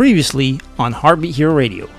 [0.00, 1.84] previously on Heartbeat Hero Radio.
[1.84, 1.92] So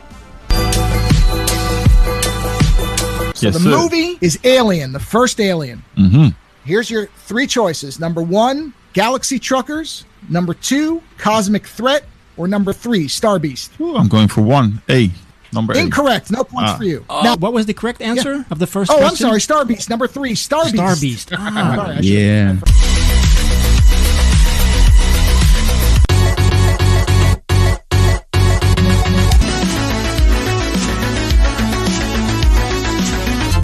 [3.45, 3.69] Yes, the sir.
[3.69, 5.83] movie is Alien, the first Alien.
[5.95, 6.29] Mm-hmm.
[6.65, 7.99] Here's your three choices.
[7.99, 10.03] Number one, Galaxy Truckers.
[10.29, 12.05] Number two, Cosmic Threat.
[12.37, 13.71] Or number three, Star Beast.
[13.79, 14.81] Ooh, I'm going for one.
[14.89, 15.11] A.
[15.53, 15.81] Number eight.
[15.81, 16.31] Incorrect.
[16.31, 16.77] No points Ah.
[16.77, 17.05] for you.
[17.07, 19.39] Now, what was the correct answer of the first oh, I'm sorry.
[19.41, 19.91] Star Beast.
[19.91, 20.73] Number three, Star Beast.
[20.75, 21.29] Star Beast.
[21.37, 21.75] Ah.
[21.93, 22.55] Sorry, Yeah.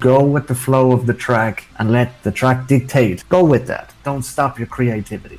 [0.08, 3.28] Go with the flow of the track and let the track dictate.
[3.28, 3.94] Go with that.
[4.06, 5.38] Don't stop your creativity.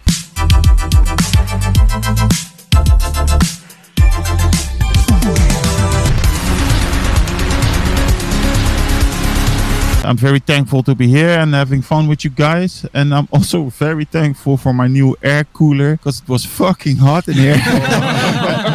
[10.05, 12.85] I'm very thankful to be here and having fun with you guys.
[12.93, 17.27] And I'm also very thankful for my new air cooler because it was fucking hot
[17.29, 17.57] in here.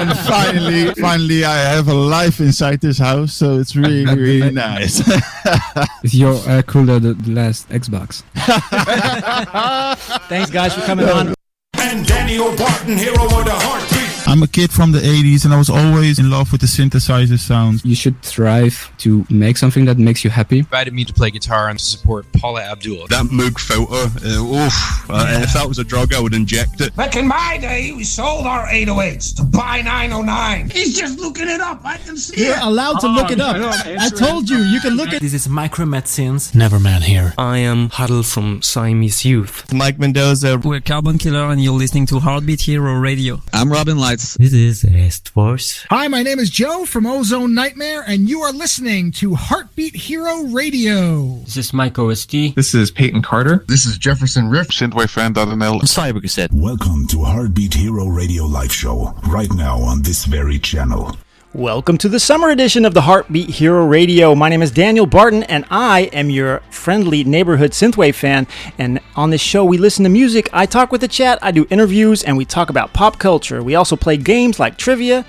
[0.10, 5.02] and finally, finally, I have a life inside this house, so it's really, really nice.
[6.04, 8.23] Is your air cooler the, the last Xbox?
[10.28, 11.34] Thanks, guys, for coming on.
[11.78, 13.92] And Daniel Barton, hero of the heartbeat.
[14.34, 17.38] I'm a kid from the 80s and I was always in love with the synthesizer
[17.38, 17.86] sounds.
[17.86, 20.58] You should strive to make something that makes you happy.
[20.58, 23.06] invited me to play guitar and to support Paula Abdul.
[23.09, 26.95] That Moog filter, uh, oof, uh, if that was a drug, I would inject it.
[26.95, 30.72] Back in my day, we sold our 808s to buy 909.
[30.72, 31.81] He's just looking it up.
[31.86, 32.64] I can see You're it.
[32.64, 33.56] allowed to look it up.
[33.86, 36.54] I told you, you can look at This is Micromedicines.
[36.54, 37.36] Neverman here.
[37.38, 39.72] I am Huddle from Siamese Youth.
[39.72, 40.58] Mike Mendoza.
[40.58, 43.39] We're Carbon Killer and you're listening to Heartbeat Hero Radio.
[43.54, 44.23] I'm Robin Lights.
[44.24, 45.86] This is Estforce.
[45.90, 50.44] Hi, my name is Joe from Ozone Nightmare, and you are listening to Heartbeat Hero
[50.44, 51.40] Radio.
[51.40, 52.56] This is Mike OSD.
[52.56, 53.66] This is Peyton Carter.
[53.68, 54.70] This is Jefferson Riff.
[54.70, 55.82] Synthwavefan.nl.
[55.82, 56.54] Cybercassette.
[56.54, 61.18] Welcome to Heartbeat Hero Radio Live Show, right now on this very channel.
[61.56, 64.34] Welcome to the summer edition of the Heartbeat Hero Radio.
[64.34, 68.48] My name is Daniel Barton, and I am your friendly neighborhood synthwave fan.
[68.80, 71.67] And on this show, we listen to music, I talk with the chat, I do
[71.70, 73.61] interviews, and we talk about pop culture.
[73.61, 75.27] We also play games like trivia.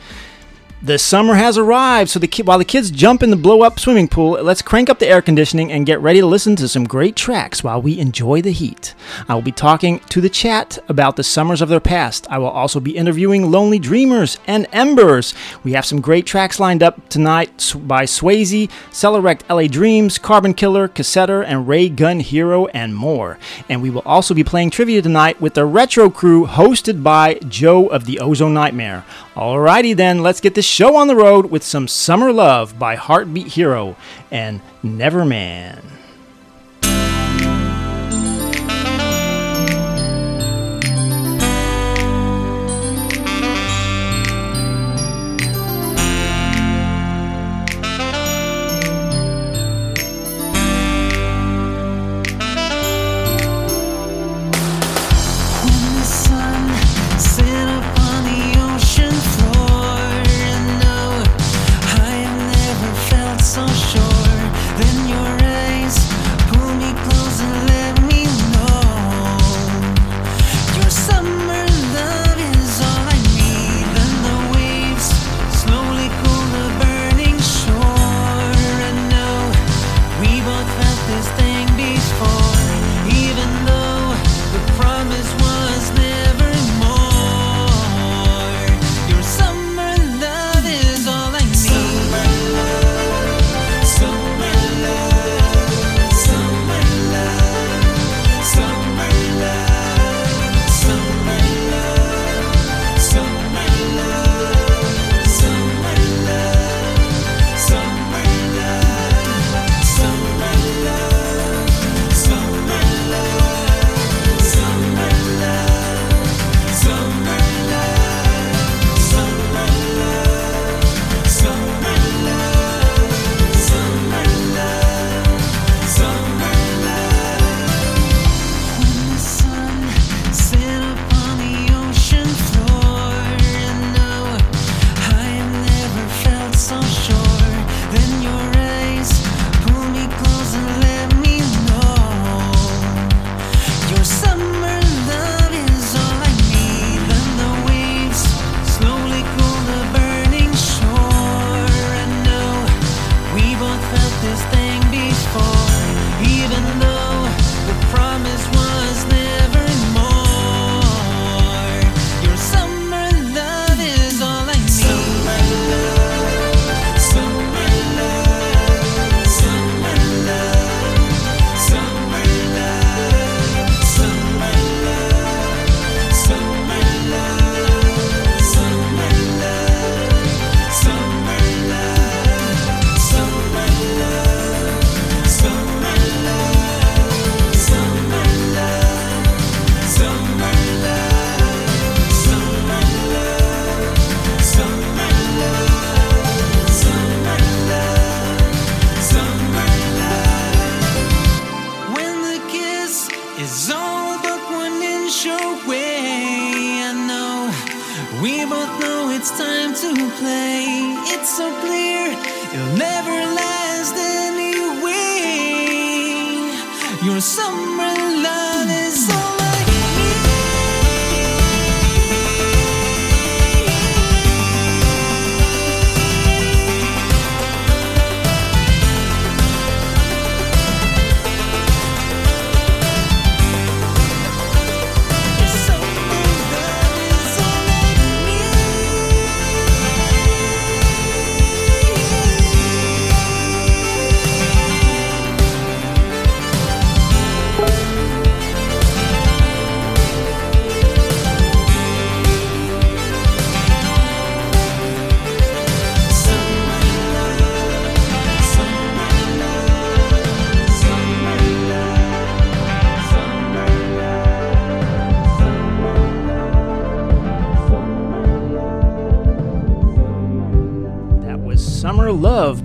[0.82, 3.80] The summer has arrived, so the ki- while the kids jump in the blow up
[3.80, 6.84] swimming pool, let's crank up the air conditioning and get ready to listen to some
[6.84, 8.94] great tracks while we enjoy the heat.
[9.26, 12.26] I will be talking to the chat about the summers of their past.
[12.28, 15.32] I will also be interviewing Lonely Dreamers and Embers.
[15.62, 20.86] We have some great tracks lined up tonight by Swayze, Celerect LA Dreams, Carbon Killer,
[20.86, 23.38] Cassetter, and Ray Gun Hero, and more.
[23.70, 27.86] And we will also be playing trivia tonight with the Retro Crew hosted by Joe
[27.86, 29.06] of the Ozone Nightmare.
[29.34, 33.46] Alrighty then, let's get this show on the road with some Summer Love by Heartbeat
[33.46, 33.94] Hero
[34.32, 36.03] and Neverman.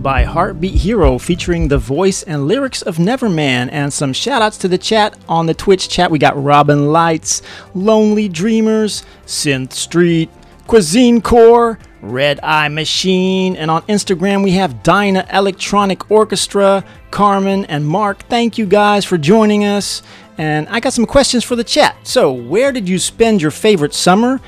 [0.09, 4.67] By Heartbeat Hero featuring the voice and lyrics of Neverman and some shout outs to
[4.67, 6.09] the chat on the Twitch chat.
[6.09, 7.43] We got Robin Lights,
[7.75, 10.31] Lonely Dreamers, Synth Street,
[10.65, 17.85] Cuisine Core, Red Eye Machine, and on Instagram we have Dyna Electronic Orchestra, Carmen, and
[17.85, 18.23] Mark.
[18.29, 20.01] Thank you guys for joining us.
[20.39, 21.95] And I got some questions for the chat.
[22.01, 24.41] So, where did you spend your favorite summer?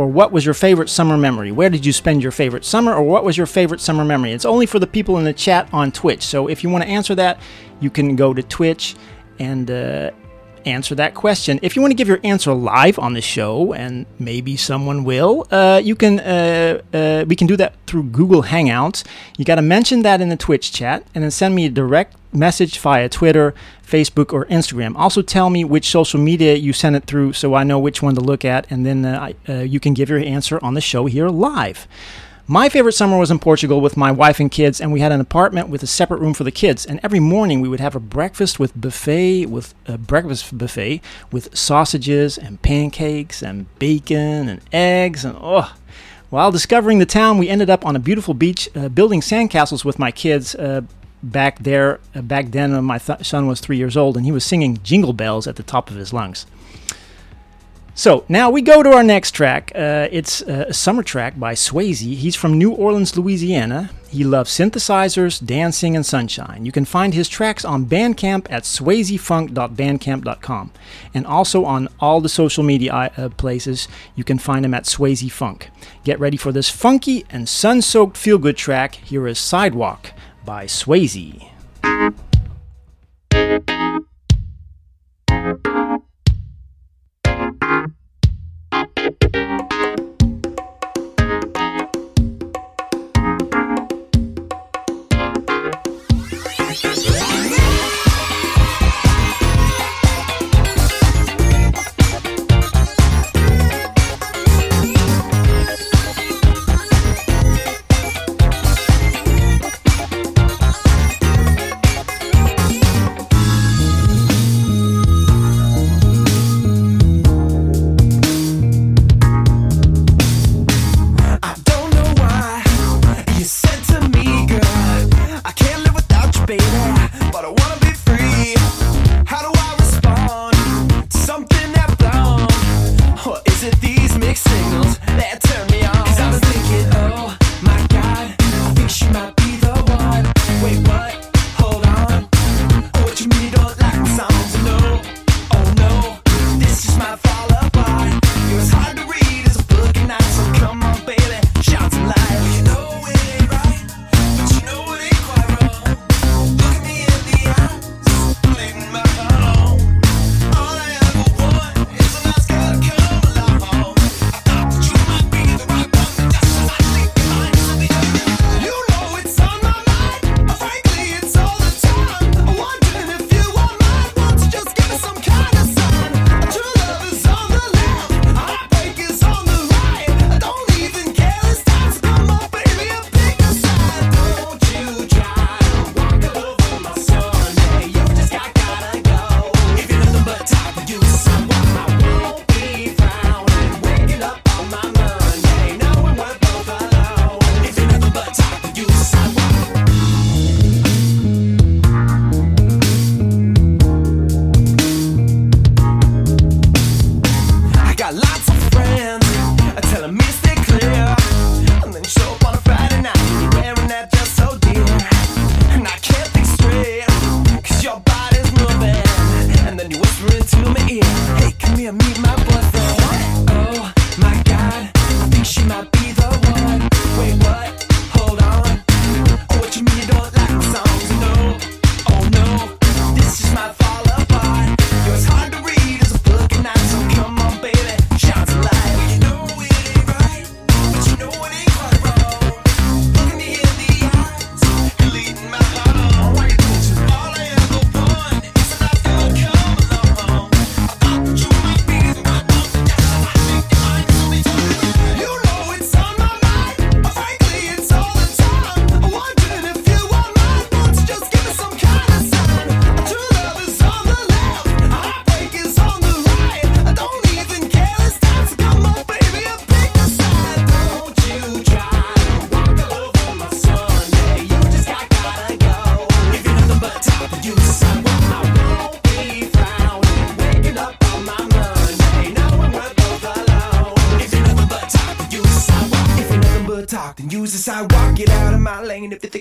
[0.00, 1.52] Or what was your favorite summer memory?
[1.52, 4.32] Where did you spend your favorite summer, or what was your favorite summer memory?
[4.32, 6.22] It's only for the people in the chat on Twitch.
[6.22, 7.38] So if you want to answer that,
[7.80, 8.96] you can go to Twitch
[9.38, 10.10] and uh,
[10.66, 11.58] answer that question.
[11.62, 15.46] If you want to give your answer live on the show, and maybe someone will,
[15.50, 16.20] uh, you can.
[16.20, 19.04] Uh, uh, we can do that through Google Hangouts.
[19.36, 22.16] You got to mention that in the Twitch chat, and then send me a direct
[22.32, 23.54] message via Twitter,
[23.86, 24.94] Facebook, or Instagram.
[24.96, 28.14] Also, tell me which social media you sent it through, so I know which one
[28.14, 30.80] to look at, and then uh, I, uh, you can give your answer on the
[30.80, 31.88] show here live.
[32.52, 35.20] My favorite summer was in Portugal with my wife and kids, and we had an
[35.20, 36.84] apartment with a separate room for the kids.
[36.84, 41.00] And every morning we would have a breakfast with buffet, with a breakfast buffet
[41.30, 45.72] with sausages and pancakes and bacon and eggs and oh.
[46.30, 50.00] While discovering the town, we ended up on a beautiful beach, uh, building sandcastles with
[50.00, 50.56] my kids.
[50.56, 50.80] Uh,
[51.22, 54.32] back there, uh, back then, when my th- son was three years old, and he
[54.32, 56.46] was singing Jingle Bells at the top of his lungs.
[58.00, 59.72] So now we go to our next track.
[59.74, 62.16] Uh, it's uh, a summer track by Swayze.
[62.16, 63.90] He's from New Orleans, Louisiana.
[64.08, 66.64] He loves synthesizers, dancing, and sunshine.
[66.64, 70.72] You can find his tracks on Bandcamp at swayzefunk.bandcamp.com.
[71.12, 75.30] And also on all the social media uh, places, you can find him at Swayze
[75.30, 75.68] Funk.
[76.02, 78.94] Get ready for this funky and sun soaked feel good track.
[78.94, 81.49] Here is Sidewalk by Swayze.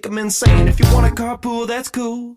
[0.10, 0.68] You insane.
[0.68, 2.36] If you want a carpool, that's cool.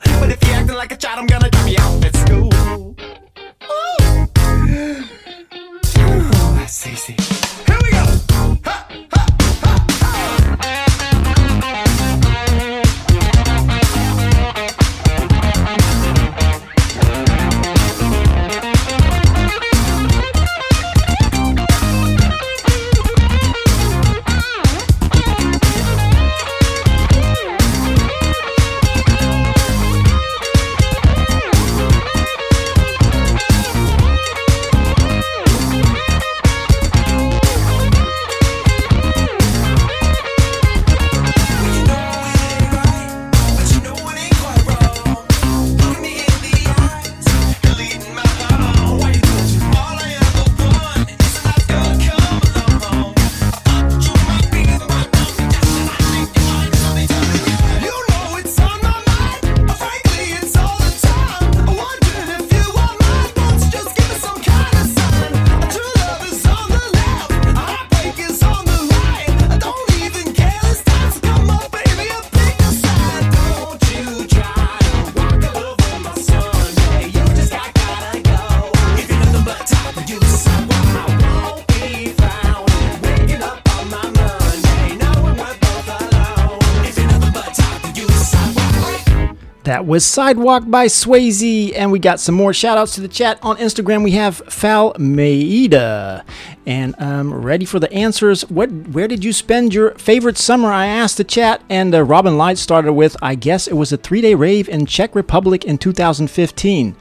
[89.93, 93.39] Was Sidewalk by Swayze, and we got some more shout outs to the chat.
[93.43, 96.25] On Instagram, we have Fal Maida.
[96.65, 98.41] And um, ready for the answers.
[98.49, 98.73] What?
[98.73, 100.73] Where did you spend your favorite summer?
[100.73, 103.99] I asked the chat, and uh, Robin Light started with, I guess it was a
[103.99, 106.97] three day rave in Czech Republic in 2015.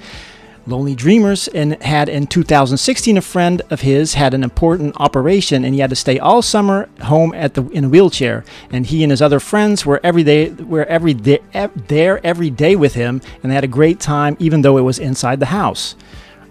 [0.67, 5.73] Lonely Dreamers and had in 2016 a friend of his had an important operation and
[5.73, 9.11] he had to stay all summer home at the in a wheelchair and he and
[9.11, 11.39] his other friends were every day were every day,
[11.87, 14.99] there every day with him and they had a great time even though it was
[14.99, 15.95] inside the house.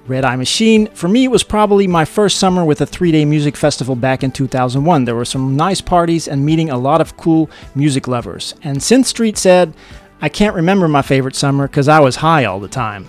[0.07, 3.25] Red Eye Machine, for me, it was probably my first summer with a three day
[3.25, 5.05] music festival back in 2001.
[5.05, 8.57] There were some nice parties and meeting a lot of cool music lovers.
[8.65, 9.73] And Synth Street said,
[10.21, 13.09] I can't remember my favorite summer because I was high all the time.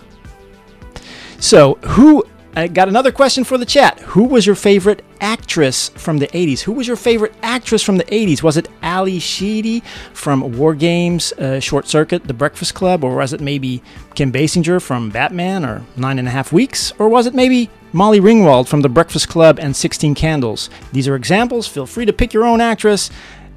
[1.41, 2.23] So, who
[2.55, 3.99] I got another question for the chat.
[4.01, 6.59] Who was your favorite actress from the 80s?
[6.59, 8.43] Who was your favorite actress from the 80s?
[8.43, 9.81] Was it Ally Sheedy
[10.13, 13.81] from War Games, uh, Short Circuit, The Breakfast Club, or was it maybe
[14.13, 16.93] Kim Basinger from Batman or Nine and a Half Weeks?
[16.99, 20.69] Or was it maybe Molly Ringwald from The Breakfast Club and 16 Candles?
[20.91, 21.67] These are examples.
[21.67, 23.09] Feel free to pick your own actress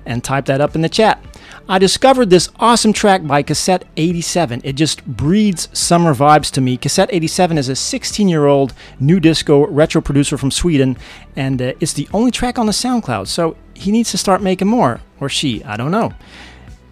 [0.06, 1.22] and type that up in the chat.
[1.66, 4.60] I discovered this awesome track by Cassette 87.
[4.64, 6.76] It just breeds summer vibes to me.
[6.76, 10.98] Cassette 87 is a 16 year old new disco retro producer from Sweden,
[11.36, 14.68] and uh, it's the only track on the SoundCloud, so he needs to start making
[14.68, 15.00] more.
[15.20, 16.12] Or she, I don't know.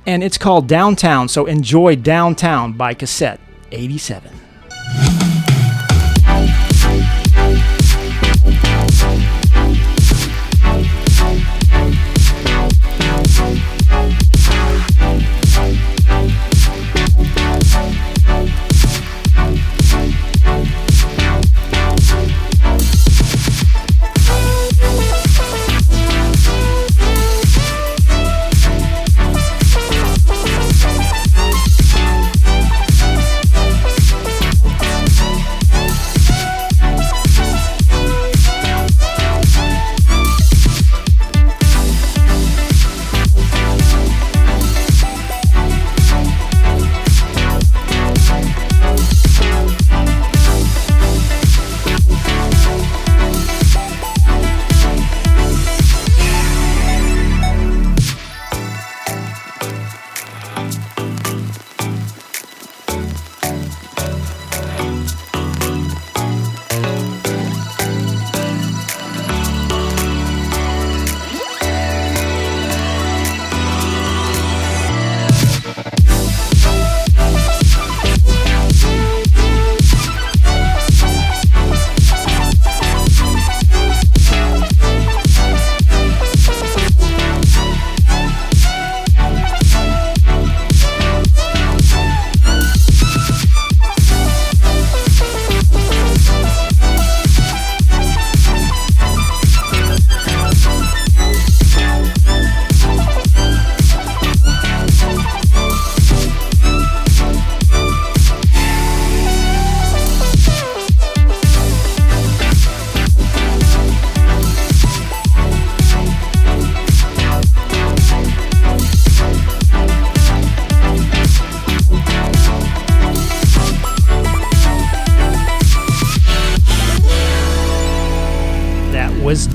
[0.07, 3.41] And it's called Downtown, so enjoy Downtown by Cassette
[3.73, 4.33] 87.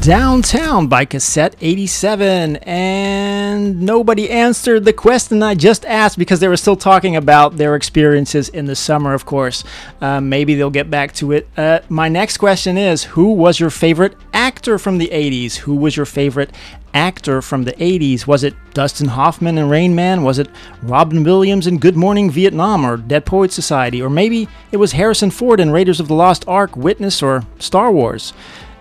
[0.08, 2.56] Downtown by Cassette 87.
[2.64, 7.76] And nobody answered the question I just asked because they were still talking about their
[7.76, 9.66] experiences in the summer, of course.
[10.00, 11.50] Uh, maybe they'll get back to it.
[11.58, 15.58] Uh, my next question is Who was your favorite actor from the 80s?
[15.58, 16.52] Who was your favorite
[16.94, 18.26] actor from the 80s?
[18.26, 20.24] Was it Dustin Hoffman in Rain Man?
[20.24, 20.48] Was it
[20.84, 24.02] Robin Williams in Good Morning Vietnam or Dead Poets Society?
[24.02, 27.92] Or maybe it was Harrison Ford in Raiders of the Lost Ark, Witness, or Star
[27.92, 28.32] Wars?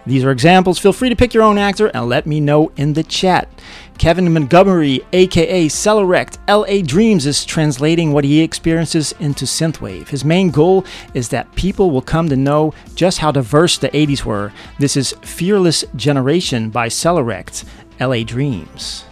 [0.06, 0.78] These are examples.
[0.78, 3.48] Feel free to pick your own actor and let me know in the chat.
[3.98, 10.08] Kevin Montgomery, aka Celerect, LA Dreams, is translating what he experiences into synthwave.
[10.08, 14.24] His main goal is that people will come to know just how diverse the 80s
[14.24, 14.52] were.
[14.78, 17.64] This is Fearless Generation by Celerect,
[17.98, 19.04] LA Dreams.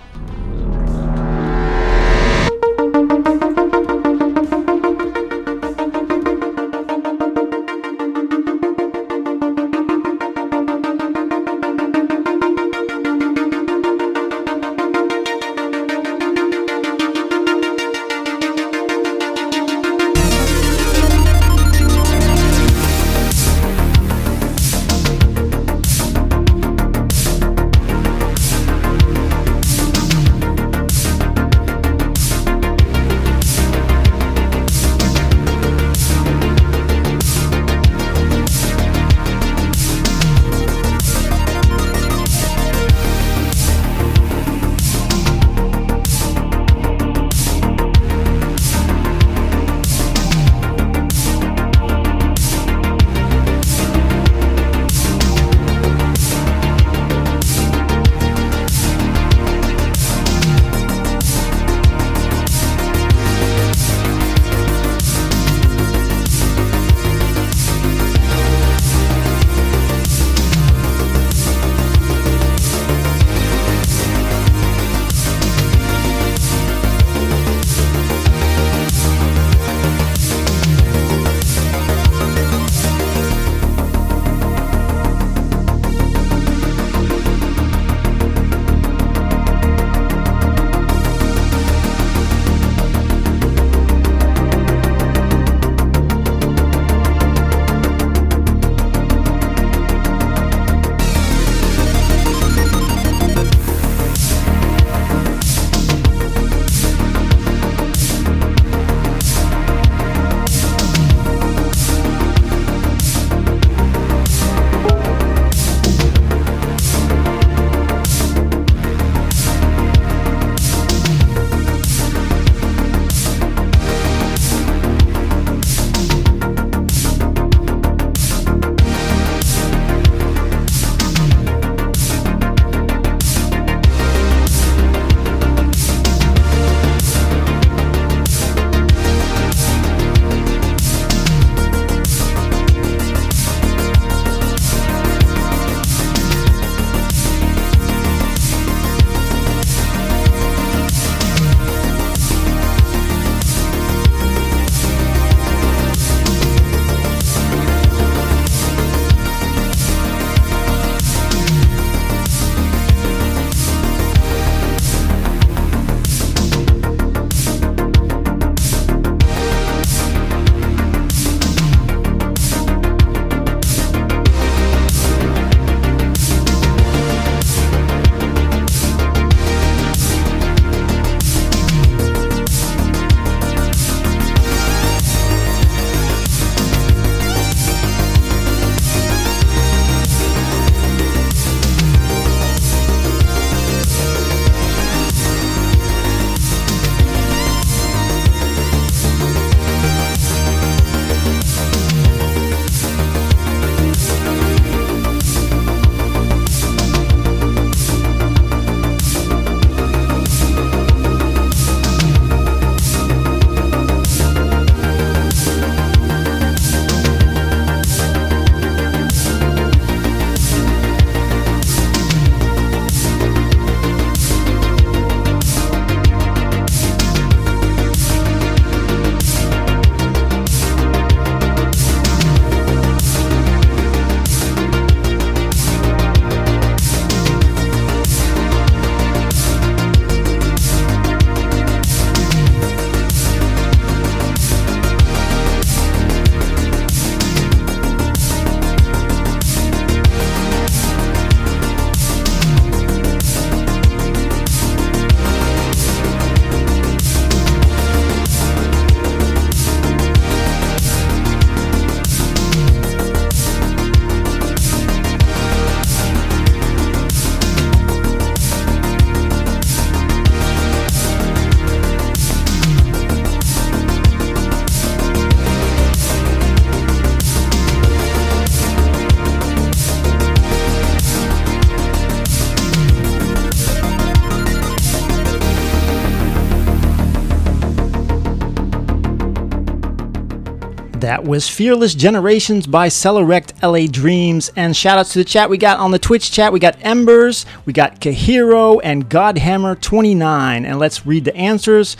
[291.24, 294.52] Was Fearless Generations by Celerect LA Dreams.
[294.56, 296.52] And shout outs to the chat we got on the Twitch chat.
[296.52, 300.66] We got Embers, we got Kahiro, and Godhammer29.
[300.66, 301.96] And let's read the answers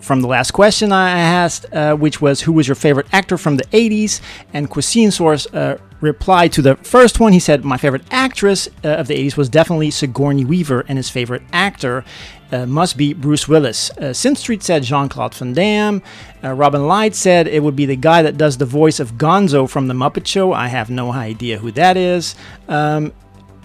[0.00, 3.58] from the last question I asked, uh, which was who was your favorite actor from
[3.58, 4.22] the 80s?
[4.54, 7.34] And Cuisine Source uh, replied to the first one.
[7.34, 11.10] He said, My favorite actress uh, of the 80s was definitely Sigourney Weaver, and his
[11.10, 12.04] favorite actor
[12.52, 13.90] uh, must be Bruce Willis.
[13.92, 16.02] Uh, Synth Street said Jean Claude Van Damme.
[16.44, 19.68] Uh, Robin Light said it would be the guy that does the voice of Gonzo
[19.68, 20.52] from The Muppet Show.
[20.52, 22.34] I have no idea who that is.
[22.68, 23.12] Um,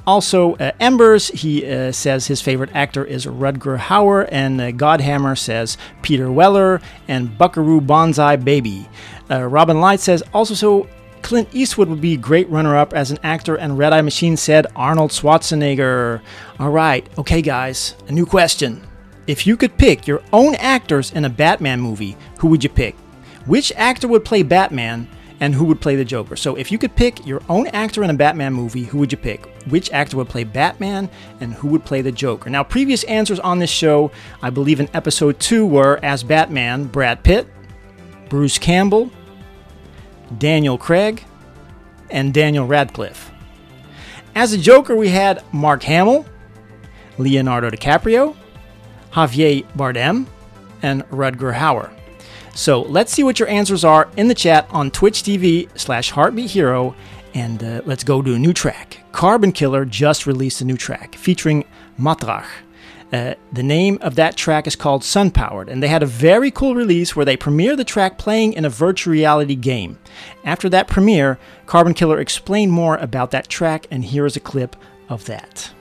[0.05, 5.37] also, uh, Embers, he uh, says his favorite actor is Rutger Hauer, and uh, Godhammer
[5.37, 8.87] says Peter Weller, and Buckaroo Banzai Baby.
[9.29, 10.87] Robin Light says also so
[11.27, 14.37] Clint Eastwood would be a great runner up as an actor, and Red Eye Machine
[14.37, 16.21] said Arnold Schwarzenegger.
[16.57, 18.81] All right, okay, guys, a new question.
[19.27, 22.95] If you could pick your own actors in a Batman movie, who would you pick?
[23.45, 25.09] Which actor would play Batman,
[25.41, 26.37] and who would play the Joker?
[26.37, 29.17] So, if you could pick your own actor in a Batman movie, who would you
[29.17, 29.47] pick?
[29.67, 31.09] Which actor would play Batman,
[31.41, 32.49] and who would play the Joker?
[32.49, 34.11] Now, previous answers on this show,
[34.41, 37.49] I believe in episode 2, were as Batman, Brad Pitt,
[38.29, 39.11] Bruce Campbell,
[40.37, 41.23] Daniel Craig,
[42.09, 43.31] and Daniel Radcliffe.
[44.35, 46.25] As a Joker, we had Mark Hamill,
[47.17, 48.35] Leonardo DiCaprio,
[49.11, 50.27] Javier Bardem,
[50.81, 51.91] and Rutger Hauer.
[52.53, 56.51] So let's see what your answers are in the chat on Twitch TV slash Heartbeat
[56.51, 56.95] Hero,
[57.33, 58.99] and uh, let's go to a new track.
[59.11, 61.65] Carbon Killer just released a new track featuring
[61.97, 62.45] Matt Rach.
[63.11, 66.51] Uh, the name of that track is called Sun Powered, and they had a very
[66.51, 69.97] cool release where they premiere the track playing in a virtual reality game.
[70.43, 74.75] After that premiere, Carbon Killer explained more about that track, and here is a clip
[75.07, 75.71] of that.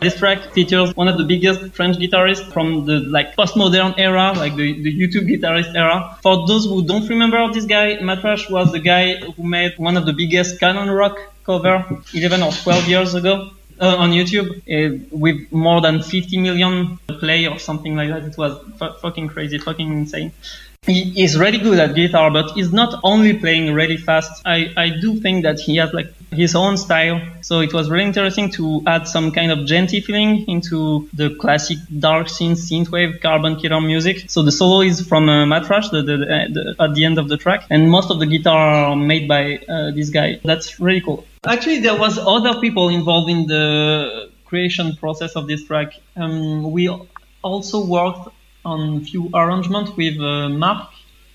[0.00, 4.54] This track features one of the biggest French guitarists from the like postmodern era, like
[4.54, 6.18] the, the YouTube guitarist era.
[6.22, 9.96] For those who don't remember this guy, Matt Rach was the guy who made one
[9.96, 15.04] of the biggest canon rock cover 11 or 12 years ago uh, on YouTube uh,
[15.10, 18.24] with more than 50 million play or something like that.
[18.24, 20.32] It was f- fucking crazy, fucking insane.
[20.86, 24.42] He is really good at guitar, but he's not only playing really fast.
[24.44, 27.20] I, I do think that he has like his own style.
[27.40, 31.78] So it was really interesting to add some kind of djenty feeling into the classic
[31.98, 34.30] dark synth, synthwave, carbon killer music.
[34.30, 37.28] So the solo is from uh, Matt Rach the, the, the, at the end of
[37.28, 40.40] the track, and most of the guitar are made by uh, this guy.
[40.44, 41.24] That's really cool.
[41.46, 45.92] Actually, there was other people involved in the creation process of this track.
[46.16, 46.90] Um, we
[47.42, 48.28] also worked
[48.64, 50.88] on a few arrangements with uh, Marc,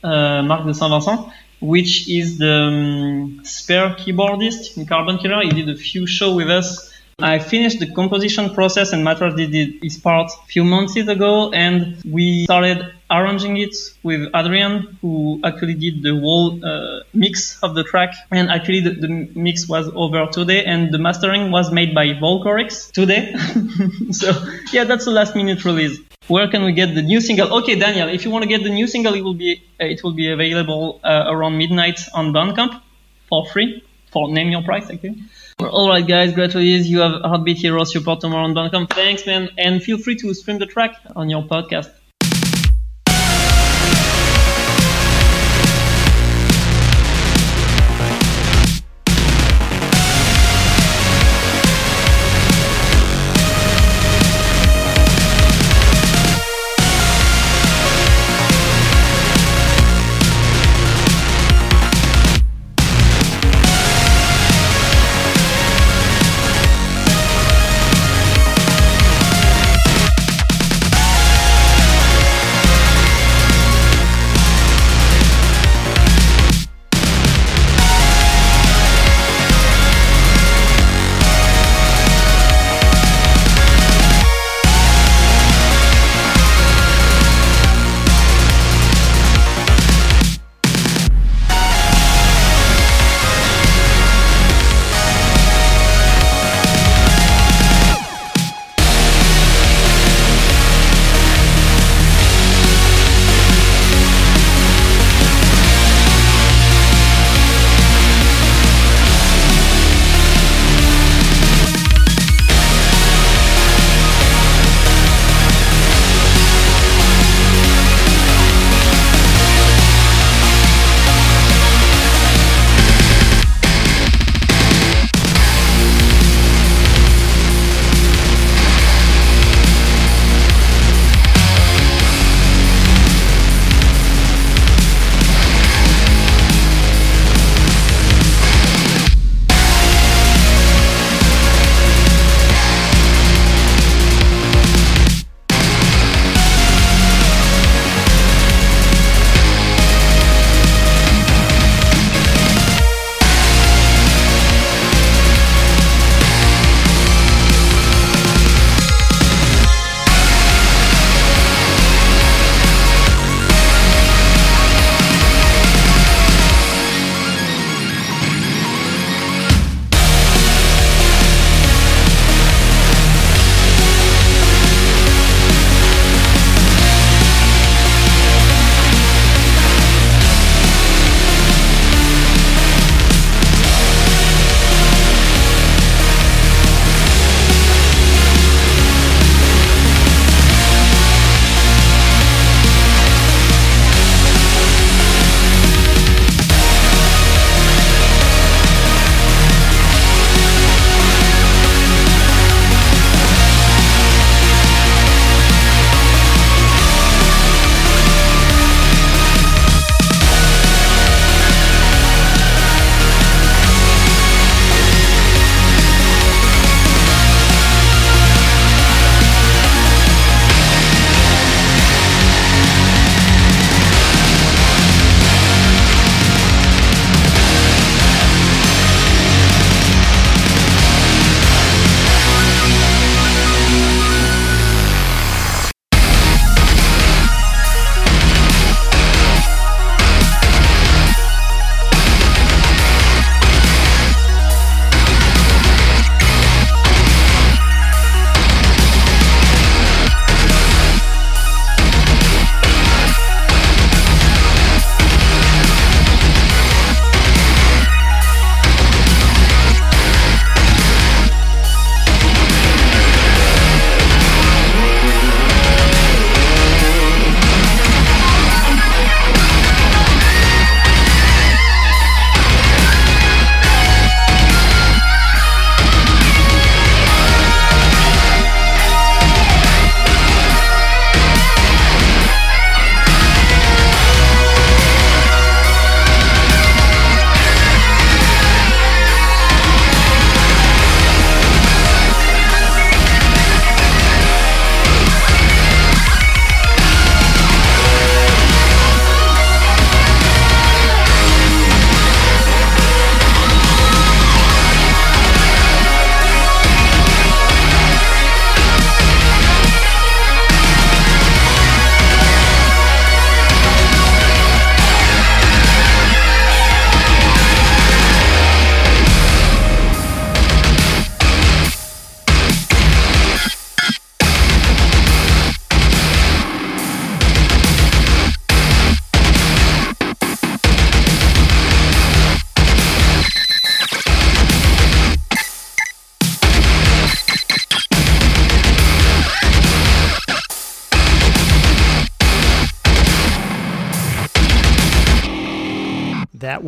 [0.03, 5.43] uh, Marc de Saint-Vincent, which is the um, spare keyboardist in Carbon Killer.
[5.43, 6.91] He did a few shows with us.
[7.19, 11.51] I finished the composition process and Matt Rach did his part a few months ago
[11.51, 17.75] and we started arranging it with Adrian who actually did the whole uh, mix of
[17.75, 21.93] the track and actually the, the, mix was over today and the mastering was made
[21.93, 23.33] by Volcorix today.
[24.11, 24.31] so
[24.71, 27.53] yeah, that's the last minute release where can we get the new single?
[27.59, 30.01] Okay, Daniel, if you want to get the new single, it will be uh, it
[30.03, 32.81] will be available uh, around midnight on Bandcamp
[33.27, 35.23] for free for name your price actually.
[35.59, 36.87] All right, guys, great release.
[36.87, 38.89] You have Heartbeat Hero support tomorrow on Bandcamp.
[38.91, 41.91] Thanks, man, and feel free to stream the track on your podcast.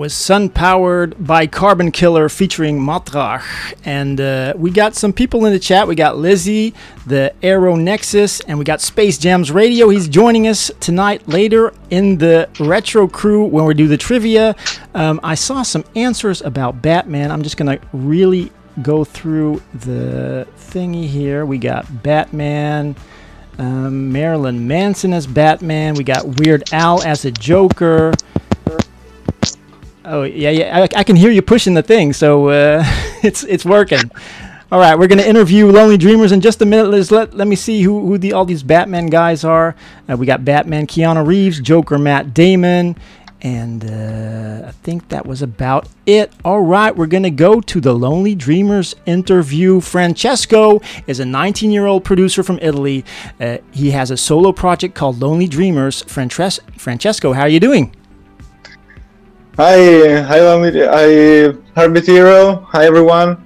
[0.03, 3.73] Was Sun Powered by Carbon Killer featuring Matt Rach.
[3.85, 5.87] And uh, we got some people in the chat.
[5.87, 6.73] We got Lizzie,
[7.07, 9.87] the Aero Nexus, and we got Space Jams Radio.
[9.87, 14.57] He's joining us tonight later in the Retro Crew when we do the trivia.
[14.93, 17.31] Um, I saw some answers about Batman.
[17.31, 21.45] I'm just going to really go through the thingy here.
[21.45, 22.97] We got Batman.
[23.57, 25.93] Um, Marilyn Manson as Batman.
[25.93, 28.11] We got Weird Al as a Joker.
[30.05, 30.79] Oh yeah, yeah.
[30.79, 32.83] I, I can hear you pushing the thing, so uh,
[33.23, 34.11] it's it's working.
[34.71, 36.89] All right, we're gonna interview Lonely Dreamers in just a minute.
[36.89, 39.75] Let's let let me see who who the all these Batman guys are.
[40.09, 42.97] Uh, we got Batman Keanu Reeves, Joker Matt Damon,
[43.43, 46.33] and uh, I think that was about it.
[46.43, 49.79] All right, we're going to go to the Lonely Dreamers interview.
[49.79, 53.05] Francesco is a 19 year old producer from Italy.
[53.39, 56.01] Uh, he has a solo project called Lonely Dreamers.
[56.03, 57.93] Frances- Francesco, how are you doing?
[59.55, 62.65] Hi, hi, hi, Heartbeat Hero.
[62.71, 63.37] Hi, everyone.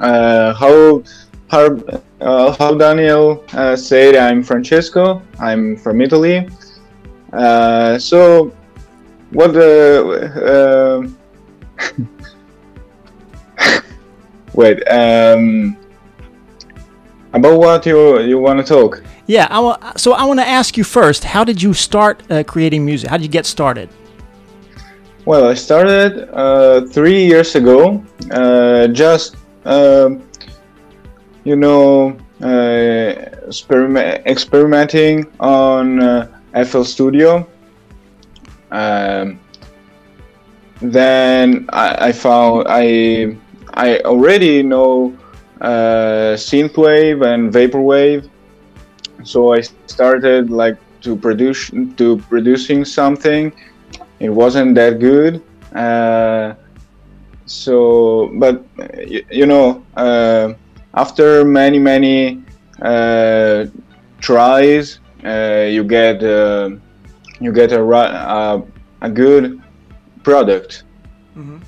[0.00, 1.02] Uh, how,
[1.50, 5.20] uh, how Daniel uh, said, I'm Francesco.
[5.38, 6.48] I'm from Italy.
[7.34, 8.54] Uh, so
[9.32, 10.08] what uh,
[10.40, 11.06] uh,
[14.54, 15.76] wait um
[17.34, 20.76] about what you you want to talk yeah I w- so i want to ask
[20.76, 23.88] you first how did you start creating music how did you get started
[25.24, 30.22] well i started uh, three years ago uh, just um,
[31.44, 33.14] you know uh,
[33.46, 36.28] experiment experimenting on
[36.64, 37.46] fl studio
[38.74, 39.38] um,
[40.80, 43.36] then I, I, found I
[43.74, 45.16] I already know
[45.60, 48.28] uh, synthwave and vaporwave,
[49.22, 53.52] so I started like to produce to producing something.
[54.20, 55.42] It wasn't that good,
[55.74, 56.54] uh,
[57.46, 58.64] so but
[59.06, 60.54] you, you know uh,
[60.94, 62.42] after many many
[62.80, 63.66] uh,
[64.20, 66.70] tries, uh, you get uh,
[67.40, 68.62] you get a uh,
[69.02, 69.60] a good
[70.22, 70.84] product.
[71.36, 71.58] Mm-hmm.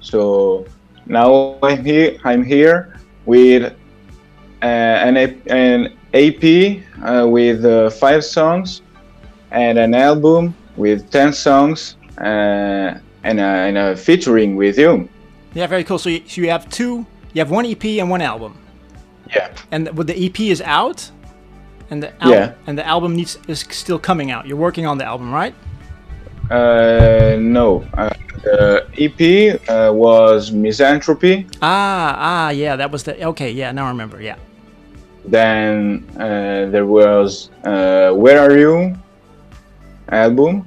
[0.00, 0.66] So
[1.06, 2.18] now I'm here.
[2.24, 3.74] I'm here with
[4.62, 8.82] uh, an, an uh, with uh, five songs
[9.50, 15.08] and an album with ten songs uh, and, a, and a featuring with you.
[15.54, 15.98] Yeah, very cool.
[15.98, 17.06] So you, so you have two.
[17.32, 18.58] You have one EP and one album.
[19.34, 19.52] Yeah.
[19.70, 21.10] And what the EP is out
[21.90, 22.54] and the al- yeah.
[22.66, 24.46] and the album needs is still coming out.
[24.46, 25.54] You're working on the album, right?
[26.50, 27.84] Uh, no.
[27.94, 28.10] Uh,
[28.42, 31.46] the EP uh, was Misanthropy.
[31.62, 33.50] Ah, ah, yeah, that was the okay.
[33.50, 34.20] Yeah, now I remember.
[34.20, 34.36] Yeah.
[35.24, 38.94] Then uh, there was uh, Where Are You
[40.08, 40.64] album.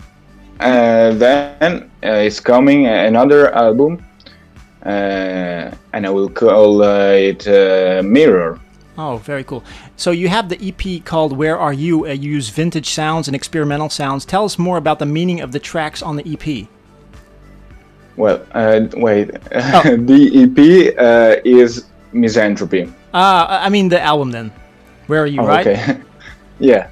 [0.60, 4.04] Uh, then uh, it's coming another album,
[4.86, 8.60] uh, and I will call uh, it uh, Mirror.
[8.98, 9.64] Oh, very cool.
[9.96, 12.08] So you have the EP called Where Are You?
[12.08, 14.26] Uh, you use vintage sounds and experimental sounds.
[14.26, 16.68] Tell us more about the meaning of the tracks on the EP.
[18.16, 19.30] Well, uh, wait.
[19.54, 19.82] Oh.
[19.98, 22.92] the EP uh, is Misanthropy.
[23.14, 24.52] Ah, I mean the album then.
[25.06, 25.68] Where Are You, oh, right?
[25.68, 26.02] Okay.
[26.60, 26.90] yeah.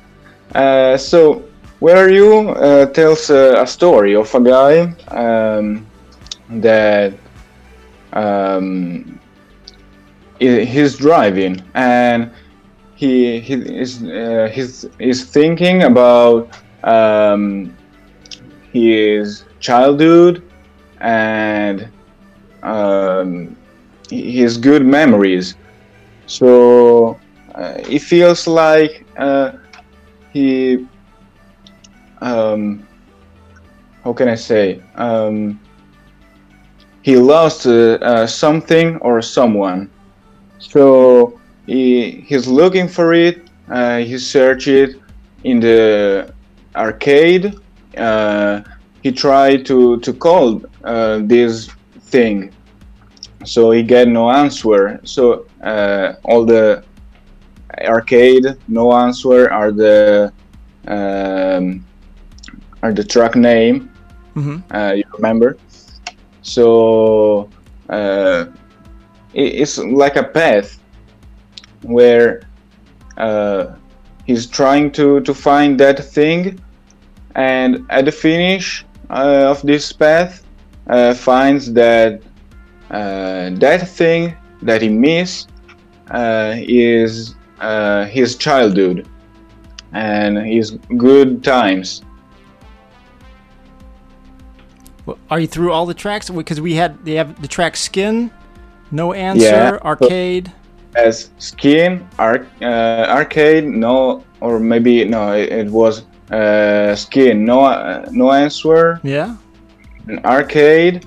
[0.54, 1.44] Uh, so,
[1.86, 5.92] Where Are You uh, tells uh, a story of a guy um,
[6.50, 7.20] that
[8.14, 9.20] um,
[10.40, 12.32] he's driving and
[12.94, 16.50] he he is uh, he's is thinking about
[16.84, 17.78] um,
[18.72, 20.44] his childhood
[21.00, 21.92] and
[22.64, 23.58] um,
[24.10, 25.56] his good memories.
[26.28, 27.22] So
[27.56, 29.52] uh, it feels like uh,
[30.30, 30.88] he
[32.26, 32.88] um,
[34.04, 35.60] how can I say um,
[37.02, 39.90] he lost uh, uh, something or someone
[40.60, 43.50] so he, he's looking for it.
[43.70, 45.02] Uh, he searched it
[45.44, 46.34] in the
[46.76, 47.56] arcade.
[47.98, 48.62] Uh,
[49.02, 51.70] he tried to to call uh, this
[52.02, 52.52] thing,
[53.46, 55.00] so he get no answer.
[55.04, 56.84] So uh, all the
[57.82, 60.34] arcade no answer are the
[60.88, 61.86] um,
[62.86, 63.90] are the truck name.
[64.36, 64.58] Mm-hmm.
[64.76, 65.58] Uh, you remember?
[66.42, 67.50] So
[67.90, 68.46] uh,
[69.34, 70.80] it's like a path
[71.82, 72.48] where
[73.18, 73.76] uh,
[74.26, 76.62] he's trying to, to find that thing
[77.36, 80.46] and at the finish uh, of this path
[80.88, 82.22] uh, finds that
[82.92, 85.50] uh, that thing that he missed
[86.12, 89.08] uh, is uh, his childhood
[89.94, 92.04] and his good times
[95.30, 96.30] are you through all the tracks?
[96.30, 98.32] Because we had they have the track Skin,
[98.92, 99.80] No Answer, Yeah.
[99.84, 100.52] Arcade.
[100.96, 107.66] As Skin, arc, uh, Arcade, no, or maybe no, it, it was uh, Skin, no,
[107.66, 109.00] uh, no answer.
[109.04, 109.36] Yeah.
[110.08, 111.06] An Arcade.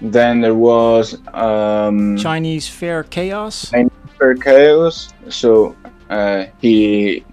[0.00, 3.70] Then there was um, Chinese Fair Chaos.
[3.70, 5.12] Chinese Fair Chaos.
[5.28, 5.74] So
[6.10, 7.24] uh, he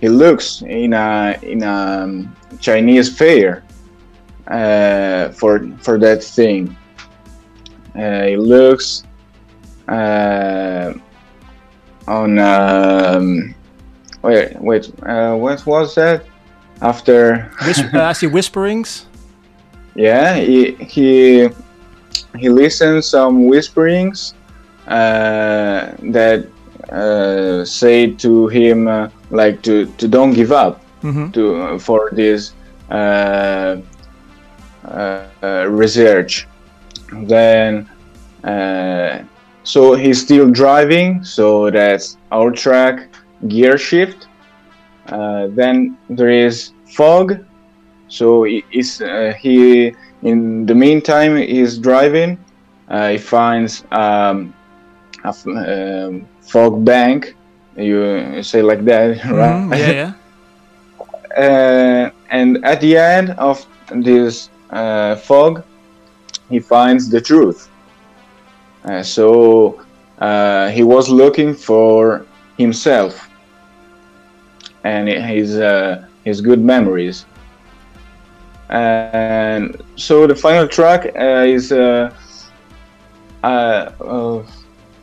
[0.00, 3.62] he looks in a in a um, Chinese fair
[4.48, 6.76] uh, for for that thing.
[7.96, 9.04] Uh, he looks
[9.88, 10.92] uh,
[12.08, 13.54] on um,
[14.22, 16.24] wait wait uh, what was that
[16.82, 19.06] after Whisp- uh, I see whisperings.
[19.94, 21.48] yeah he he
[22.36, 24.34] he listens some whisperings
[24.88, 26.46] uh, that
[26.90, 31.32] uh, say to him uh, like to, to don't give up Mhm.
[31.34, 32.52] to for this
[34.88, 36.06] research.
[36.78, 37.62] Then
[38.44, 39.18] uh,
[39.62, 42.98] so he's still driving so that's our track
[43.48, 44.28] gear shift.
[45.08, 47.32] Uh, then there is fog.
[48.08, 52.44] So uh, he in the meantime he's driving.
[52.88, 54.54] Uh, he finds um,
[55.24, 57.34] a f- um, fog bank.
[57.76, 59.60] You say like that right?
[59.62, 60.12] Mhm, Yeah, yeah.
[61.36, 65.62] uh, and at the end of this uh, fog,
[66.48, 67.70] he finds the truth.
[68.84, 69.80] Uh, so
[70.18, 73.30] uh, he was looking for himself
[74.84, 77.26] and his uh, his good memories.
[78.68, 82.10] And so the final track uh, is uh,
[83.42, 84.42] uh, uh,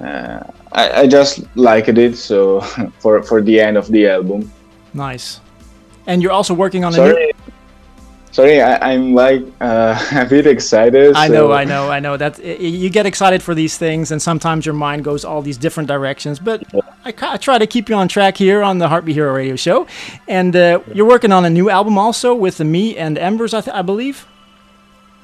[0.00, 0.40] uh,
[0.72, 2.60] I, I just liked it so
[2.98, 4.50] for for the end of the album
[4.94, 5.40] Nice.
[6.06, 7.32] And you're also working on a new.
[8.32, 12.16] sorry I, i'm like uh, a bit excited I know, I know, I know.
[12.16, 15.88] That you get excited for these things, and sometimes your mind goes all these different
[15.88, 16.38] directions.
[16.38, 16.64] But
[17.04, 19.86] I, I try to keep you on track here on the Heartbeat Hero Radio Show.
[20.28, 23.74] And uh, you're working on a new album also with me and Embers, I, th-
[23.74, 24.26] I believe.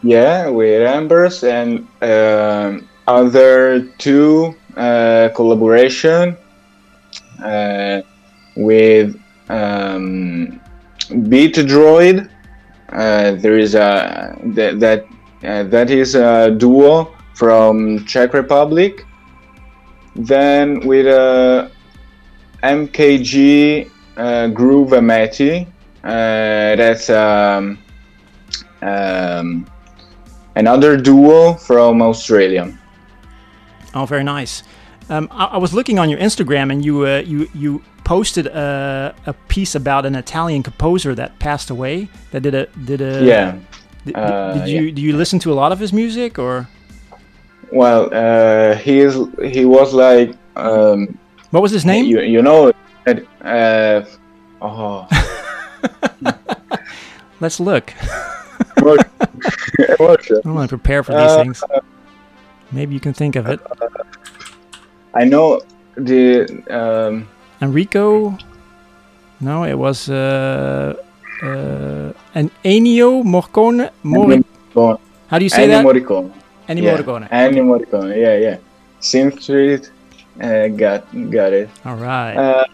[0.03, 6.37] Yeah, with Embers and um, other two uh, collaboration
[7.43, 8.03] uh,
[8.57, 9.17] with
[9.49, 10.61] um,
[11.29, 12.29] Beat Droid.
[12.89, 15.07] Uh, there is a that that,
[15.45, 19.07] uh, that is a duo from Czech Republic.
[20.17, 21.69] Then with uh,
[22.65, 25.67] MKG uh, Groove Ameti.
[26.03, 27.79] Uh, that's um,
[28.83, 29.67] um,
[30.55, 32.73] another duo from Australia.
[33.95, 34.63] Oh, very nice.
[35.11, 39.15] Um, I, I was looking on your Instagram, and you uh, you you posted a,
[39.27, 42.09] a piece about an Italian composer that passed away.
[42.31, 43.59] That did a did a Yeah.
[44.05, 46.67] Did, Uh, did you do you listen to a lot of his music or
[47.71, 49.15] Well, uh, he is
[49.53, 51.19] he was like um,
[51.51, 52.07] what was his name?
[52.07, 52.73] You, you know,
[53.45, 54.05] uh,
[54.61, 55.09] oh,
[57.41, 57.93] Let's look.
[59.89, 61.65] I want to prepare for these Uh, things.
[62.71, 63.61] Maybe you can think of it.
[65.15, 65.61] I know
[65.97, 67.29] the um,
[67.61, 68.37] Enrico.
[69.41, 70.95] No, it was uh,
[71.43, 73.91] uh, an Ennio Morricone.
[74.03, 74.45] Mori-
[75.29, 75.85] How do you say Ennio that?
[75.85, 76.33] Morricone.
[76.69, 76.97] Ennio yeah.
[76.97, 77.29] Morricone.
[77.31, 78.17] Ennio Morricone.
[78.17, 78.57] Yeah, yeah.
[79.01, 79.91] Synth Street.
[80.41, 81.69] Uh, got got it.
[81.85, 82.35] All right.
[82.37, 82.65] Uh,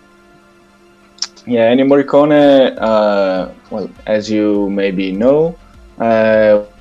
[1.47, 2.77] yeah, Ennio Morricone.
[2.79, 5.57] Uh, well, as you maybe know,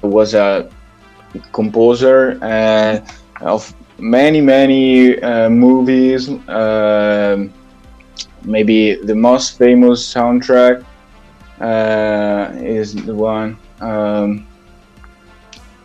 [0.02, 0.70] was a
[1.52, 3.00] composer uh,
[3.42, 6.30] of many many uh, movies.
[6.48, 7.52] Um
[8.44, 10.84] maybe the most famous soundtrack
[11.60, 14.48] uh, is the one um,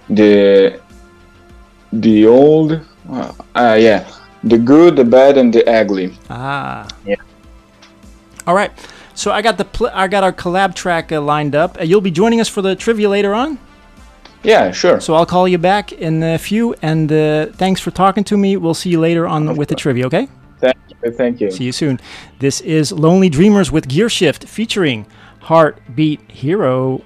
[0.09, 0.81] the
[1.93, 2.81] the old
[3.11, 4.09] uh, uh, yeah
[4.45, 6.87] the good the bad and the ugly Ah.
[7.05, 7.17] yeah
[8.47, 8.73] All right.
[9.23, 11.79] So I got the pl- I got our collab track uh, lined up.
[11.79, 13.57] Uh, you'll be joining us for the trivia later on.
[14.43, 15.01] Yeah, sure.
[15.01, 16.75] So I'll call you back in a few.
[16.83, 18.57] And uh, thanks for talking to me.
[18.57, 20.07] We'll see you later on with the trivia.
[20.07, 20.27] Okay.
[20.59, 22.01] thank you thank you See you soon.
[22.41, 25.07] This is Lonely Dreamers with Gear Shift featuring
[25.43, 27.05] Heartbeat Hero.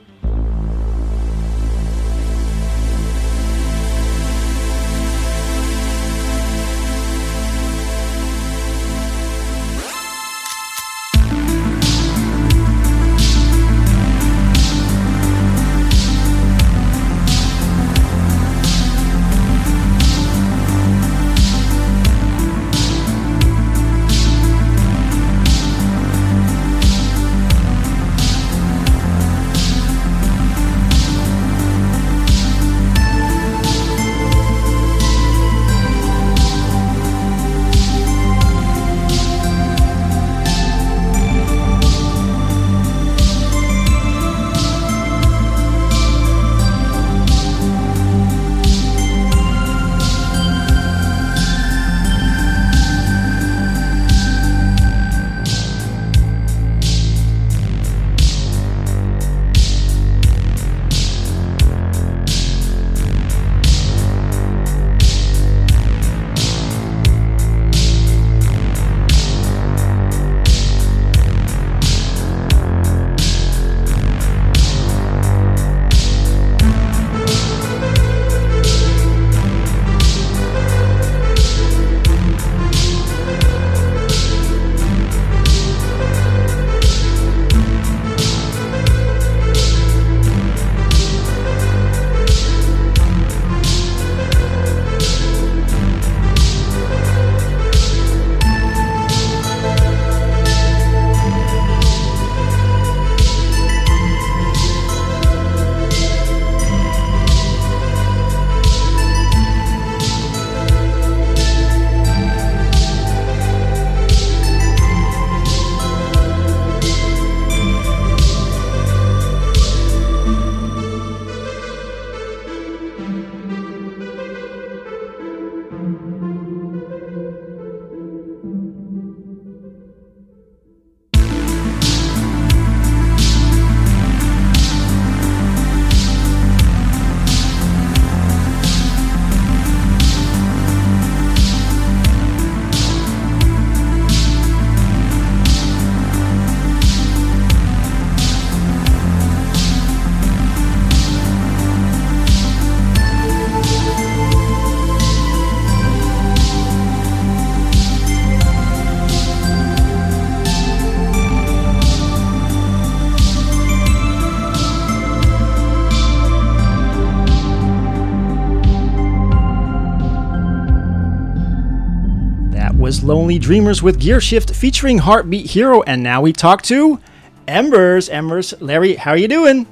[173.47, 175.81] Dreamers with Gear Shift featuring Heartbeat Hero.
[175.83, 176.99] And now we talk to
[177.47, 178.09] Embers.
[178.09, 179.69] Embers, Larry, how are you doing?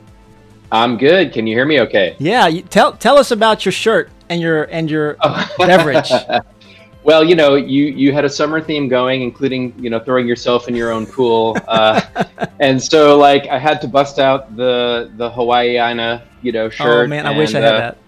[0.71, 1.33] I'm good.
[1.33, 2.15] Can you hear me okay?
[2.21, 5.17] Yeah, you, tell tell us about your shirt and your and your
[5.59, 6.09] beverage.
[7.03, 10.69] Well, you know, you you had a summer theme going, including you know throwing yourself
[10.69, 12.01] in your own pool, uh,
[12.61, 17.05] and so like I had to bust out the the Hawaiiana you know shirt.
[17.05, 17.99] Oh man, I and, wish I had uh, that.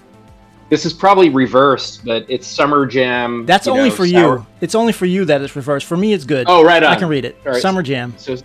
[0.68, 3.46] This is probably reversed, but it's Summer Jam.
[3.46, 4.46] That's only know, for sour- you.
[4.60, 5.86] It's only for you that it's reversed.
[5.86, 6.46] For me, it's good.
[6.48, 6.92] Oh, right on.
[6.92, 7.36] I can read it.
[7.44, 7.62] Right.
[7.62, 8.14] Summer Jam.
[8.16, 8.36] So,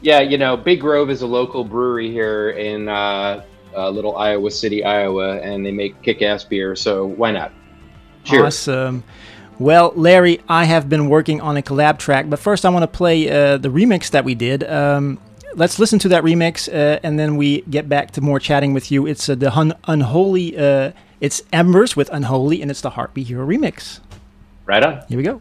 [0.00, 3.44] yeah, you know, Big Grove is a local brewery here in uh,
[3.76, 6.74] uh, little Iowa City, Iowa, and they make kick-ass beer.
[6.76, 7.52] So why not?
[8.24, 8.42] Cheers.
[8.42, 9.04] Awesome.
[9.58, 12.88] Well, Larry, I have been working on a collab track, but first I want to
[12.88, 14.64] play uh, the remix that we did.
[14.64, 15.18] Um,
[15.54, 18.90] let's listen to that remix, uh, and then we get back to more chatting with
[18.90, 19.06] you.
[19.06, 23.46] It's uh, the hun- Unholy, uh, it's Embers with Unholy, and it's the Heartbeat Hero
[23.46, 24.00] remix.
[24.64, 25.02] Right on.
[25.08, 25.40] Here we go.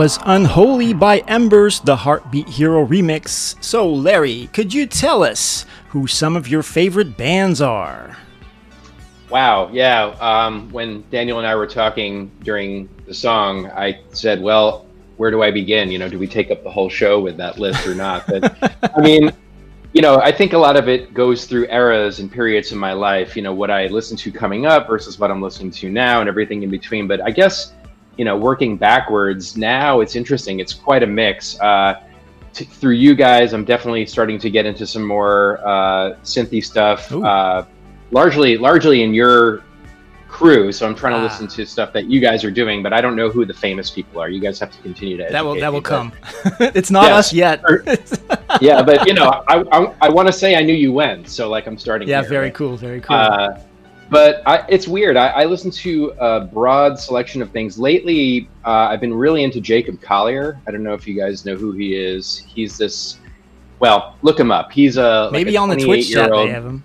[0.00, 3.62] Was Unholy by Embers, the Heartbeat Hero remix.
[3.62, 8.16] So, Larry, could you tell us who some of your favorite bands are?
[9.28, 10.16] Wow, yeah.
[10.18, 14.86] Um, when Daniel and I were talking during the song, I said, well,
[15.18, 15.90] where do I begin?
[15.90, 18.26] You know, do we take up the whole show with that list or not?
[18.26, 18.56] But
[18.96, 19.30] I mean,
[19.92, 22.94] you know, I think a lot of it goes through eras and periods in my
[22.94, 26.20] life, you know, what I listened to coming up versus what I'm listening to now
[26.20, 27.06] and everything in between.
[27.06, 27.74] But I guess,
[28.20, 30.60] you know, working backwards now, it's interesting.
[30.60, 31.58] It's quite a mix.
[31.58, 31.94] Uh,
[32.52, 37.10] t- through you guys, I'm definitely starting to get into some more uh, synthy stuff.
[37.10, 37.64] Uh,
[38.10, 39.62] largely, largely in your
[40.28, 40.70] crew.
[40.70, 41.22] So I'm trying to Ah.
[41.28, 43.88] listen to stuff that you guys are doing, but I don't know who the famous
[43.90, 44.28] people are.
[44.28, 45.26] You guys have to continue to.
[45.30, 46.12] That will that will come.
[46.60, 47.62] it's not us yet.
[48.60, 51.48] yeah, but you know, I I, I want to say I knew you when, so
[51.48, 52.06] like I'm starting.
[52.06, 52.54] yeah, here, very right?
[52.54, 53.16] cool, very cool.
[53.16, 53.58] Uh,
[54.10, 55.16] but I, it's weird.
[55.16, 57.78] I, I listen to a broad selection of things.
[57.78, 60.60] Lately, uh, I've been really into Jacob Collier.
[60.66, 62.38] I don't know if you guys know who he is.
[62.38, 63.18] He's this.
[63.78, 64.72] Well, look him up.
[64.72, 66.82] He's a like Maybe a on the Twitch chat they have him.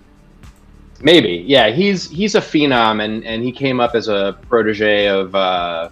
[1.02, 1.70] Maybe, yeah.
[1.70, 5.90] He's he's a phenom, and and he came up as a protege of uh,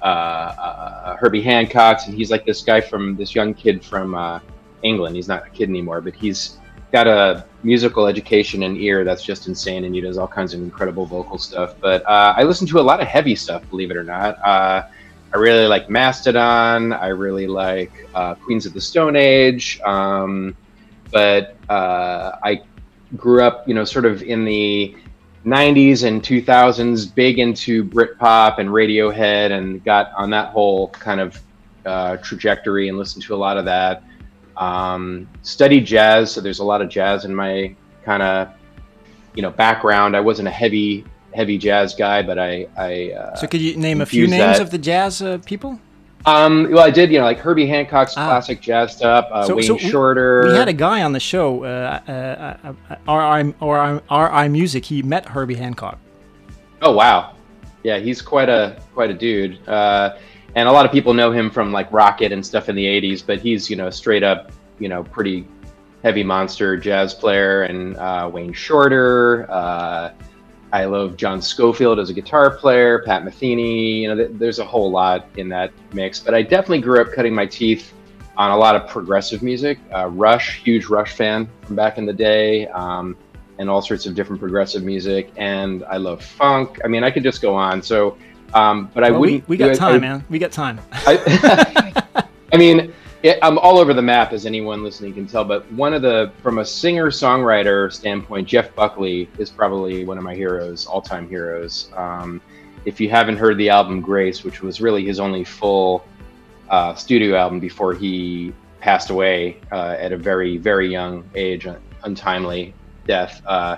[0.00, 4.38] uh, uh, Herbie Hancock's, and he's like this guy from this young kid from uh,
[4.82, 5.16] England.
[5.16, 6.58] He's not a kid anymore, but he's
[6.96, 10.60] got a musical education and ear that's just insane, and he does all kinds of
[10.60, 11.74] incredible vocal stuff.
[11.78, 14.38] But uh, I listen to a lot of heavy stuff, believe it or not.
[14.42, 14.88] Uh,
[15.34, 16.94] I really like Mastodon.
[16.94, 19.78] I really like uh, Queens of the Stone Age.
[19.84, 20.56] Um,
[21.12, 22.62] but uh, I
[23.14, 24.96] grew up, you know, sort of in the
[25.44, 31.38] 90s and 2000s, big into Britpop and Radiohead, and got on that whole kind of
[31.84, 34.02] uh, trajectory and listened to a lot of that.
[34.56, 38.48] Um, studied jazz, so there's a lot of jazz in my kind of,
[39.34, 40.16] you know, background.
[40.16, 41.04] I wasn't a heavy,
[41.34, 44.60] heavy jazz guy, but I, I uh, So could you name a few names that.
[44.60, 45.78] of the jazz uh, people?
[46.24, 49.78] Um, well, I did, you know, like Herbie Hancock's classic jazz stuff, uh, Wayne we-
[49.78, 50.48] Shorter.
[50.48, 52.72] We had a guy on the show, uh, uh,
[53.06, 54.84] uh, RI, or RI Music.
[54.86, 55.98] He met Herbie Hancock.
[56.82, 57.34] Oh wow,
[57.84, 59.66] yeah, he's quite a quite a dude.
[59.68, 60.16] Uh,
[60.56, 63.24] and a lot of people know him from like Rockit and stuff in the '80s,
[63.24, 64.50] but he's you know straight up
[64.80, 65.46] you know pretty
[66.02, 67.64] heavy monster jazz player.
[67.64, 69.46] And uh, Wayne Shorter.
[69.50, 70.12] Uh,
[70.72, 73.02] I love John Scofield as a guitar player.
[73.04, 74.00] Pat Metheny.
[74.00, 76.20] You know, th- there's a whole lot in that mix.
[76.20, 77.92] But I definitely grew up cutting my teeth
[78.36, 79.78] on a lot of progressive music.
[79.94, 82.66] Uh, Rush, huge Rush fan from back in the day.
[82.68, 83.16] Um,
[83.58, 85.32] and all sorts of different progressive music.
[85.36, 86.78] And I love funk.
[86.84, 87.80] I mean, I could just go on.
[87.82, 88.18] So,
[88.56, 89.48] um, but I Well, we, wouldn't.
[89.48, 90.24] we got I- time, I- man.
[90.30, 90.80] We got time.
[90.92, 92.92] I, I mean,
[93.22, 95.44] it, I'm all over the map, as anyone listening can tell.
[95.44, 100.24] But one of the, from a singer songwriter standpoint, Jeff Buckley is probably one of
[100.24, 101.90] my heroes, all time heroes.
[101.96, 102.40] Um,
[102.84, 106.04] if you haven't heard the album Grace, which was really his only full
[106.70, 111.80] uh, studio album before he passed away uh, at a very, very young age, un-
[112.04, 112.74] untimely
[113.06, 113.76] death, uh,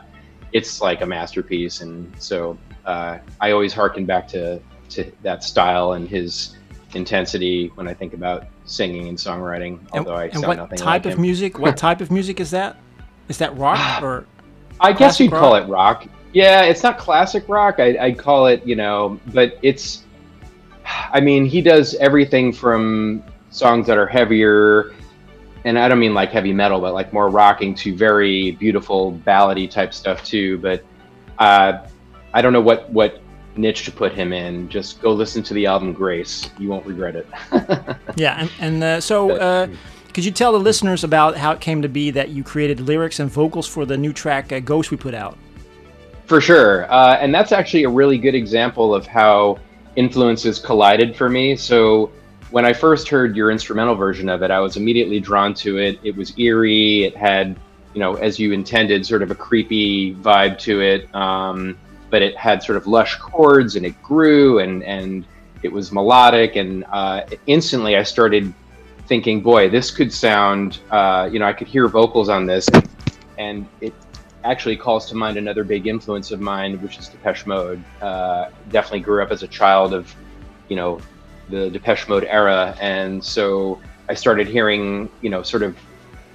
[0.53, 1.81] it's like a masterpiece.
[1.81, 4.61] And so uh, I always harken back to,
[4.91, 6.57] to that style and his
[6.95, 9.79] intensity when I think about singing and songwriting.
[9.79, 11.59] And, Although I and sound what nothing type like of music?
[11.59, 12.77] What type of music is that?
[13.29, 14.27] Is that rock or?
[14.81, 16.07] I guess you'd call it rock.
[16.33, 17.77] Yeah, it's not classic rock.
[17.79, 20.05] I, I'd call it, you know, but it's.
[21.13, 24.95] I mean, he does everything from songs that are heavier,
[25.65, 29.71] and I don't mean like heavy metal, but like more rocking to very beautiful ballady
[29.71, 30.59] type stuff too.
[30.59, 30.85] But
[31.39, 31.87] uh,
[32.33, 33.21] I don't know what what
[33.59, 34.69] niche to put him in.
[34.69, 36.51] Just go listen to the album Grace.
[36.59, 37.27] You won't regret it.
[38.17, 39.69] Yeah, and, and uh, so uh,
[40.13, 43.21] could you tell the listeners about how it came to be that you created lyrics
[43.21, 45.39] and vocals for the new track uh, "Ghost" we put out?
[46.27, 46.91] For sure.
[46.93, 49.59] Uh, and that's actually a really good example of how
[49.95, 51.55] influences collided for me.
[51.55, 52.11] So
[52.51, 55.99] when I first heard your instrumental version of it, I was immediately drawn to it.
[56.03, 57.05] It was eerie.
[57.05, 57.57] It had,
[57.95, 61.15] you know, as you intended, sort of a creepy vibe to it.
[61.15, 61.79] Um,
[62.11, 65.27] but it had sort of lush chords and it grew and, and
[65.63, 66.57] it was melodic.
[66.57, 68.53] And uh, instantly I started
[69.07, 72.69] thinking, boy, this could sound, uh, you know, I could hear vocals on this.
[73.39, 73.95] And it
[74.45, 77.83] actually calls to mind another big influence of mine, which is Depeche Mode.
[78.01, 80.15] Uh, definitely grew up as a child of,
[80.69, 81.01] you know,
[81.49, 85.77] the Depeche Mode era, and so I started hearing, you know, sort of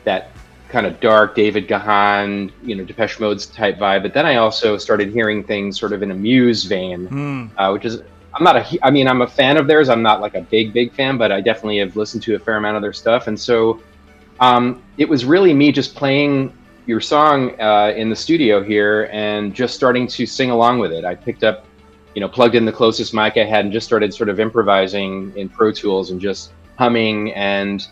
[0.04, 0.32] that
[0.74, 4.02] kind of dark David Gahan, you know, Depeche Mode's type vibe.
[4.02, 7.46] But then I also started hearing things sort of in a Muse vein, Hmm.
[7.58, 8.02] uh, which is
[8.34, 9.88] I'm not a I mean I'm a fan of theirs.
[9.88, 12.58] I'm not like a big big fan, but I definitely have listened to a fair
[12.58, 13.80] amount of their stuff, and so
[14.40, 16.52] um, it was really me just playing
[16.88, 21.06] your song uh, in the studio here and just starting to sing along with it.
[21.06, 21.66] I picked up
[22.16, 25.34] you know, plugged in the closest mic I had and just started sort of improvising
[25.36, 27.34] in Pro Tools and just humming.
[27.34, 27.88] And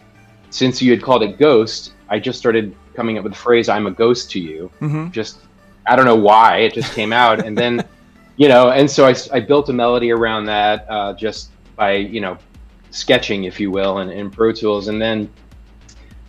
[0.51, 3.88] since you had called it Ghost, I just started coming up with the phrase "I'm
[3.88, 5.12] a ghost to you." Mhm.
[5.12, 5.39] Just
[5.88, 7.84] I don't know why it just came out, and then
[8.38, 12.22] you know, and so I, I built a melody around that uh, just by you
[12.22, 12.38] know
[12.91, 15.30] sketching, if you will, in, in Pro Tools, and then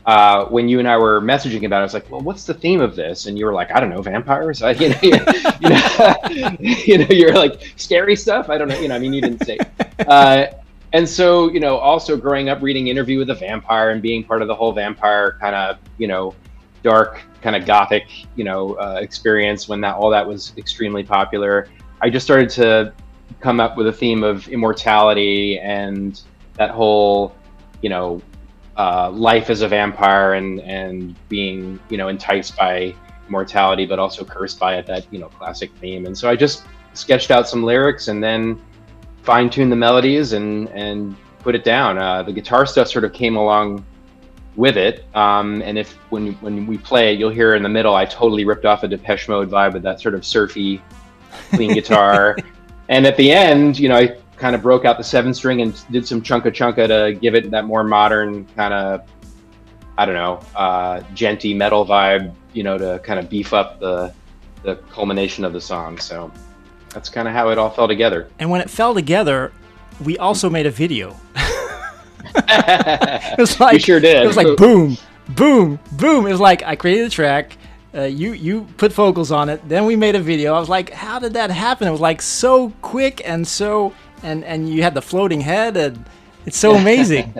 [0.07, 2.55] uh, when you and I were messaging about it, I was like, "Well, what's the
[2.55, 5.19] theme of this?" And you were like, "I don't know, vampires." I, you know, you,
[5.61, 8.49] you know, you know, you're like scary stuff.
[8.49, 8.79] I don't know.
[8.79, 9.59] You know, I mean, you didn't say.
[10.01, 10.47] Uh,
[10.93, 14.43] and so, you know, also growing up reading Interview with a Vampire and being part
[14.43, 16.35] of the whole vampire kind of, you know,
[16.83, 18.05] dark kind of gothic,
[18.37, 21.69] you know, uh, experience when that all that was extremely popular.
[22.01, 22.93] I just started to
[23.41, 26.21] come up with a theme of immortality and
[26.55, 27.35] that whole,
[27.81, 28.21] you know,
[28.77, 32.95] uh, life as a vampire and and being you know enticed by
[33.29, 36.65] mortality but also cursed by it that you know classic theme and so i just
[36.95, 38.61] sketched out some lyrics and then
[39.23, 41.99] fine-tuned the melodies and and put it down.
[41.99, 43.85] Uh, the guitar stuff sort of came along
[44.55, 45.05] with it.
[45.15, 48.67] Um, and if when when we play you'll hear in the middle i totally ripped
[48.67, 50.81] off a depeche mode vibe with that sort of surfy
[51.51, 52.37] clean guitar.
[52.89, 55.81] And at the end you know i kind of broke out the seven string and
[55.91, 59.09] did some chunka chunka to give it that more modern kind of
[59.97, 64.13] I don't know uh, djenty metal vibe, you know, to kind of beef up the
[64.63, 65.99] the culmination of the song.
[65.99, 66.33] So
[66.93, 68.29] that's kind of how it all fell together.
[68.39, 69.53] And when it fell together,
[70.05, 71.17] we also made a video.
[72.35, 74.23] it was like we sure did.
[74.23, 74.97] It was like boom,
[75.31, 76.27] boom, boom.
[76.27, 77.57] It was like I created a track.
[77.95, 79.67] Uh, you you put vocals on it.
[79.69, 80.55] Then we made a video.
[80.55, 81.89] I was like, how did that happen?
[81.89, 86.05] It was like so quick and so and and you had the floating head and
[86.47, 87.35] it's so amazing.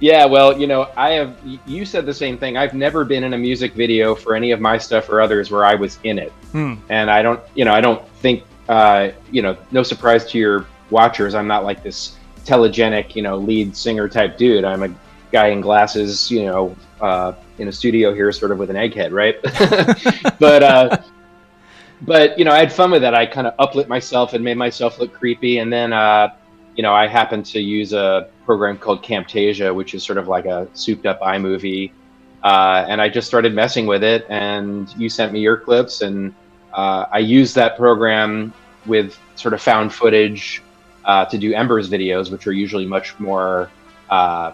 [0.00, 1.36] Yeah, well, you know, I have.
[1.66, 2.56] You said the same thing.
[2.56, 5.64] I've never been in a music video for any of my stuff or others where
[5.64, 6.74] I was in it, Hmm.
[6.88, 7.40] and I don't.
[7.54, 8.44] You know, I don't think.
[8.68, 11.34] Uh, you know, no surprise to your watchers.
[11.34, 14.64] I'm not like this telegenic, you know, lead singer type dude.
[14.64, 14.94] I'm a
[15.32, 19.10] guy in glasses, you know, uh, in a studio here, sort of with an egghead,
[19.12, 19.36] right?
[20.38, 20.98] but uh,
[22.02, 23.14] but you know, I had fun with that.
[23.14, 26.28] I kind of uplit myself and made myself look creepy, and then uh,
[26.76, 30.46] you know, I happened to use a program called Camtasia, which is sort of like
[30.46, 31.92] a souped-up iMovie,
[32.42, 34.24] uh, and I just started messing with it.
[34.30, 36.34] And you sent me your clips, and
[36.72, 38.54] uh, I used that program
[38.86, 40.62] with sort of found footage
[41.04, 43.70] uh, to do Embers videos, which are usually much more
[44.08, 44.52] uh,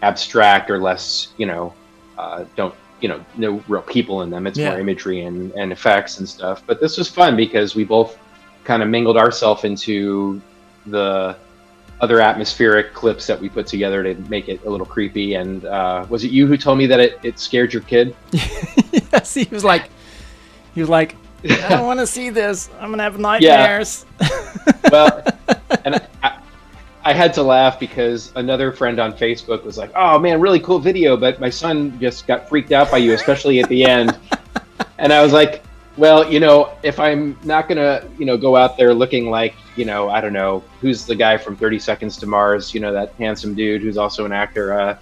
[0.00, 1.74] abstract or less, you know,
[2.16, 4.46] uh, don't you know, no real people in them.
[4.46, 4.70] It's Yeah.
[4.70, 6.62] more imagery and, and effects and stuff.
[6.66, 8.16] But this was fun because we both
[8.64, 10.40] kind of mingled ourselves into
[10.86, 11.36] the
[12.00, 15.34] other atmospheric clips that we put together to make it a little creepy.
[15.34, 18.14] And uh, was it you who told me that it, it scared your kid?
[18.32, 19.90] yes, he was like,
[20.74, 22.70] he was like, I don't want to see this.
[22.80, 24.06] I'm gonna have nightmares.
[24.90, 25.22] well,
[25.84, 26.38] and I,
[27.04, 30.78] I had to laugh because another friend on Facebook was like, "Oh man, really cool
[30.78, 34.18] video," but my son just got freaked out by you, especially at the end.
[34.96, 35.62] And I was like,
[35.96, 39.84] "Well, you know, if I'm not gonna, you know, go out there looking like, you
[39.84, 43.14] know, I don't know, who's the guy from 30 Seconds to Mars, you know, that
[43.18, 44.96] handsome dude who's also an actor, uh,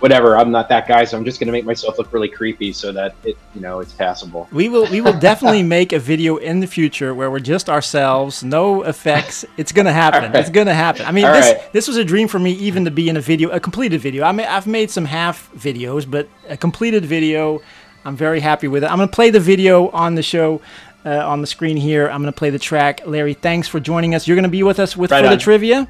[0.00, 0.36] whatever.
[0.36, 3.14] I'm not that guy, so I'm just gonna make myself look really creepy so that
[3.24, 6.66] it, you know, it's passable." We will we will definitely make a video in the
[6.66, 9.44] future where we're just ourselves, no effects.
[9.56, 10.30] It's gonna happen.
[10.30, 10.36] Right.
[10.36, 11.06] It's gonna happen.
[11.06, 11.72] I mean, All this right.
[11.72, 14.24] this was a dream for me even to be in a video, a completed video.
[14.24, 17.62] I mean, I've made some half videos, but a completed video,
[18.06, 18.90] I'm very happy with it.
[18.90, 20.60] I'm gonna play the video on the show.
[21.04, 23.06] Uh, on the screen here, I'm going to play the track.
[23.06, 24.26] Larry, thanks for joining us.
[24.26, 25.86] You're going to be with us with Right for the trivia.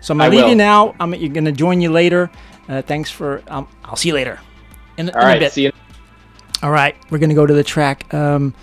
[0.00, 0.50] So I'm going to leave will.
[0.50, 0.94] you now.
[1.00, 2.30] I'm you're going to join you later.
[2.68, 3.42] Uh, thanks for.
[3.48, 4.38] Um, I'll see you later.
[4.98, 5.52] In, All in a bit.
[5.52, 5.72] see you.
[6.62, 8.12] All right, we're gonna go to the track.
[8.14, 8.54] Um,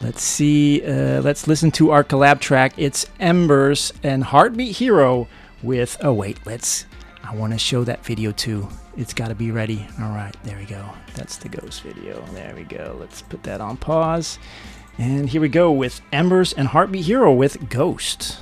[0.00, 0.84] let's see.
[0.84, 2.72] Uh, let's listen to our collab track.
[2.76, 5.28] It's Embers and Heartbeat Hero
[5.62, 5.96] with.
[6.02, 6.86] Oh wait, let's.
[7.22, 8.68] I want to show that video too.
[8.96, 9.86] It's got to be ready.
[10.00, 10.88] All right, there we go.
[11.14, 12.24] That's the ghost video.
[12.32, 12.96] There we go.
[13.00, 14.38] Let's put that on pause.
[14.98, 18.38] And here we go with Embers and Heartbeat Hero with Ghost.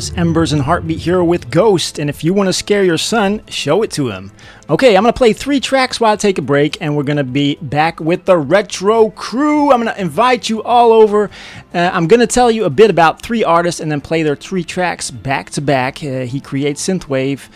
[0.00, 3.42] Was Embers and Heartbeat Hero with Ghost, and if you want to scare your son,
[3.48, 4.32] show it to him.
[4.70, 7.56] Okay, I'm gonna play three tracks while I take a break, and we're gonna be
[7.56, 9.70] back with the Retro Crew.
[9.70, 11.28] I'm gonna invite you all over.
[11.74, 14.64] Uh, I'm gonna tell you a bit about three artists and then play their three
[14.64, 16.02] tracks back to back.
[16.02, 17.50] Uh, he creates synthwave.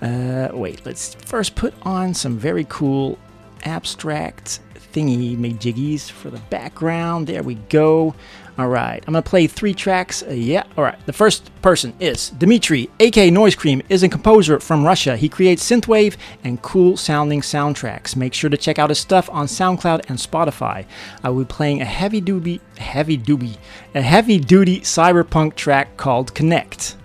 [0.00, 3.18] Uh, wait, let's first put on some very cool
[3.64, 7.26] abstract thingy jiggies for the background.
[7.26, 8.14] There we go.
[8.60, 10.22] All right, I'm gonna play three tracks.
[10.22, 10.98] Uh, yeah, all right.
[11.06, 15.16] The first person is Dimitri, aka Noise Cream, is a composer from Russia.
[15.16, 18.14] He creates synthwave and cool sounding soundtracks.
[18.16, 20.84] Make sure to check out his stuff on SoundCloud and Spotify.
[21.24, 23.56] I will be playing a heavy duty, heavy duty,
[23.94, 26.98] a heavy duty cyberpunk track called Connect.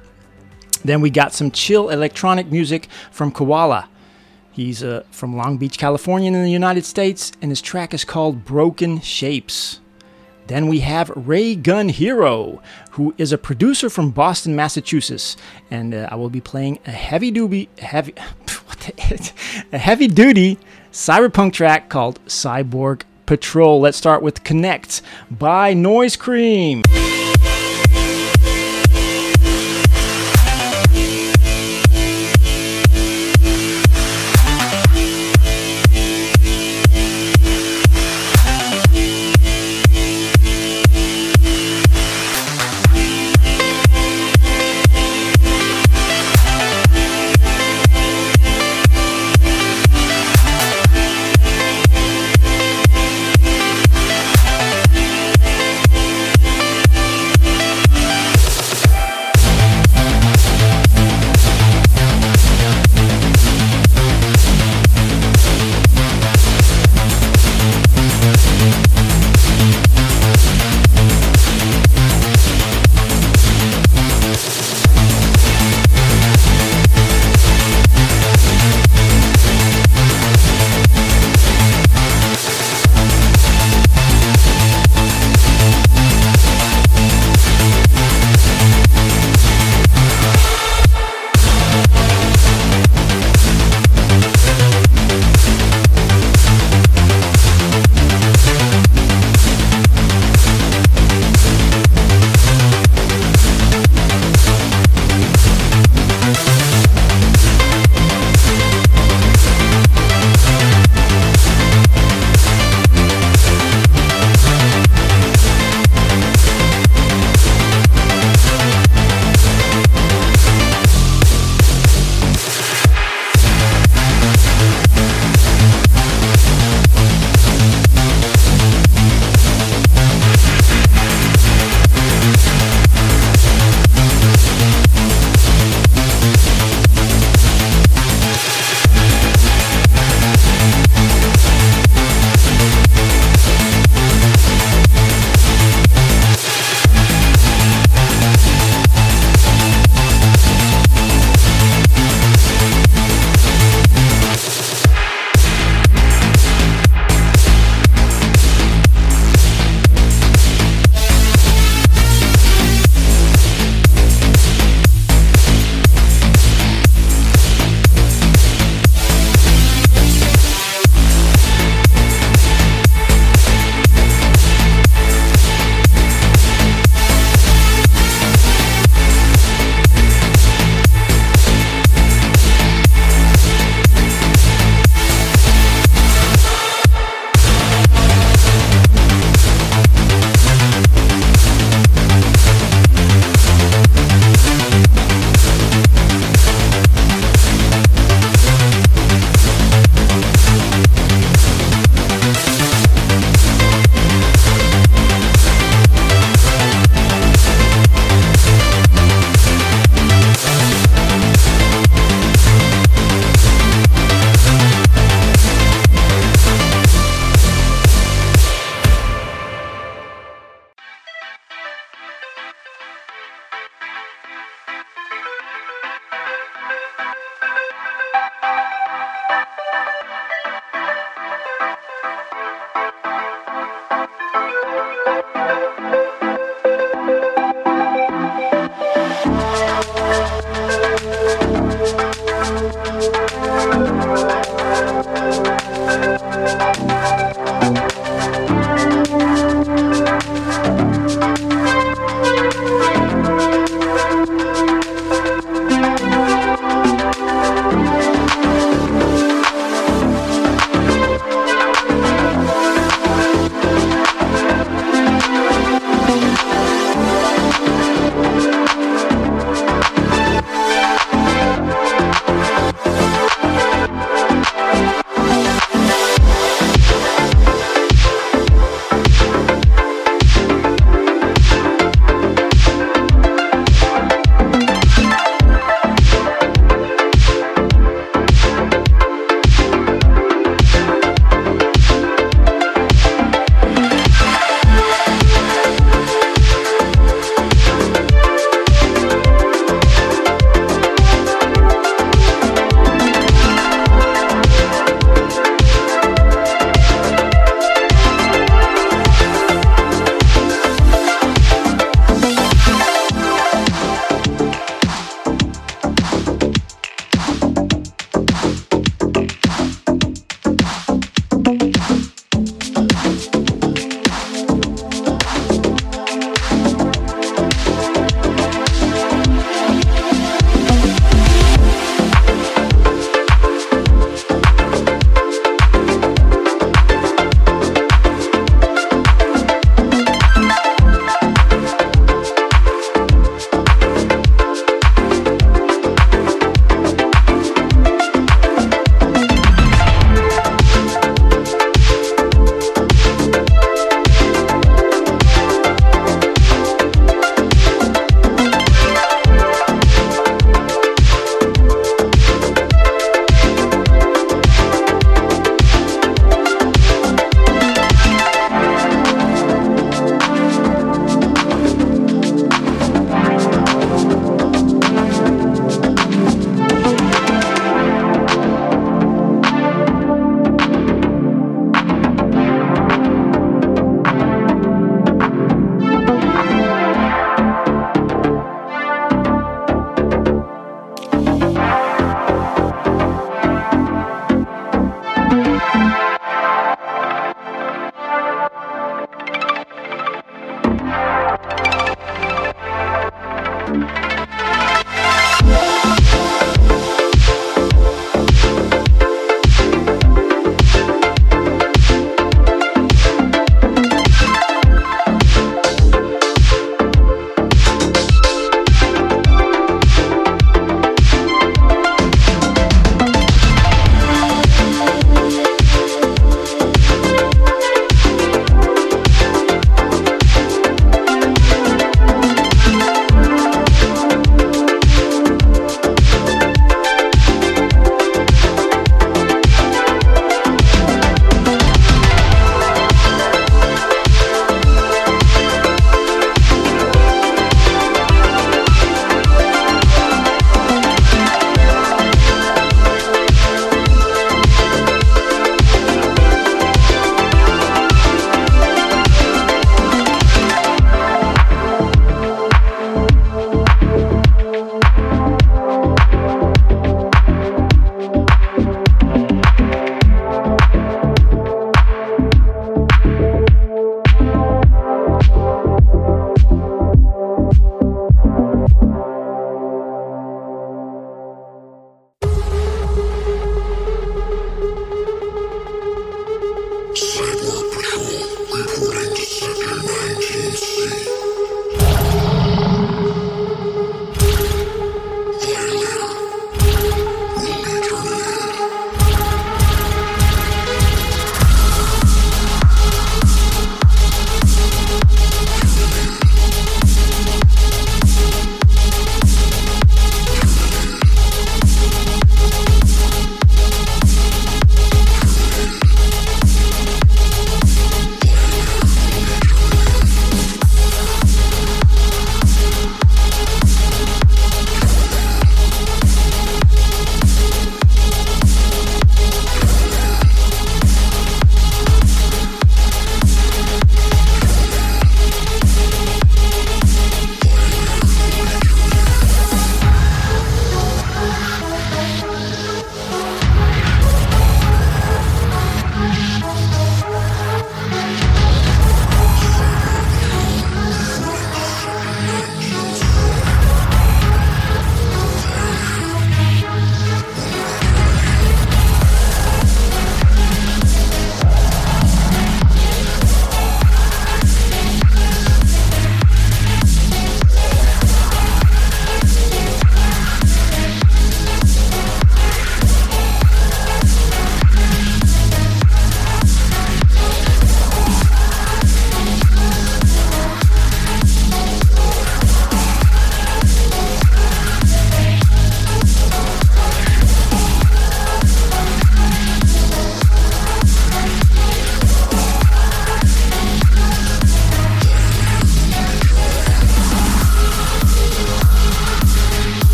[0.84, 3.88] Then we got some chill electronic music from Koala.
[4.52, 8.44] He's uh, from Long Beach, California, in the United States, and his track is called
[8.44, 9.80] Broken Shapes.
[10.48, 15.36] Then we have Ray Gun Hero, who is a producer from Boston, Massachusetts,
[15.72, 18.14] and uh, I will be playing a heavy duty, heavy,
[19.74, 20.60] a heavy duty
[20.92, 23.82] cyberpunk track called Cyborg Patrol.
[23.82, 26.84] Let's start with Connect by Noise Cream.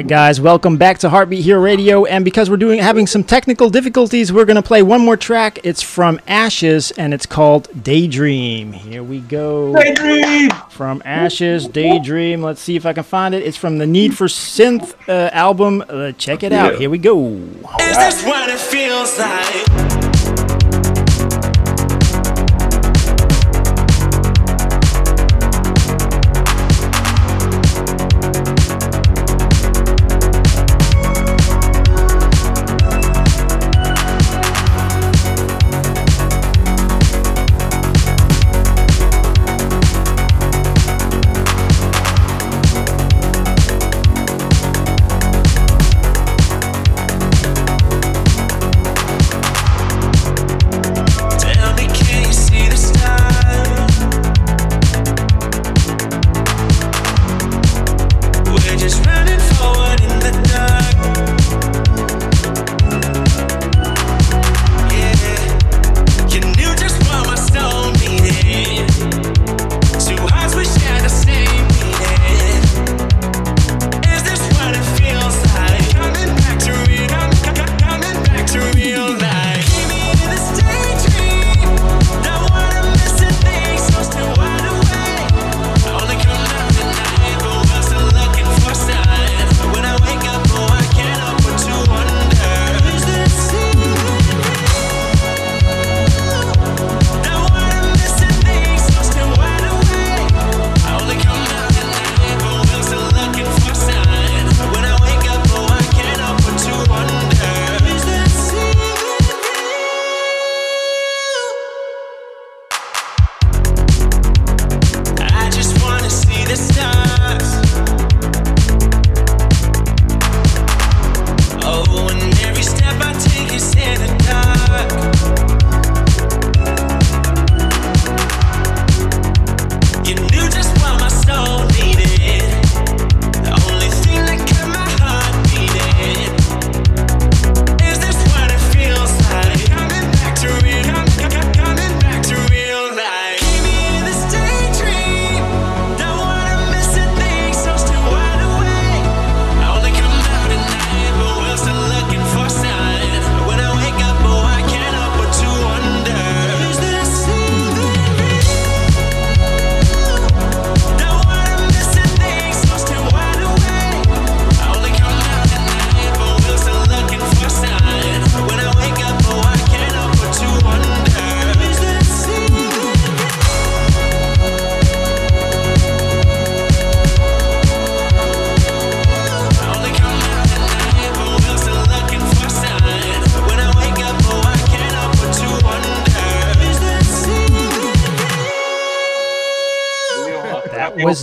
[0.00, 3.68] right, guys, welcome back to Heartbeat Hero Radio, and because we're doing having some technical
[3.68, 5.58] difficulties, we're gonna play one more track.
[5.62, 8.72] It's from Ashes, and it's called Daydream.
[8.72, 9.74] Here we go.
[9.74, 10.52] Daydream.
[10.70, 12.40] From Ashes, Daydream.
[12.40, 13.42] Let's see if I can find it.
[13.42, 15.84] It's from the Need for Synth uh, album.
[15.86, 16.76] Uh, check it out.
[16.76, 17.38] Here we go.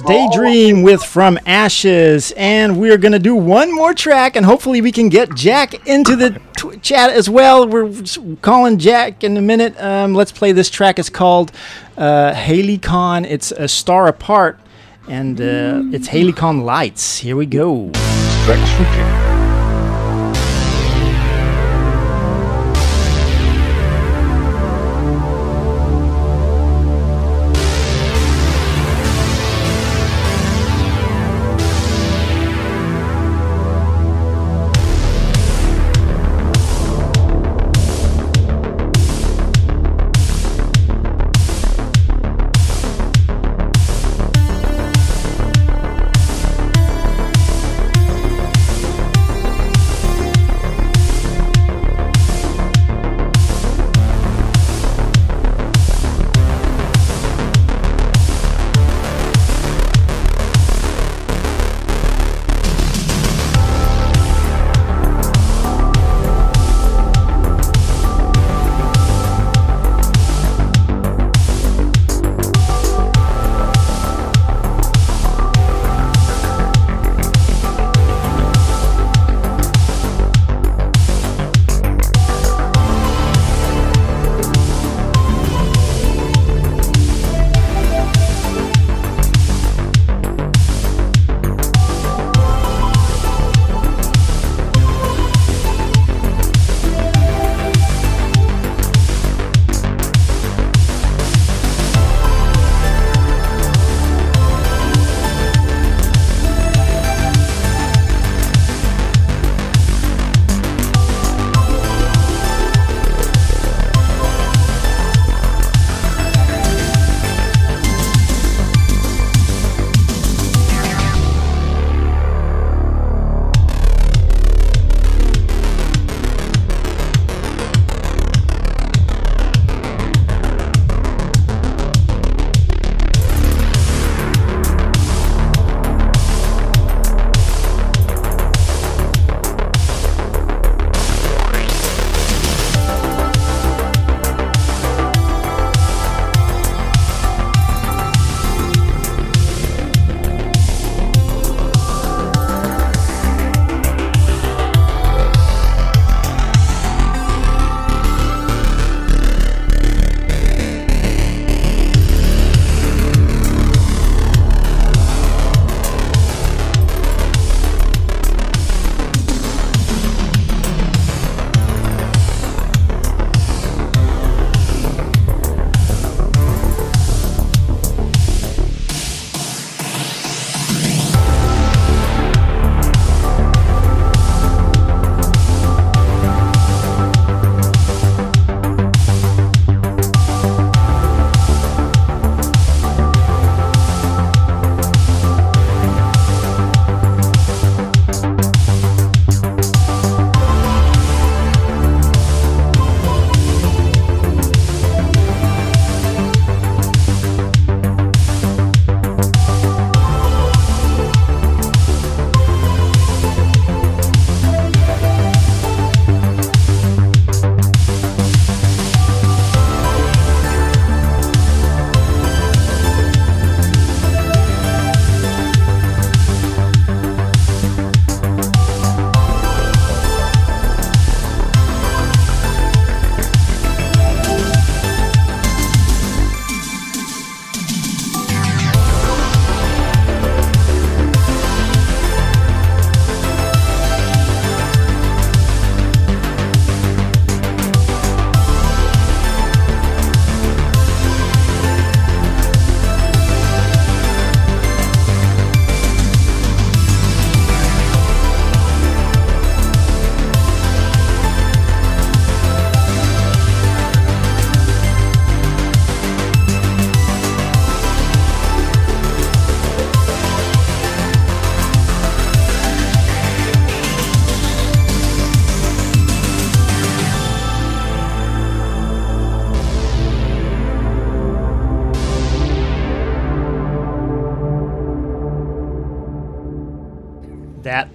[0.08, 0.84] Daydream oh.
[0.84, 2.32] with From Ashes.
[2.38, 6.16] And we're going to do one more track, and hopefully, we can get Jack into
[6.16, 6.42] the
[6.82, 7.68] chat as well.
[7.68, 7.94] We're
[8.42, 9.76] calling Jack in a minute.
[9.80, 11.00] Um, let's play this track.
[11.00, 11.52] It's called
[11.98, 13.26] uh, Haley Con.
[13.26, 14.60] It's A Star Apart,
[15.08, 17.18] and uh, it's Haley Con Lights.
[17.18, 17.92] Here we go.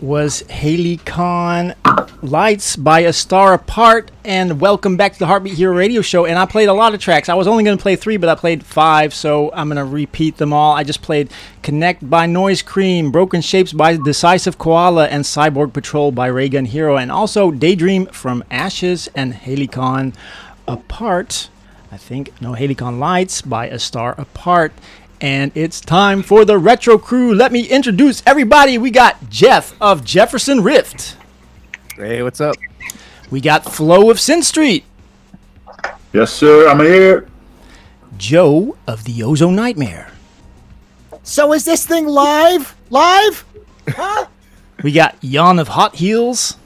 [0.02, 1.74] Was Haley Khan,
[2.22, 6.26] Lights by a Star Apart, and welcome back to the Heartbeat Hero Radio Show.
[6.26, 7.28] And I played a lot of tracks.
[7.28, 9.84] I was only going to play three, but I played five, so I'm going to
[9.84, 10.74] repeat them all.
[10.74, 11.30] I just played
[11.62, 16.96] Connect by Noise Cream, Broken Shapes by Decisive Koala, and Cyborg Patrol by Raygun Hero,
[16.96, 20.14] and also Daydream from Ashes and Haley Khan
[20.66, 21.48] Apart.
[21.92, 24.72] I think, no, Khan Lights by A Star Apart.
[25.22, 27.32] And it's time for the Retro Crew.
[27.32, 28.76] Let me introduce everybody.
[28.76, 31.16] We got Jeff of Jefferson Rift.
[31.94, 32.56] Hey, what's up?
[33.30, 34.84] We got Flo of Sin Street.
[36.12, 36.68] Yes, sir.
[36.68, 37.28] I'm here.
[38.18, 40.10] Joe of the Ozone Nightmare.
[41.22, 42.74] So is this thing live?
[42.90, 43.44] Live?
[43.90, 44.26] Huh?
[44.82, 46.56] We got Jan of Hot Heels.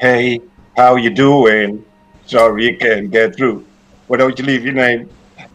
[0.00, 0.40] Hey,
[0.76, 1.84] how you doing?
[2.26, 3.64] Sorry you can't get through.
[4.08, 5.08] Why don't you leave your name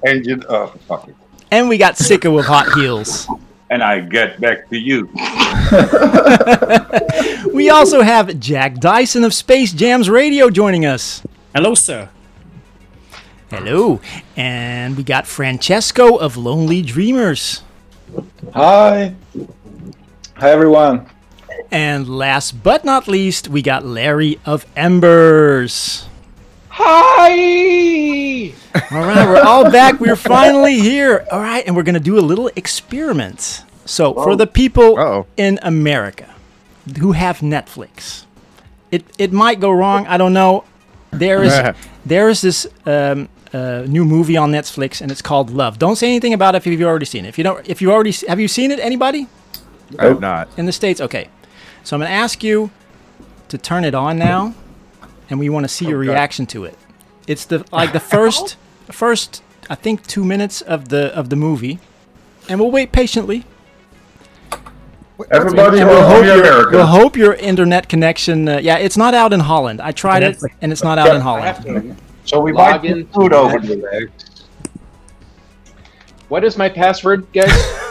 [0.03, 1.15] and your oh fuck it.
[1.51, 3.27] And we got Sicko of Hot Heels.
[3.69, 5.09] And I get back to you.
[7.53, 11.21] We also have Jack Dyson of Space Jams Radio joining us.
[11.53, 12.09] Hello, sir.
[13.49, 13.99] Hello.
[14.37, 17.61] And we got Francesco of Lonely Dreamers.
[18.53, 19.13] Hi.
[20.35, 21.07] Hi, everyone.
[21.69, 26.07] And last but not least, we got Larry of Embers.
[26.83, 28.53] Hi!
[28.91, 29.99] All right, we're all back.
[29.99, 31.27] We're finally here.
[31.31, 33.63] All right, and we're going to do a little experiment.
[33.85, 36.33] So, for the people in America
[36.99, 38.25] who have Netflix,
[38.89, 40.07] it, it might go wrong.
[40.07, 40.63] I don't know.
[41.11, 41.53] There is
[42.05, 45.77] there is this um, uh, new movie on Netflix, and it's called Love.
[45.77, 47.29] Don't say anything about it if you've already seen it.
[47.29, 48.79] If you don't, if you already have you seen it?
[48.79, 49.27] Anybody
[49.99, 50.49] I have not.
[50.57, 50.99] in the states?
[50.99, 51.29] Okay,
[51.83, 52.71] so I'm going to ask you
[53.49, 54.55] to turn it on now,
[55.31, 56.09] and we want to see your Okay.
[56.11, 56.77] reaction to it.
[57.25, 58.57] It's the like the first
[58.91, 61.79] first I think two minutes of the of the movie,
[62.47, 63.45] and we'll wait patiently.
[65.31, 66.69] Everybody and we'll hope, in your, America.
[66.77, 68.47] we'll hope your internet connection.
[68.49, 69.79] Uh, yeah, it's not out in Holland.
[69.79, 71.95] I tried it, and it's not out in Holland.
[72.25, 74.09] So we Log might in put food over there.
[76.27, 77.49] What is my password, guys?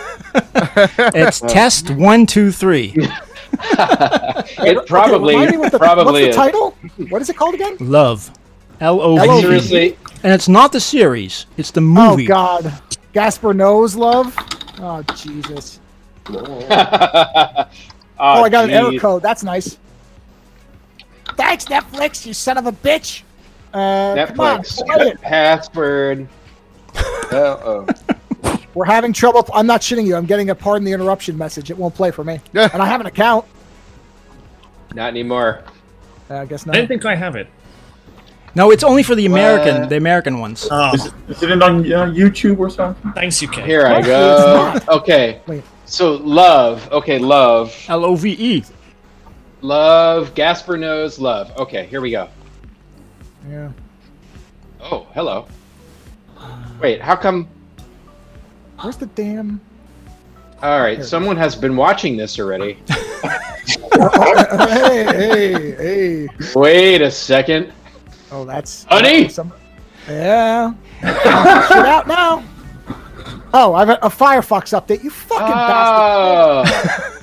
[1.15, 2.95] It's test one two three.
[3.63, 6.71] it probably Remind me what the, probably what's the title?
[7.09, 7.77] What is it called again?
[7.81, 8.31] Love,
[8.81, 9.41] L O Like, V.
[9.41, 9.99] seriously?
[10.23, 12.25] And it's not the series; it's the movie.
[12.25, 12.83] Oh God,
[13.13, 14.35] Gaspar Noé's love.
[14.79, 15.81] Oh Jesus.
[16.29, 16.65] oh,
[18.23, 19.23] Oh, I got an error code.
[19.23, 19.79] That's nice.
[21.37, 22.27] Thanks, Netflix.
[22.27, 23.23] You son of a bitch.
[23.73, 25.19] Uh, come on, Netflix play it.
[28.71, 28.77] password.
[28.77, 28.79] Uh-oh.
[28.79, 29.47] We're having trouble.
[29.55, 30.17] I'm not shitting you.
[30.17, 31.71] I'm getting a pardon the interruption message.
[31.71, 32.41] It won't play for me.
[32.55, 33.45] and I have an account.
[34.95, 35.63] Not anymore.
[36.31, 36.75] Uh, I guess I not.
[36.77, 37.49] don't think I have it.
[38.57, 39.91] No, it's only for the American, What?
[39.91, 40.67] the American ones.
[40.71, 43.13] Oh, Is, is it on uh, YouTube or something?
[43.13, 43.55] thanks, UK.
[43.61, 44.05] Here I What?
[44.07, 44.79] go.
[44.97, 45.41] Okay.
[45.47, 45.63] Wait.
[45.85, 46.89] So love.
[46.91, 47.73] Okay, love.
[47.89, 48.65] L O V E.
[49.61, 50.35] Love.
[50.35, 51.57] Gaspar Noé's love.
[51.59, 52.29] Okay, here we go.
[53.49, 53.71] Yeah.
[54.81, 55.47] Oh, hello.
[56.81, 57.47] Wait, how come?
[58.81, 59.61] Where's the damn?
[60.63, 62.79] All right, someone has been watching this already.
[63.93, 66.29] hey, hey, hey.
[66.55, 67.73] Wait a second.
[68.31, 69.29] Oh, that's Honey?
[69.29, 69.53] Some,
[70.09, 70.73] yeah.
[71.01, 72.45] Shit out now.
[73.53, 75.03] Oh, I have a, a Firefox update.
[75.03, 76.73] You fucking bastard.
[76.87, 77.21] Oh.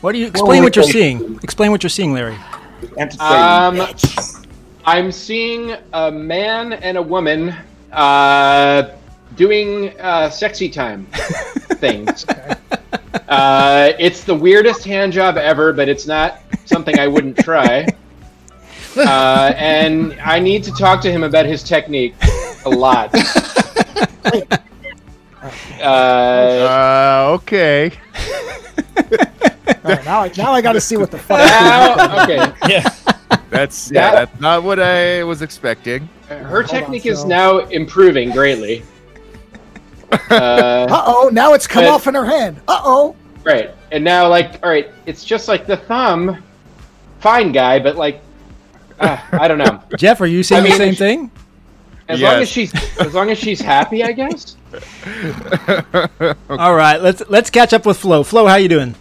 [0.00, 1.40] What do you explain what you're seeing?
[1.42, 2.36] Explain what you're seeing, Larry.
[3.18, 3.84] Um,
[4.84, 7.52] I'm seeing a man and a woman
[7.90, 8.90] uh,
[9.38, 11.06] doing uh, sexy time
[11.80, 12.26] things.
[13.28, 17.86] Uh, it's the weirdest hand job ever, but it's not something I wouldn't try.
[18.96, 22.16] Uh, and I need to talk to him about his technique
[22.64, 23.14] a lot.
[25.80, 27.92] Uh, Uh, okay.
[28.96, 29.04] All
[29.84, 31.38] right, now, I, now I got to see what the fuck.
[31.38, 32.52] now, okay.
[32.68, 32.88] Yeah.
[33.50, 34.10] That's yeah.
[34.10, 36.08] That- That's not what I was expecting.
[36.28, 38.82] Her technique is so- now improving greatly.
[40.12, 42.60] Uh, Uh oh, now it's come But- off in her hand.
[42.68, 43.16] Uh oh.
[43.44, 43.70] Right.
[43.92, 46.42] And now, like, all right, it's just like the thumb.
[47.20, 48.20] Fine guy, but like,
[49.00, 49.82] uh, I don't know.
[49.96, 51.30] Jeff, are you saying I mean, the same if- thing?
[52.08, 54.56] As long as she's, as long as she's happy, I guess.
[56.48, 58.22] All right, let's let's catch up with Flo.
[58.22, 58.94] Flo, how you doing?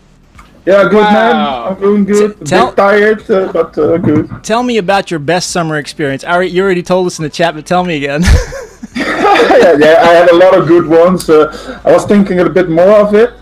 [0.65, 1.11] Yeah, good Wow.
[1.11, 1.35] man.
[1.35, 2.41] I'm doing good.
[2.41, 4.29] A Tell- bit tired, uh, but uh, good.
[4.43, 6.25] Tell me about your best summer experience.
[6.25, 8.23] I already, you already told us in the chat, but tell me again.
[9.57, 11.29] yeah, yeah, I had a lot of good ones.
[11.29, 13.33] Uh, I was thinking a bit more of it.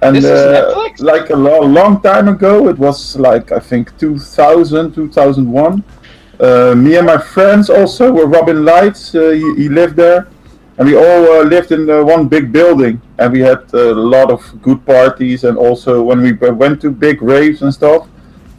[0.00, 5.84] And uh, like a lo- long time ago, it was like I think 2000, 2001.
[6.40, 9.14] Uh, me and my friends also were Robin Lights.
[9.14, 10.28] Uh, he, he lived there,
[10.78, 14.30] and we all uh, lived in uh, one big building, and we had a lot
[14.30, 15.42] of good parties.
[15.42, 18.06] And also, when we went to big raves and stuff,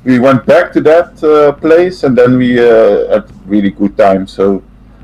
[0.03, 4.27] we went back to that uh, place, and then we uh, had really good time.
[4.27, 4.61] So,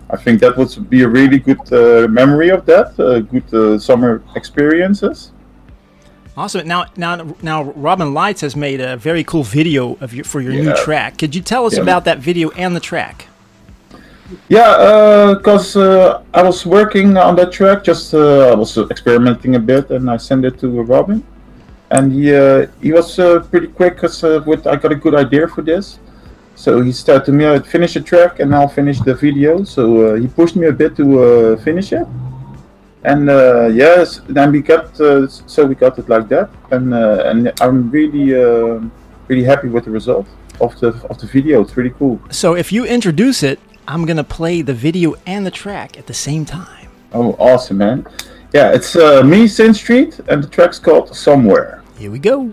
[0.10, 3.80] I think that would be a really good uh, memory of that, uh, good uh,
[3.80, 5.32] summer experiences.
[6.38, 6.68] Awesome.
[6.68, 10.52] Now, now, now, Robin Lights has made a very cool video of your for your
[10.52, 11.18] new track.
[11.18, 11.84] Could you tell us Yeah.
[11.84, 13.27] about that video and the track?
[14.49, 19.56] Yeah, because uh, I was working on that track, just uh, I was uh, experimenting
[19.56, 21.23] a bit, and I sent it to Robin,
[21.91, 25.15] and he uh, he was uh, pretty quick because uh, with I got a good
[25.15, 25.99] idea for this,
[26.56, 29.84] so he said to me, "I'd finish the track and I'll finish the video." So
[29.84, 32.07] uh, he pushed me a bit to uh, finish it,
[33.03, 37.23] and uh, yes, then we got uh, so we got it like that, and uh,
[37.26, 38.80] and I'm really uh,
[39.27, 40.27] really happy with the result
[40.61, 41.61] of the of the video.
[41.61, 42.19] It's really cool.
[42.32, 46.14] So, if you introduce it, I'm gonna play the video and the track at the
[46.14, 46.88] same time.
[47.14, 48.07] Oh, awesome, man.
[48.53, 51.84] Yeah, it's uh, me, Sin Street, and the track's called Somewhere.
[51.98, 52.52] Here we go.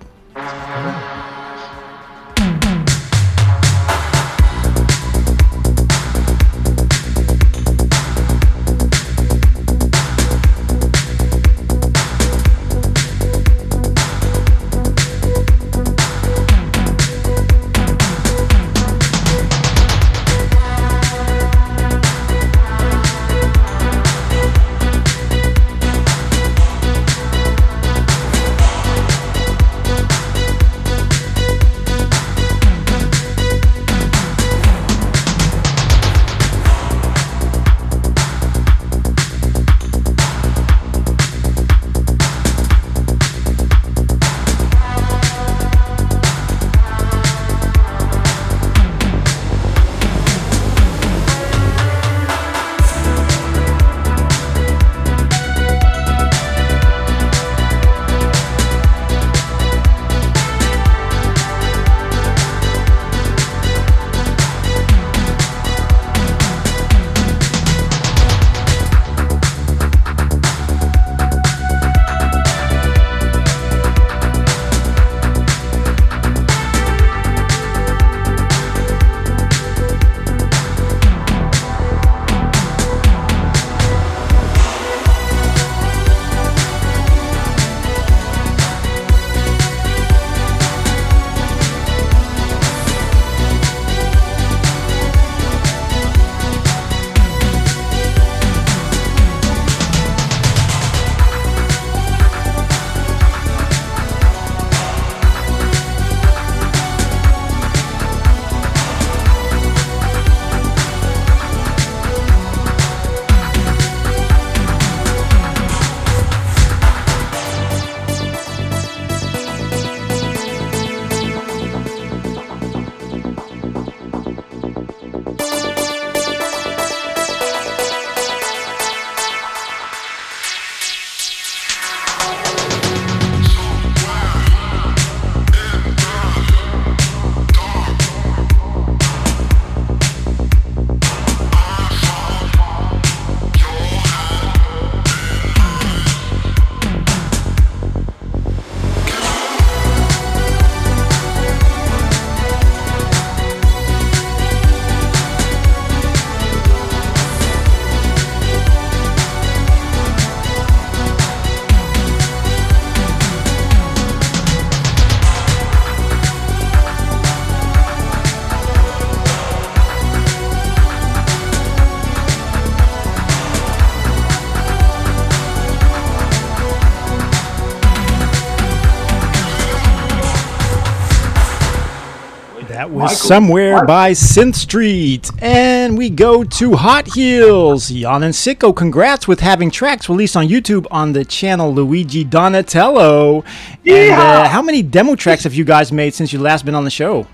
[183.33, 185.31] Somewhere by Synth Street.
[185.41, 187.89] And we go to Hot Heels.
[187.89, 193.43] Jan and Sicko, congrats with having tracks released on YouTube on the channel Luigi Donatello.
[193.87, 196.85] And uh, how many demo tracks have you guys made since you last been on
[196.85, 197.27] the show?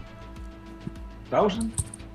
[1.30, 1.72] Thousand?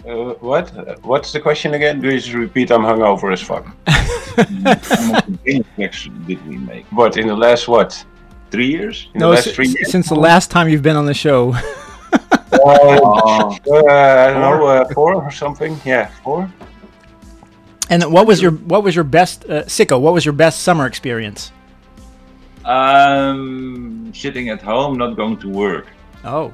[0.07, 0.73] Uh, what?
[0.77, 1.99] Uh, What's the question again?
[1.99, 2.71] Do you just repeat?
[2.71, 3.65] I'm hungover as fuck.
[3.87, 6.85] How many tracks did we make?
[6.85, 8.01] What in the last what?
[8.49, 9.09] Three years?
[9.13, 9.91] In the last three years?
[9.91, 11.53] since the last time you've been on the show.
[12.65, 15.79] Uh, uh, I don't know, uh, four or something.
[15.85, 16.49] Yeah, four.
[17.89, 19.99] and what was your what was your best uh, Sicko?
[19.99, 21.51] What was your best summer experience?
[22.65, 25.87] Um, sitting at home, not going to work.
[26.23, 26.53] Oh,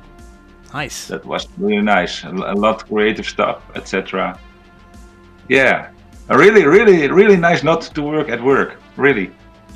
[0.74, 1.08] nice.
[1.08, 2.24] That was really nice.
[2.24, 4.40] A, a lot of creative stuff, etc.
[5.48, 5.90] Yeah,
[6.30, 8.78] Uh, really, really, really nice not to work at work.
[8.98, 9.30] Really.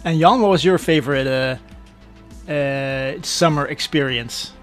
[0.05, 1.57] And Jan, what was your favorite uh,
[2.51, 4.53] uh, summer experience?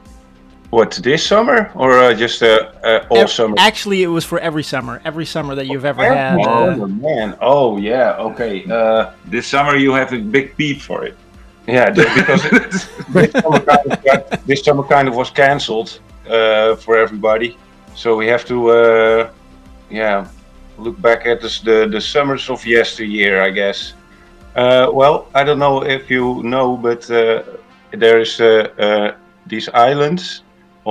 [0.70, 3.56] What this summer or uh, just uh, uh, all Ev- summer?
[3.58, 5.00] Actually, it was for every summer.
[5.04, 6.38] Every summer that you've ever had.
[6.38, 7.36] Oh uh, man!
[7.40, 8.14] Oh yeah.
[8.18, 8.64] Okay.
[8.70, 11.16] Uh, this summer you have a big peep for it.
[11.66, 12.42] Yeah, because
[13.10, 17.56] this, summer kind of got- this summer kind of was cancelled uh, for everybody,
[17.94, 19.30] so we have to, uh,
[19.90, 20.26] yeah,
[20.78, 23.94] look back at this, the the summers of yesteryear, I guess.
[24.54, 27.42] Uh, well, I don't know if you know, but uh,
[27.92, 29.14] there is uh, uh,
[29.46, 30.42] these islands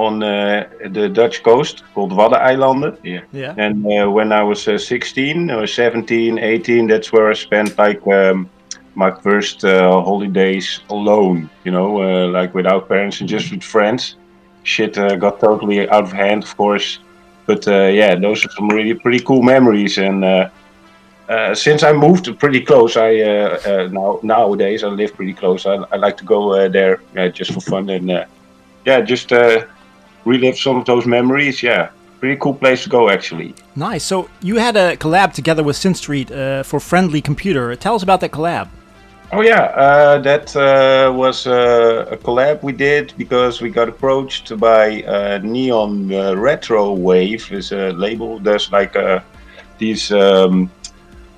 [0.06, 2.98] on uh, the Dutch coast called Waddeneilanden.
[3.04, 3.22] Yeah.
[3.32, 3.54] Yeah.
[3.58, 8.06] And uh, when I was uh, 16 or 17, 18, that's where I spent like
[8.08, 8.50] um,
[8.96, 14.16] my first uh, holidays alone, you know, uh, like without parents and just with friends.
[14.64, 17.00] Shit uh, got totally out of hand, of course.
[17.46, 19.98] But uh, yeah, those are some really pretty cool memories.
[19.98, 20.50] And uh,
[21.30, 25.66] uh, since I moved pretty close, I uh, uh, now nowadays I live pretty close.
[25.66, 28.26] I, I like to go uh, there uh, just for fun and uh,
[28.86, 29.66] yeah, just uh,
[30.34, 31.56] relive some of those memories.
[31.70, 31.90] Yeah,
[32.20, 33.54] pretty cool place to go actually.
[33.76, 34.04] Nice.
[34.04, 37.76] So you had a collab together with Synth Street uh, for Friendly Computer.
[37.76, 38.68] Tell us about that collab.
[39.32, 44.58] Oh yeah, uh, that uh, was uh, a collab we did because we got approached
[44.58, 48.40] by uh, Neon uh, Retro Wave, is a label.
[48.40, 49.20] There's like uh,
[49.78, 50.72] these um,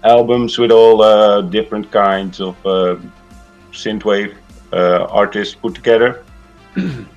[0.03, 2.95] albums with all uh, different kinds of uh,
[3.73, 4.35] synthwave
[4.71, 6.23] uh, artists put together.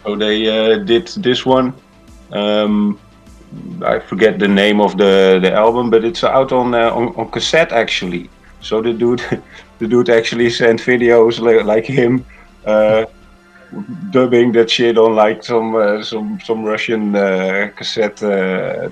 [0.03, 1.75] So they uh, did this one.
[2.33, 2.99] Um,
[3.85, 7.31] I forget the name of the, the album, but it's out on, uh, on on
[7.31, 8.29] cassette actually.
[8.61, 9.23] So the dude,
[9.79, 12.25] the dude actually sent videos li- like him,
[12.67, 13.05] uh,
[14.11, 18.89] dubbing that shit on like some uh, some some Russian uh, cassette uh,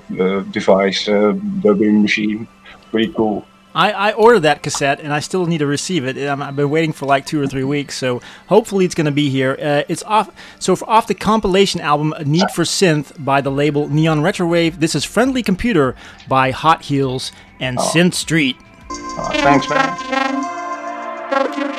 [0.51, 2.47] device dubbing machine.
[2.91, 3.45] Pretty cool.
[3.75, 6.27] I, I ordered that cassette and I still need to receive it.
[6.27, 9.11] Um, I've been waiting for like two or three weeks, so hopefully it's going to
[9.11, 9.57] be here.
[9.59, 10.29] Uh, it's off.
[10.59, 14.79] So for, off the compilation album "A Need for Synth" by the label Neon Retrowave.
[14.79, 15.95] This is "Friendly Computer"
[16.27, 17.81] by Hot Heels and Oh.
[17.81, 18.57] Synth Street.
[18.89, 21.72] Uh, thanks, man.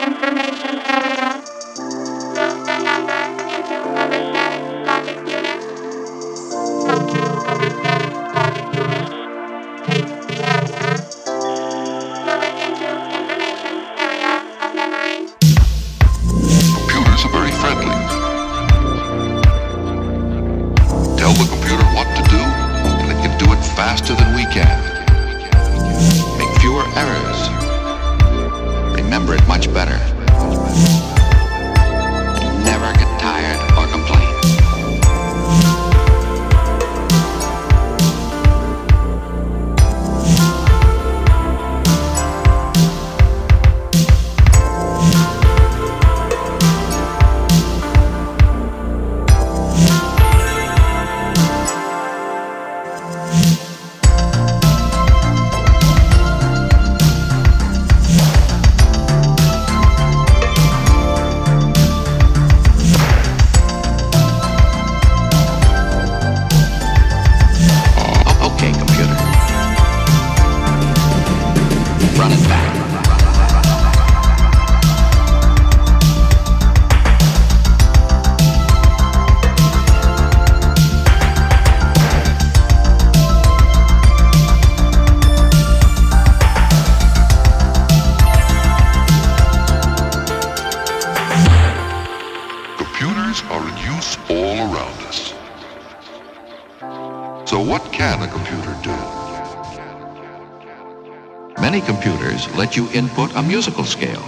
[102.65, 104.25] Let you input a musical scale.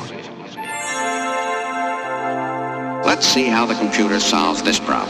[3.07, 5.06] Let's see how the computer solves this problem.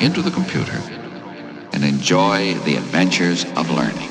[0.00, 0.72] Into the computer
[1.72, 4.08] and enjoy the adventures of learning.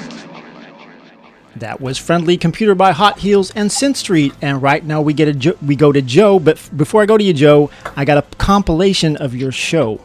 [1.56, 4.34] That was Friendly Computer by Hot Heels and Synth Street.
[4.42, 6.40] And right now we get a jo- we go to Joe.
[6.40, 10.00] But f- before I go to you, Joe, I got a compilation of your show.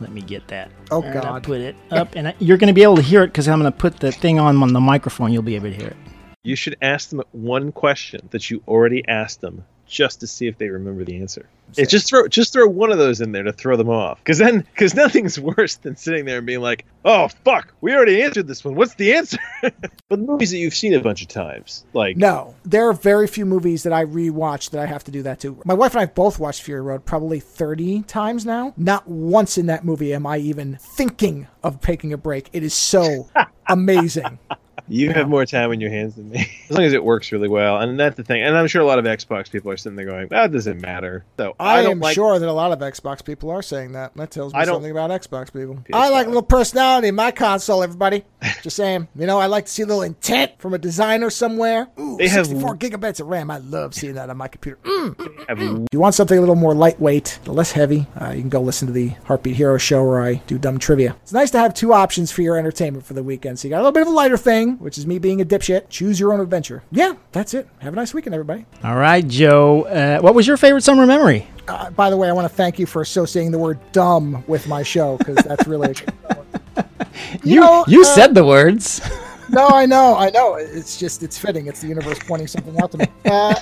[0.00, 0.70] Let me get that.
[0.90, 1.42] Oh, And I'll God.
[1.44, 3.60] put it up, and I, you're going to be able to hear it because I'm
[3.60, 5.32] going to put the thing on on the microphone.
[5.32, 5.96] You'll be able to hear it.
[6.42, 10.58] You should ask them one question that you already asked them just to see if
[10.58, 11.46] they remember the answer.
[11.76, 14.18] It just throw just throw one of those in there to throw them off.
[14.18, 18.22] Because then because nothing's worse than sitting there and being like, oh fuck, we already
[18.22, 18.74] answered this one.
[18.74, 19.38] What's the answer?
[20.08, 23.44] but movies that you've seen a bunch of times, like No, there are very few
[23.44, 25.60] movies that I rewatch that I have to do that to.
[25.64, 28.72] My wife and I both watched Fury Road probably 30 times now.
[28.76, 32.48] Not once in that movie am I even thinking of taking a break.
[32.52, 33.28] It is so
[33.68, 34.38] amazing.
[34.88, 36.46] You have more time in your hands than me.
[36.68, 37.78] As long as it works really well.
[37.78, 38.42] And that's the thing.
[38.42, 41.24] And I'm sure a lot of Xbox people are sitting there going, that doesn't matter.
[41.36, 43.92] So I, I, don't am like sure that a lot of Xbox people are saying
[43.92, 44.14] that.
[44.14, 45.82] That tells me something about Xbox people.
[45.92, 48.24] I like a little personality in my console, everybody.
[48.62, 49.08] Just saying.
[49.16, 51.88] You know, I like to see a little intent from a designer somewhere.
[51.98, 53.50] Ooh, They have- 64 gigabytes of RAM.
[53.50, 54.78] I love seeing that on my computer.
[54.84, 55.48] Mm.
[55.48, 58.60] have If you want something a little more lightweight, less heavy, uh, you can go
[58.60, 61.16] listen to the Heartbeat Hero show where I do dumb trivia.
[61.22, 63.58] It's nice to have two options for your entertainment for the weekend.
[63.58, 65.44] So you got a little bit of a lighter thing, which is me being a
[65.44, 65.88] dipshit.
[65.88, 66.82] Choose your own adventure.
[66.90, 67.68] Yeah, that's it.
[67.80, 68.66] Have a nice weekend, everybody.
[68.82, 69.82] All right, Joe.
[69.84, 71.48] Uh, what was your favorite summer memory?
[71.66, 74.66] Uh, by the way, I want to thank you for associating the word dumb with
[74.68, 75.94] my show because that's really.
[77.42, 79.00] You know, you uh, said the words.
[79.50, 80.54] no, I know, I know.
[80.54, 81.66] It's just it's fitting.
[81.66, 83.06] It's the universe pointing something out to me.
[83.24, 83.54] Uh,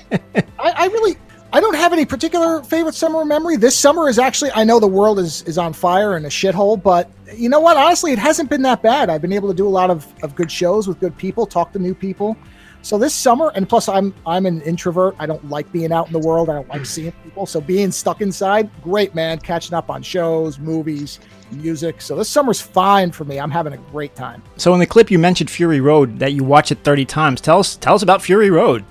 [0.59, 1.17] I, I really,
[1.57, 3.57] I don't have any particular favorite summer memory.
[3.57, 6.83] This summer is actually, I know the world is is on fire and a shithole,
[6.83, 7.79] but you know what?
[7.79, 9.09] Honestly, it hasn't been that bad.
[9.09, 11.73] I've been able to do a lot of, of good shows with good people, talk
[11.73, 12.37] to new people.
[12.83, 15.17] So this summer, and plus I'm I'm an introvert.
[15.19, 16.51] I don't like being out in the world.
[16.51, 17.47] I don't like seeing people.
[17.47, 19.39] So being stuck inside, great man.
[19.39, 21.21] Catching up on shows, movies,
[21.53, 22.03] music.
[22.03, 23.41] So this summer's fine for me.
[23.41, 24.43] I'm having a great time.
[24.59, 27.41] So in the clip you mentioned Fury Road that you watch it 30 times.
[27.41, 28.85] Tell us tell us about Fury Road.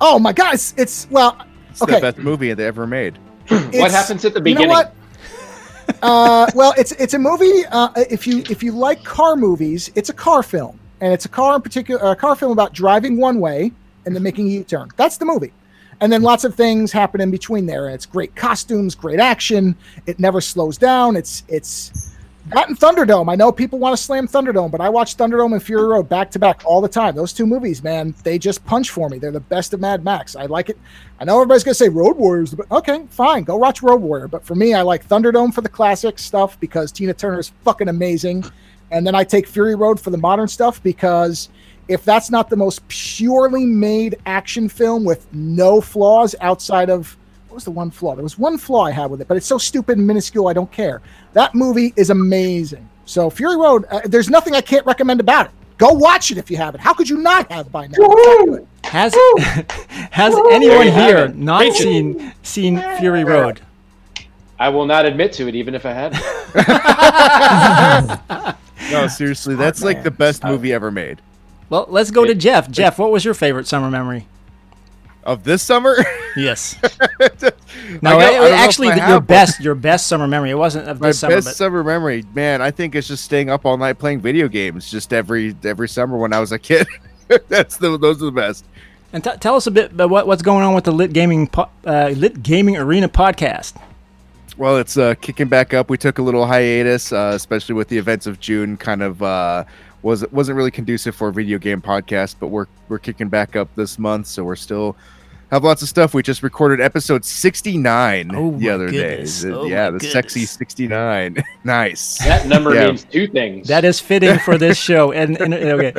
[0.00, 1.38] Oh my God, it's, it's well,
[1.74, 1.96] It's okay.
[1.96, 3.16] the best movie they ever made.
[3.48, 4.70] what happens at the beginning?
[4.70, 4.92] you beginning?
[5.88, 5.98] know what?
[6.02, 7.66] uh, well, it's it's a movie.
[7.66, 11.28] Uh, if you if you like car movies, it's a car film, and it's a
[11.28, 13.72] car in particular, a car film about driving one way
[14.06, 14.88] and then making a U-turn.
[14.96, 15.52] That's the movie,
[16.00, 17.86] and then lots of things happen in between there.
[17.86, 19.74] And it's great costumes, great action.
[20.06, 21.16] It never slows down.
[21.16, 22.13] It's it's
[22.46, 23.32] that and Thunderdome.
[23.32, 26.30] I know people want to slam Thunderdome, but I watch Thunderdome and Fury Road back
[26.32, 27.14] to back all the time.
[27.14, 29.18] Those two movies, man, they just punch for me.
[29.18, 30.36] They're the best of Mad Max.
[30.36, 30.78] I like it.
[31.20, 34.28] I know everybody's gonna say Road Warriors, but okay, fine, go watch Road Warrior.
[34.28, 37.88] But for me, I like Thunderdome for the classic stuff because Tina Turner is fucking
[37.88, 38.44] amazing,
[38.90, 41.48] and then I take Fury Road for the modern stuff because
[41.88, 47.16] if that's not the most purely made action film with no flaws outside of
[47.54, 48.16] what was the one flaw?
[48.16, 50.52] There was one flaw I had with it, but it's so stupid and minuscule, I
[50.54, 51.00] don't care.
[51.34, 52.88] That movie is amazing.
[53.04, 55.52] So Fury Road, uh, there's nothing I can't recommend about it.
[55.78, 56.80] Go watch it if you haven't.
[56.80, 57.94] How could you not have by now?
[57.96, 58.66] It's that good.
[58.90, 59.14] Has
[60.10, 61.82] has There anyone here not Preach it.
[61.84, 63.60] seen seen Fury Road?
[64.58, 66.14] I will not admit to it, even if I had.
[68.90, 71.22] No, seriously, that's like the best movie ever made.
[71.70, 72.68] Well, let's go to Jeff.
[72.70, 74.26] Jeff, what was your favorite summer memory?
[75.24, 75.96] Of this summer?
[76.36, 76.76] Yes.
[76.82, 76.88] No,
[78.18, 80.50] I don't know it- if actually, I the- have your best your best summer memory.
[80.50, 83.22] It wasn't of My this summer, best but summer memory, man, I think it's just
[83.24, 86.58] staying up all night playing video games, just every every summer when I was a
[86.58, 86.88] kid.
[87.48, 88.64] That's the those are the best.
[89.12, 91.46] and t- tell us a bit about what, what's going on with the Lit Gaming
[91.46, 93.80] po- uh, Lit Gaming Arena podcast.
[94.56, 95.88] Well, it's uh, kicking back up.
[95.88, 98.76] We took a little hiatus, uh, especially with the events of June.
[98.76, 99.64] Kind of uh,
[100.02, 103.68] was wasn't really conducive for a video game podcast, but we're we're kicking back up
[103.76, 104.96] this month, so we're still
[105.54, 106.14] have lots of stuff.
[106.14, 109.42] We just recorded episode sixty nine Oh the my other goodness.
[109.42, 109.50] day.
[109.50, 111.36] Oh yeah, my the sexy sixty nine.
[111.64, 112.18] nice.
[112.18, 112.88] That number Yeah.
[112.88, 113.68] means two things.
[113.68, 115.12] That is fitting for this show.
[115.12, 115.92] And, and okay,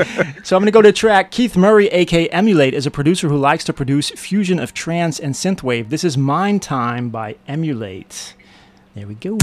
[0.44, 1.32] so I'm going to go to track.
[1.32, 5.34] Keith Murray, aka Emulate, is a producer who likes to produce fusion of trance and
[5.34, 5.90] synthwave.
[5.90, 8.34] This is Mind Time by Emulate.
[8.94, 9.38] There we go.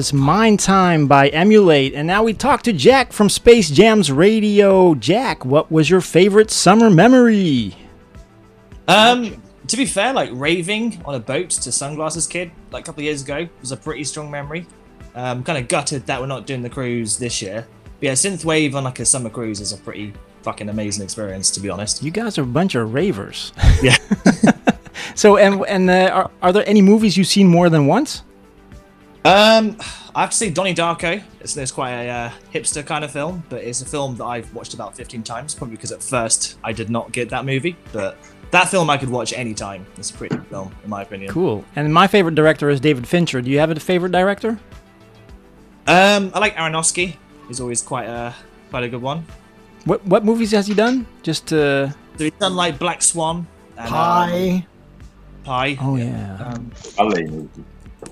[0.00, 1.92] Was Mind Time by Emulate.
[1.92, 4.94] And now we talk to Jack from Space Jams Radio.
[4.94, 7.76] Jack, what was your favorite summer memory?
[8.88, 13.02] Um, to be fair, like raving on a boat to Sunglasses Kid like a couple
[13.02, 14.66] of years ago was a pretty strong memory.
[15.14, 17.66] Um, kind of gutted that we're not doing the cruise this year.
[17.98, 21.60] But yeah, synthwave on like a summer cruise is a pretty fucking amazing experience, to
[21.60, 22.02] be honest.
[22.02, 23.52] You guys are a bunch of ravers.
[23.82, 23.98] Yeah.
[25.14, 28.22] So, and and uh, are, are there any movies you've seen more than once?
[29.24, 29.76] Um,
[30.14, 31.22] I have to say Donnie Darko.
[31.40, 34.52] It's, it's quite a uh, hipster kind of film, but it's a film that I've
[34.54, 38.16] watched about 15 times, probably because at first I did not get that movie, but
[38.50, 39.86] that film I could watch any time.
[39.98, 41.32] It's a pretty good film, in my opinion.
[41.32, 41.64] Cool.
[41.76, 43.42] And my favorite director is David Fincher.
[43.42, 44.58] Do you have a favorite director?
[45.86, 47.16] Um, I like Aronofsky.
[47.48, 48.34] He's always quite a
[48.70, 49.26] quite a good one.
[49.84, 51.06] What what movies has he done?
[51.22, 53.46] Just uh So he's done like Black Swan.
[53.76, 54.50] And, Pi.
[54.50, 54.66] Um,
[55.44, 55.78] Pi.
[55.80, 56.52] Oh yeah.
[56.52, 56.70] Um,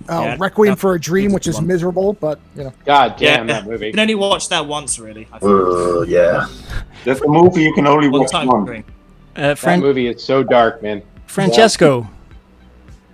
[0.09, 0.37] Oh, Yeah.
[0.39, 2.73] Requiem for a Dream, which is miserable, but you know.
[2.85, 3.87] God damn yeah, that movie!
[3.87, 5.29] You can only watch that once, really.
[5.33, 5.53] I think.
[5.53, 6.47] Uh, yeah.
[7.05, 8.67] That's a movie you can only Long watch time once.
[8.67, 8.85] screen.
[9.37, 11.03] Uh, that movie is so dark, man.
[11.27, 12.09] Francesco.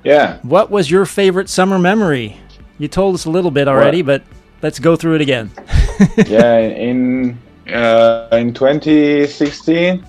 [0.04, 0.38] Yeah.
[0.42, 2.38] What was your favorite summer memory?
[2.78, 4.22] You told us a little bit already, but
[4.62, 5.50] let's go through it again.
[6.26, 7.38] yeah, in
[7.72, 10.04] uh, in 2016,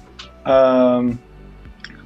[0.45, 1.19] um,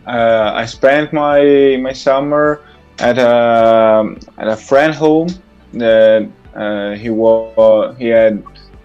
[0.05, 2.61] uh, I spent my my summer
[2.99, 5.29] at a at a friend home
[5.73, 8.43] that uh, he was he had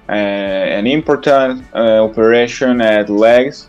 [0.08, 3.68] uh, an important uh, operation at legs,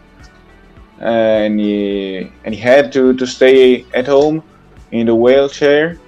[1.00, 4.44] and he and he had to, to stay at home
[4.92, 6.00] in the wheelchair.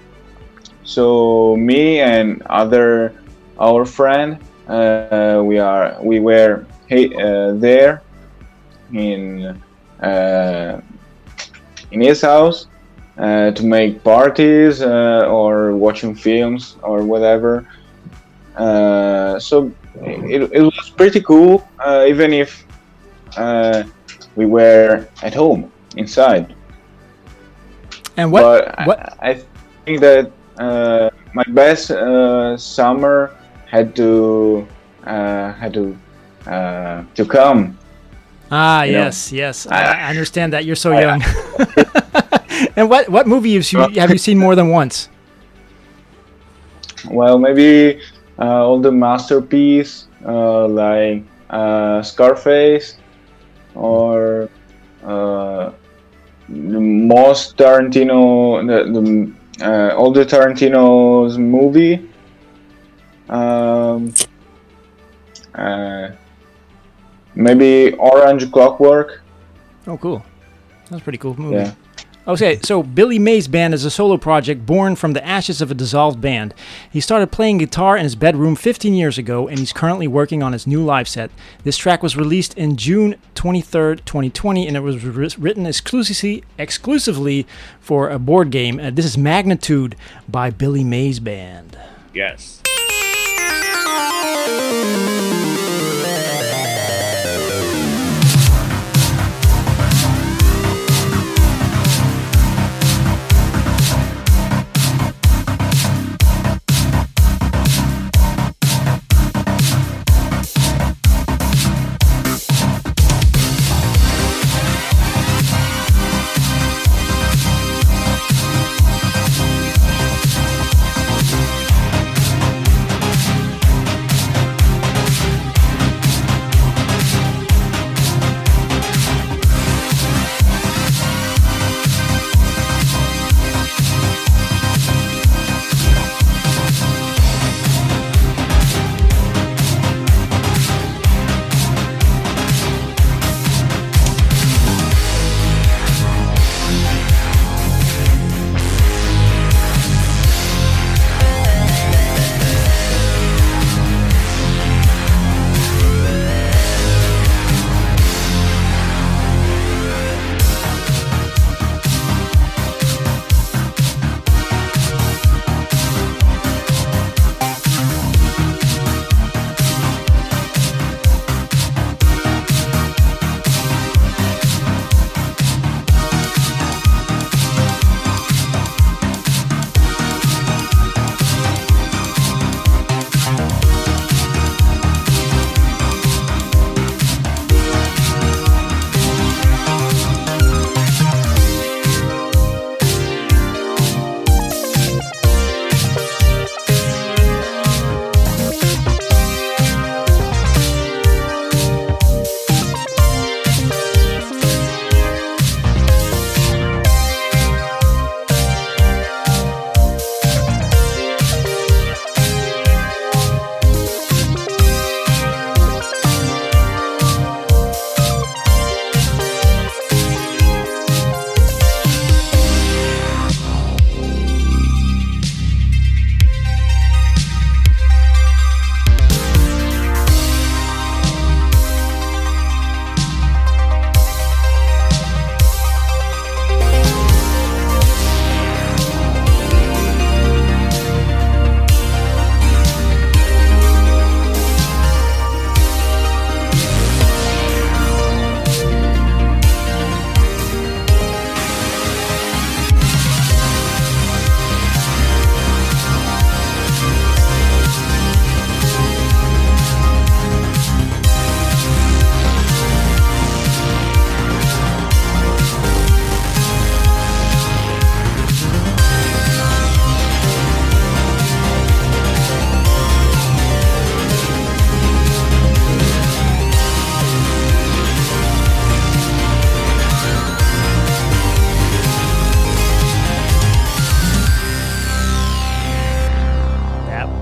[0.84, 3.14] So me and other
[3.58, 4.38] our friend
[4.68, 8.02] uh, we are we were uh, there
[8.92, 9.60] in
[10.02, 10.80] uh,
[11.90, 12.66] in his house
[13.18, 17.66] uh, to make parties uh, or watching films or whatever.
[18.56, 19.70] Uh, so
[20.02, 22.64] it, it was pretty cool, uh, even if
[23.36, 23.82] uh,
[24.36, 26.54] we were at home inside.
[28.16, 29.34] And what But I- what I,
[29.84, 33.30] think that uh, my best uh, summer
[33.70, 34.66] had to
[35.06, 35.96] uh, had to
[36.46, 37.78] uh, to come.
[38.50, 39.66] Ah, You know, yes, yes.
[39.66, 40.64] I, I understand that.
[40.64, 41.22] You're so I- young.
[42.76, 45.08] and what what movie have you have you seen more than once?
[47.10, 48.00] Well, maybe
[48.38, 52.96] uh, all the masterpiece uh, like uh, Scarface
[53.74, 54.48] or
[55.04, 55.70] uh,
[56.48, 62.08] the most Tarantino, the, the uh, all the Tarantino's movie.
[63.28, 64.14] Um,
[65.54, 66.10] uh,
[67.34, 69.22] maybe Orange Clockwork.
[69.86, 70.24] Oh, cool.
[70.88, 71.56] That's a pretty cool movie.
[71.56, 71.74] Yeah.
[72.28, 75.74] Okay, so Billy Mays Band is a solo project born from the ashes of a
[75.74, 76.52] dissolved band.
[76.90, 80.52] He started playing guitar in his bedroom 15 years ago, and he's currently working on
[80.52, 81.30] his new live set.
[81.64, 87.46] This track was released in June 23rd, 2020, and it was wri- written exclusively exclusively
[87.80, 88.78] for a board game.
[88.78, 89.96] Uh, this is Magnitude
[90.28, 91.78] by Billy Mays Band.
[92.12, 92.60] Yes.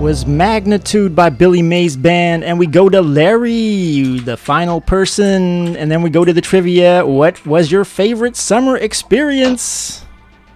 [0.07, 5.91] Was Magnitude by Billy Mays Band, and we go to Larry, the final person, and
[5.91, 7.05] then we go to the trivia.
[7.05, 10.05] What was your favorite summer experience?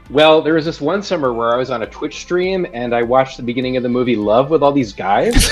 [0.10, 3.04] Well, there was this one summer where I was on a Twitch stream and I
[3.04, 5.34] watched the beginning of the movie Love with all these guys.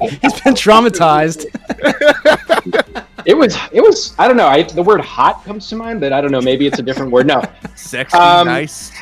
[0.00, 1.46] He's been traumatized.
[3.26, 4.46] it was it was I don't know.
[4.46, 6.40] I, the word hot comes to mind, but I don't know.
[6.40, 7.26] Maybe it's a different word.
[7.26, 7.42] No,
[7.74, 8.92] Sexy, Um, nice.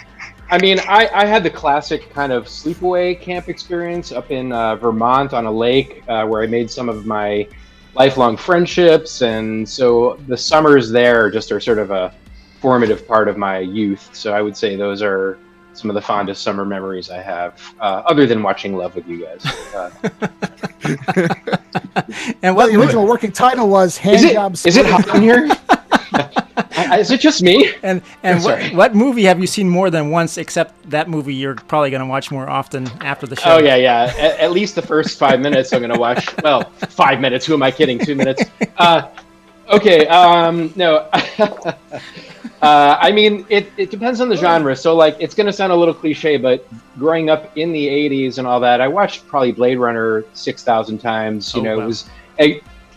[0.51, 4.77] I mean, I, I had the classic kind of sleepaway camp experience up in uh,
[4.77, 7.47] Vermont on a lake uh, where I made some of my
[7.95, 9.23] lifelong friendships.
[9.23, 12.13] And so the summers there just are sort of a
[12.61, 14.11] formative part of my youth.
[14.13, 15.39] So I would say those are
[15.73, 19.25] some of the fondest summer memories I have, uh, other than watching Love with you
[19.25, 19.47] guys.
[19.73, 19.91] Uh,
[22.43, 24.67] And Well, what the original working title was Hand is, it, Jobs.
[24.67, 25.49] is it hot in here?
[26.99, 27.71] Is it just me?
[27.83, 30.39] And and what, what movie have you seen more than once?
[30.39, 33.55] Except that movie, you're probably going to watch more often after the show.
[33.55, 34.13] Oh yeah, yeah.
[34.19, 36.27] At, at least the first five minutes, I'm gonna watch.
[36.43, 37.45] Well, five minutes.
[37.47, 37.99] Who am I kidding?
[37.99, 38.43] Two minutes.
[38.79, 39.09] Uh,
[39.69, 40.07] okay.
[40.09, 41.09] Um, no.
[41.39, 41.77] uh,
[42.63, 44.75] I mean, it, it depends on the genre.
[44.77, 46.67] So like, it's gonna sound a little cliche, but
[46.99, 50.99] growing up in the '80s and all that, I watched probably Blade Runner six thousand
[50.99, 51.55] times.
[51.55, 51.85] You Oh, know, wow.
[51.85, 52.09] it was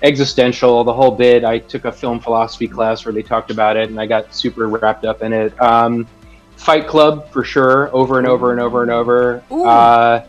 [0.04, 1.44] existential, the whole bit.
[1.44, 4.68] I took a film philosophy class where they talked about it, and I got super
[4.68, 5.60] wrapped up in it.
[5.62, 6.08] Um,
[6.58, 9.44] Fight Club for sure, over and over and over and over.
[9.50, 10.22] Uh,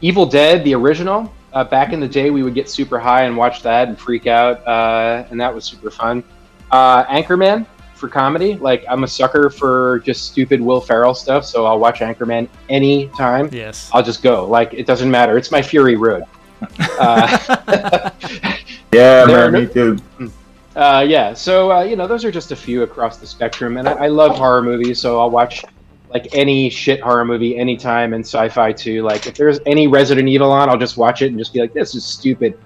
[0.00, 1.32] Evil Dead, the original.
[1.52, 4.26] Uh, back in the day, we would get super high and watch that and freak
[4.26, 6.24] out, uh, and that was super fun.
[6.70, 8.56] Uh, Anchorman for comedy.
[8.56, 13.48] Like I'm a sucker for just stupid Will Ferrell stuff, so I'll watch Anchorman anytime.
[13.52, 13.90] Yes.
[13.92, 14.46] I'll just go.
[14.46, 15.36] Like it doesn't matter.
[15.36, 16.24] It's my Fury Road.
[18.92, 20.32] Yeah, There man, no- me too.
[20.76, 23.88] uh, yeah, so uh, you know, those are just a few across the spectrum, and
[23.88, 25.64] I, I love horror movies, so I'll watch
[26.10, 29.02] like any shit horror movie anytime, and sci-fi too.
[29.02, 31.72] Like if there's any Resident Evil on, I'll just watch it and just be like,
[31.72, 32.58] "This is stupid,"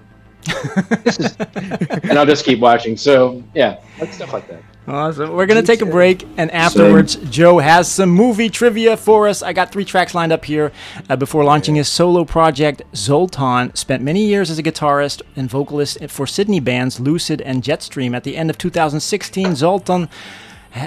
[1.03, 2.97] This is- and I'll just keep watching.
[2.97, 4.61] So yeah, like stuff like that.
[4.87, 5.33] Awesome.
[5.33, 9.41] We're going to take a break, and afterwards, Joe has some movie trivia for us.
[9.43, 10.71] I got three tracks lined up here.
[11.09, 15.97] Uh, before launching his solo project, Zoltan spent many years as a guitarist and vocalist
[16.07, 18.15] for Sydney bands Lucid and Jetstream.
[18.15, 20.07] At the end of 2016, Zoltan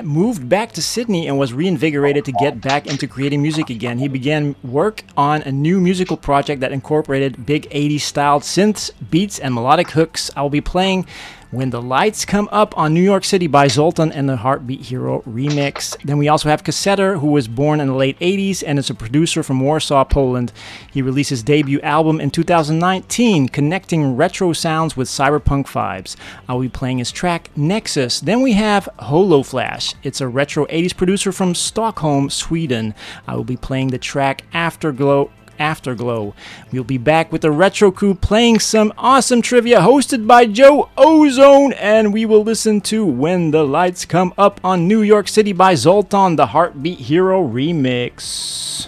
[0.02, 3.98] moved back to Sydney and was reinvigorated to get back into creating music again.
[3.98, 9.38] He began work on a new musical project that incorporated big 80s styled synths, beats,
[9.38, 10.30] and melodic hooks.
[10.36, 11.06] I'll be playing
[11.52, 15.20] When the Lights Come Up on New York City by Zoltan and the Heartbeat Hero
[15.22, 16.00] remix.
[16.04, 18.94] Then we also have Cassetter, who was born in the late 80s and is a
[18.94, 20.52] producer from Warsaw, Poland.
[20.92, 26.14] He released his debut album in 2019, connecting retro sounds with cyberpunk vibes.
[26.48, 28.20] I'll be playing his track Nexus.
[28.20, 29.96] Then we have Holo Flash.
[30.04, 32.94] It's a retro 80s producer from Stockholm, Sweden.
[33.26, 36.34] I will be playing the track Afterglow Afterglow.
[36.72, 41.74] We'll be back with the Retro Crew playing some awesome trivia hosted by Joe Ozone,
[41.74, 45.74] and we will listen to When the Lights Come Up on New York City by
[45.74, 48.84] Zoltan, the Heartbeat Hero remix.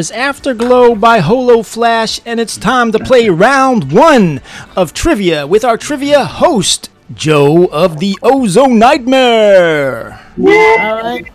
[0.00, 4.40] Was Afterglow by Holo Flash, and it's time to play round one
[4.74, 10.18] of trivia with our trivia host, Joe of the Ozone Nightmare.
[10.38, 11.26] All right.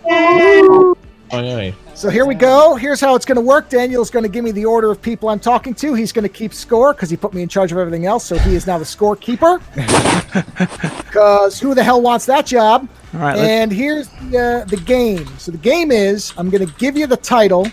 [1.94, 2.74] So here we go.
[2.74, 3.68] Here's how it's going to work.
[3.68, 5.94] Daniel's going to give me the order of people I'm talking to.
[5.94, 8.24] He's going to keep score because he put me in charge of everything else.
[8.24, 9.62] So he is now the scorekeeper.
[11.06, 12.86] Because who the hell wants that job?
[13.14, 15.24] All right, let's- and here's the, uh, the game.
[15.38, 17.66] So the game is I'm going to give you the title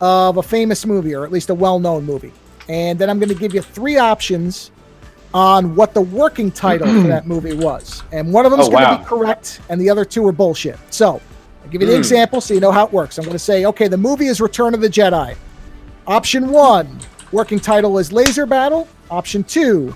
[0.00, 2.32] of a famous movie, or at least a well-known movie,
[2.68, 4.70] and then I'm going to give you three options
[5.34, 8.02] on what the working title for that movie was.
[8.12, 8.98] And one of them is Oh, going to wow.
[8.98, 10.78] be correct, and the other two are bullshit.
[10.90, 11.20] So
[11.62, 11.98] I'll give you the Hmm.
[12.00, 13.18] example so you know how it works.
[13.18, 15.36] I'm going to say, okay, the movie is Return of the Jedi.
[16.06, 16.98] Option one,
[17.32, 18.86] working title is Laser Battle.
[19.10, 19.94] Option two,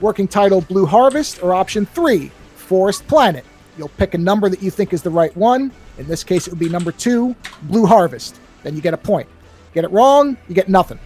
[0.00, 1.42] working title Blue Harvest.
[1.42, 3.44] Or option three, Forest Planet.
[3.78, 5.70] You'll pick a number that you think is the right one.
[5.98, 8.38] In this case, it would be number two, Blue Harvest.
[8.62, 9.28] Then you get a point.
[9.74, 10.98] Get it wrong, you get nothing.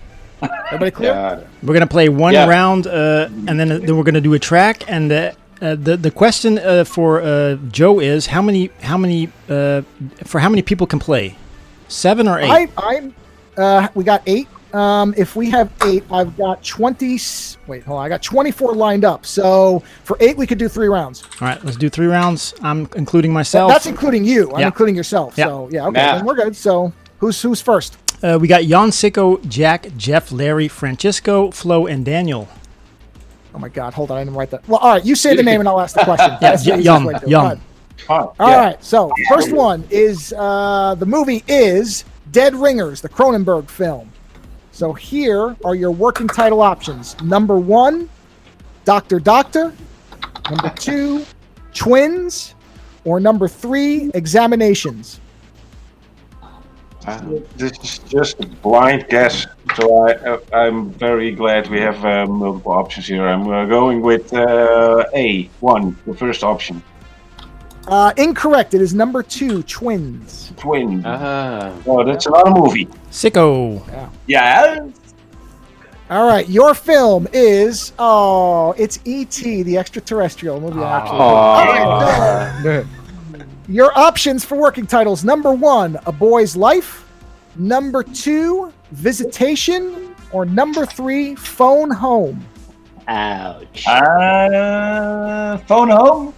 [0.66, 1.46] Everybody clear?
[1.62, 2.46] We're gonna play one Yeah.
[2.48, 4.84] round, uh, and then then we're gonna do a track.
[4.88, 5.32] And uh,
[5.62, 9.82] uh, the the question uh, for uh, Joe is how many how many uh,
[10.24, 11.36] for how many people can play?
[11.88, 12.50] Seven or eight?
[12.50, 13.14] I, I'm.
[13.56, 14.48] Uh, we got eight.
[14.74, 17.18] Um, if we have eight, I've got twenty.
[17.66, 18.04] Wait, hold on.
[18.04, 19.24] I got twenty-four lined up.
[19.24, 21.22] So for eight, we could do three rounds.
[21.40, 22.52] All right, let's do three rounds.
[22.62, 23.72] I'm including myself.
[23.72, 24.52] that's including you.
[24.52, 24.66] I'm Yeah.
[24.66, 25.38] including yourself.
[25.38, 25.46] Yeah.
[25.46, 26.54] So yeah, okay, then we're good.
[26.56, 27.96] So who's who's first?
[28.22, 32.48] Uh, we got Jan Sicko, Jack, Jeff, Larry, Francisco, Flo, and Daniel.
[33.54, 34.66] Oh my God, hold on, I didn't write that.
[34.68, 36.30] Well, all right, you say the name and I'll ask the question.
[36.42, 37.30] Yeah, That's the y- easiest Yum, way to do it.
[37.30, 37.42] Yum.
[37.42, 37.60] Go ahead.
[38.08, 44.10] All right, so first one is uh, the movie is Dead Ringers, the Cronenberg film.
[44.72, 47.18] So here are your working title options.
[47.22, 48.10] Number one,
[48.84, 49.72] Doctor Doctor.
[50.50, 51.24] Number two,
[51.72, 52.54] Twins.
[53.04, 55.20] Or number three, Examinations.
[57.56, 59.46] This is just a blind guess,
[59.76, 63.28] so I, uh, I'm very glad we have uh, multiple options here.
[63.28, 66.82] I'm uh, going with uh, A, one, the first option.
[67.86, 68.74] Uh, incorrect.
[68.74, 70.52] It is number two, Twins.
[70.56, 71.02] Twin.
[71.06, 71.72] Ah.
[71.86, 72.86] Oh, that's another movie.
[73.12, 73.86] Sicko.
[73.86, 74.10] Yeah.
[74.26, 74.88] Yeah.
[76.08, 79.64] All right, your film is oh, it's E.T.
[79.64, 80.80] the extraterrestrial movie.
[80.80, 82.88] I actually All right, done.
[83.68, 87.04] Your options for working titles: number one, A Boy's Life;
[87.56, 92.44] number two, Visitation; or number three, Phone Home.
[93.08, 93.86] Ouch.
[93.86, 96.34] Uh, phone home.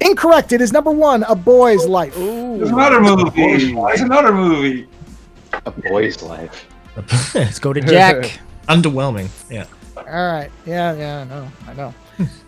[0.00, 0.52] Incorrect.
[0.52, 2.14] It is number one, A Boy's Life.
[2.14, 3.30] There's another movie.
[3.74, 4.88] There's another movie.
[5.66, 6.66] A boy's life.
[7.34, 8.38] Let's go to Jack.
[8.68, 9.28] Underwhelming.
[9.50, 9.66] Yeah.
[9.96, 10.50] All right.
[10.66, 11.48] Yeah, yeah, I know.
[11.66, 11.94] I know.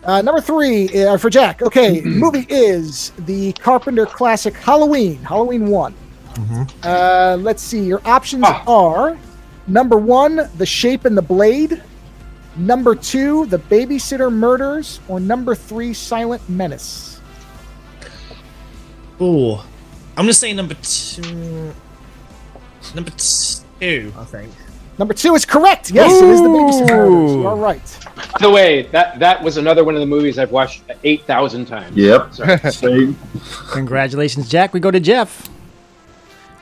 [0.03, 1.61] Uh, number three uh, for Jack.
[1.61, 5.93] Okay, movie is the Carpenter classic Halloween, Halloween one.
[6.83, 7.83] Uh, let's see.
[7.83, 9.17] Your options are
[9.67, 11.81] number one, The Shape and the Blade.
[12.57, 17.21] Number two, The Babysitter Murders, or number three, Silent Menace.
[19.21, 19.53] Ooh.
[20.17, 21.73] I'm gonna say number two.
[22.93, 24.51] Number two, I think.
[25.01, 25.89] Number two is correct.
[25.89, 27.31] Yes, it is The Babysitter Murders.
[27.35, 27.99] You are right.
[28.15, 31.65] By the way, that that was another one of the movies I've watched eight thousand
[31.65, 31.97] times.
[31.97, 32.31] Yep.
[32.35, 33.17] So- Same.
[33.71, 34.75] Congratulations, Jack.
[34.75, 35.49] We go to Jeff.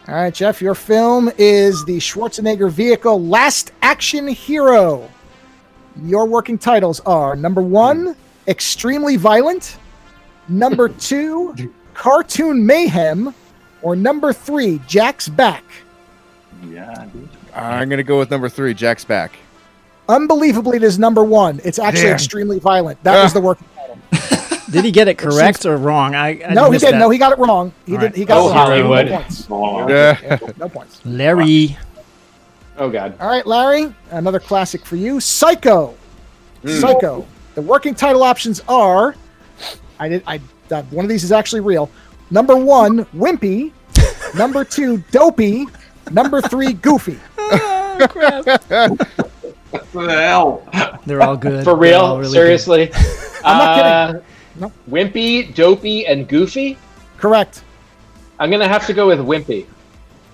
[0.07, 5.09] All right, Jeff, your film is the Schwarzenegger vehicle Last Action Hero.
[6.01, 8.15] Your working titles are number one,
[8.47, 9.77] Extremely Violent,
[10.47, 13.35] number two, Cartoon Mayhem,
[13.81, 15.65] or number three, Jack's Back.
[16.65, 17.27] Yeah, dude.
[17.55, 18.73] I'm gonna go with number three.
[18.73, 19.31] Jack's back.
[20.07, 21.61] Unbelievably, it is number one.
[21.63, 22.13] It's actually Damn.
[22.13, 23.01] Extremely Violent.
[23.03, 23.97] That was the working title.
[24.71, 26.13] Did he get it correct or wrong?
[26.15, 26.99] I, I no, he missed didn't.
[26.99, 27.05] that.
[27.05, 27.71] No, he got it wrong.
[27.85, 28.05] He All did.
[28.07, 28.15] right.
[28.15, 28.57] He got Oh, it wrong.
[28.57, 29.07] Hollywood.
[29.09, 29.47] No points.
[29.49, 30.37] Yeah.
[30.57, 31.01] No points.
[31.05, 31.77] Larry.
[32.77, 33.15] Oh God.
[33.19, 35.19] All right, Larry, another classic for you.
[35.19, 35.95] Psycho.
[36.65, 37.25] Psycho.
[37.55, 39.15] The working title options are
[39.99, 40.39] I did I
[40.71, 41.89] uh, one of these is actually real.
[42.31, 43.71] Number 1, Wimpy.
[44.35, 45.65] Number 2, Dopey.
[46.11, 47.19] Number 3, Goofy.
[49.71, 50.99] What the hell?
[51.05, 51.63] They're all good.
[51.63, 52.17] For real?
[52.17, 52.91] really Seriously?
[53.43, 54.25] I'm not Uh, kidding.
[54.59, 54.71] No.
[54.89, 56.77] Wimpy, Dopey, and Goofy?
[57.17, 57.63] Correct.
[58.39, 59.65] I'm gonna have to go with Wimpy.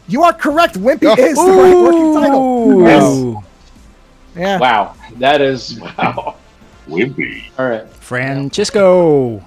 [0.08, 0.76] You are correct.
[0.76, 1.20] Wimpy good.
[1.20, 2.72] is the right working title.
[2.72, 2.84] Ooh.
[2.86, 3.44] Yes.
[4.36, 4.60] Yeah.
[4.60, 4.96] Wow.
[5.18, 6.36] That is wow.
[6.88, 7.46] Wimpy.
[7.58, 7.88] All right.
[7.94, 9.44] Francisco.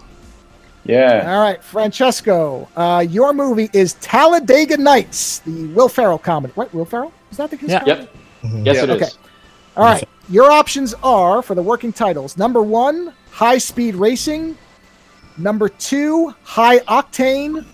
[0.85, 1.31] Yeah.
[1.35, 2.66] All right, Francesco.
[2.74, 6.53] Uh, your movie is Talladega Nights, the Will Ferrell comedy.
[6.57, 7.12] What, Will Ferrell?
[7.30, 7.80] Is that the his Yeah.
[7.80, 8.00] comedy?
[8.42, 8.64] Yep.
[8.66, 8.96] Yes, it is.
[8.96, 9.10] Okay.
[9.76, 10.05] All right.
[10.28, 14.56] Your options are for the working titles number one, High Speed Racing,
[15.36, 17.64] number two, High Octane,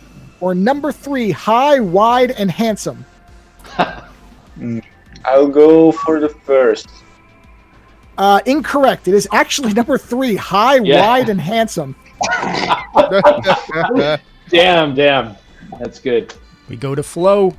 [0.41, 3.05] or number three, High, Wide, and Handsome.
[5.25, 6.89] I'll go for the first.
[8.17, 9.09] Uh, incorrect.
[9.09, 11.01] It is actually number three, high, Yeah.
[11.07, 11.97] wide, and handsome.
[14.51, 15.35] damn, damn.
[15.81, 16.33] That's good.
[16.69, 17.55] We go to Flo.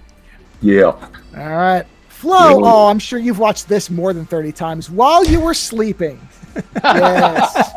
[0.66, 0.86] Yeah.
[0.86, 1.86] All right.
[2.08, 6.20] Flo, oh, I'm sure you've watched this more than 30 times while you were sleeping.
[6.84, 7.72] yes.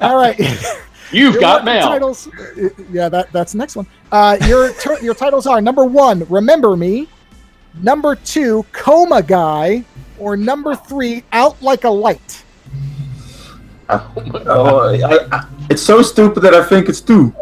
[0.00, 0.38] All right.
[1.10, 1.88] You've Your got mail.
[1.88, 2.28] Titles,
[2.92, 3.86] yeah, that, that's the next one.
[4.12, 7.08] Uh, your, tur- your titles are number one, Remember Me,
[7.82, 9.82] number two, Coma Guy,
[10.18, 12.44] or number three, Out Like a Light.
[13.88, 17.34] Oh, I, I, it's so stupid that I think it's two.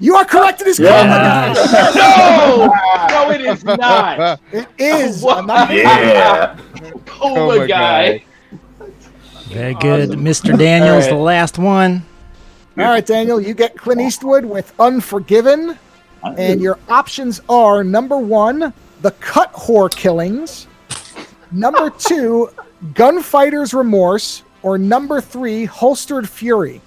[0.00, 0.60] You are correct.
[0.60, 1.54] It is Yeah.
[1.54, 1.54] Coma
[1.94, 3.06] Guy.
[3.08, 4.40] no, no, it is not.
[4.52, 5.22] It is.
[5.22, 5.46] What?
[5.46, 6.56] Not- Yeah.
[7.06, 8.24] Coma Coma guy.
[9.48, 10.10] Very good.
[10.10, 10.56] Mr.
[10.58, 12.02] Daniels, All the last one.
[12.76, 15.78] All right, Daniel, you get Clint Eastwood with Unforgiven.
[16.24, 18.72] And your options are number one,
[19.02, 20.66] The Cut Whore Killings.
[21.52, 22.48] Number two,
[22.94, 24.42] Gunfighter's Remorse.
[24.62, 26.80] Or number three, Holstered Fury.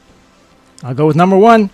[0.84, 1.70] I'll go with number one.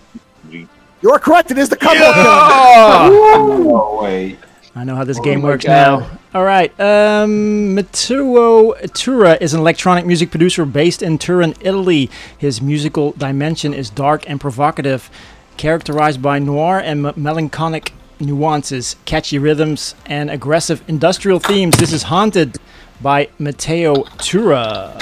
[1.04, 1.50] You're correct.
[1.50, 3.66] It is The Cut Whore Killings.
[3.66, 4.38] No way.
[4.74, 6.00] I know how this Oh game works God.
[6.00, 6.18] now.
[6.32, 6.72] All right.
[6.80, 12.10] Um, Matteo Tura is an electronic music producer based in Turin, Italy.
[12.38, 15.10] His musical dimension is dark and provocative,
[15.58, 21.76] characterized by noir and m- melancholic nuances, catchy rhythms, and aggressive industrial themes.
[21.76, 22.56] This is Haunted
[23.02, 24.96] by Matteo Tura.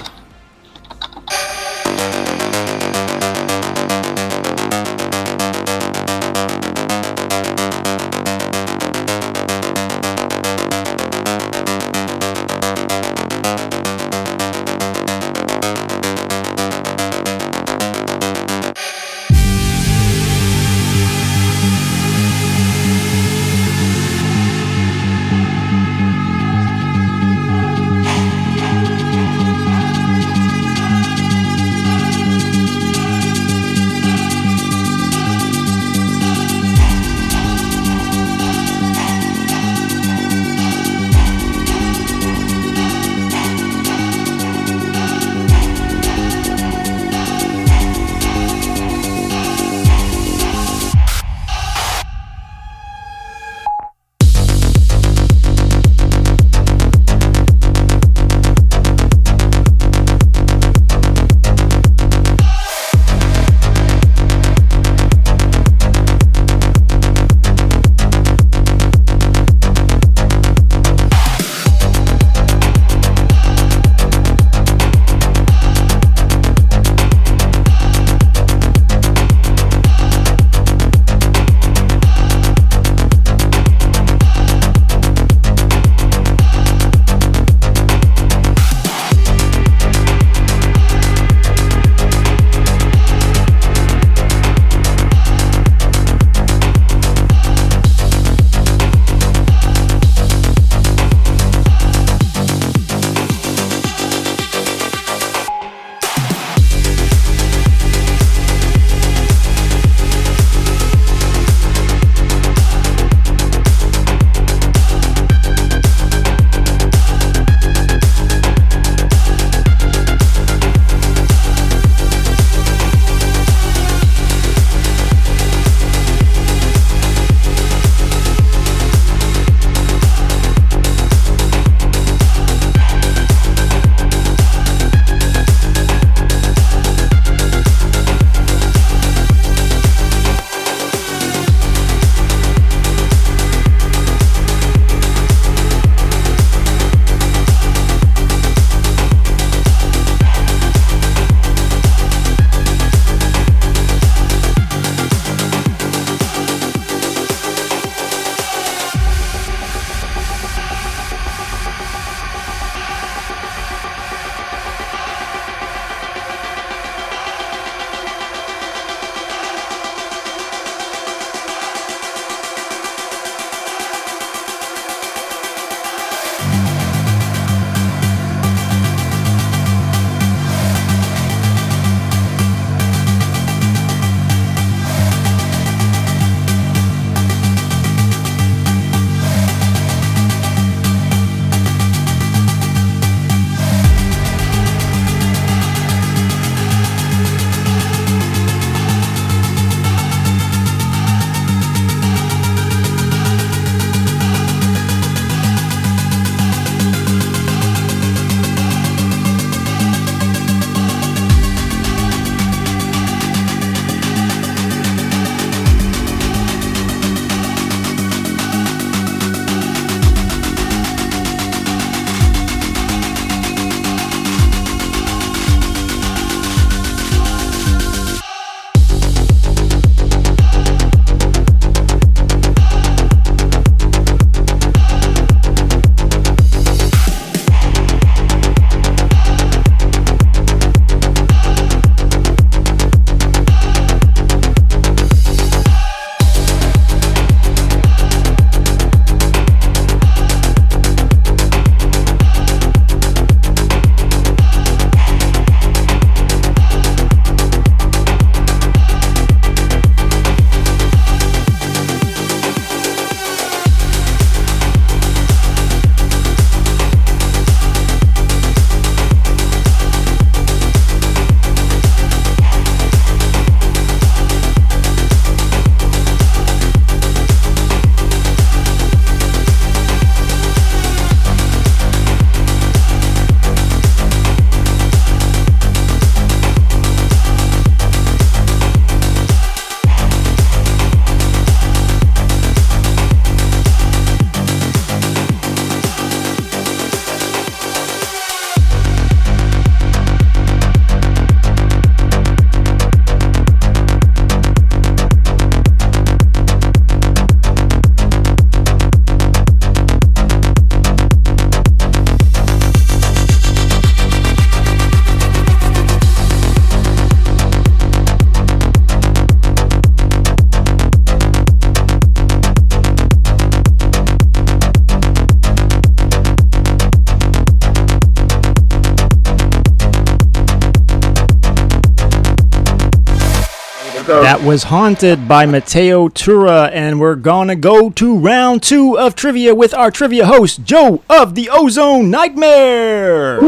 [334.06, 339.54] That was Haunted by Matteo Tura, and we're gonna go to round two of trivia
[339.54, 343.38] with our trivia host, Joe of the Ozone Nightmare.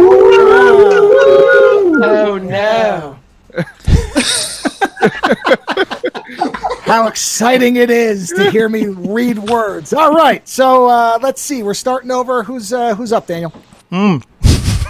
[1.97, 3.19] Oh no.
[6.85, 9.93] How exciting it is to hear me read words.
[9.93, 11.65] All right, so uh, let's see.
[11.65, 12.45] We're starting over.
[12.45, 13.53] Who's uh, who's up, Daniel?
[13.91, 14.23] Mm.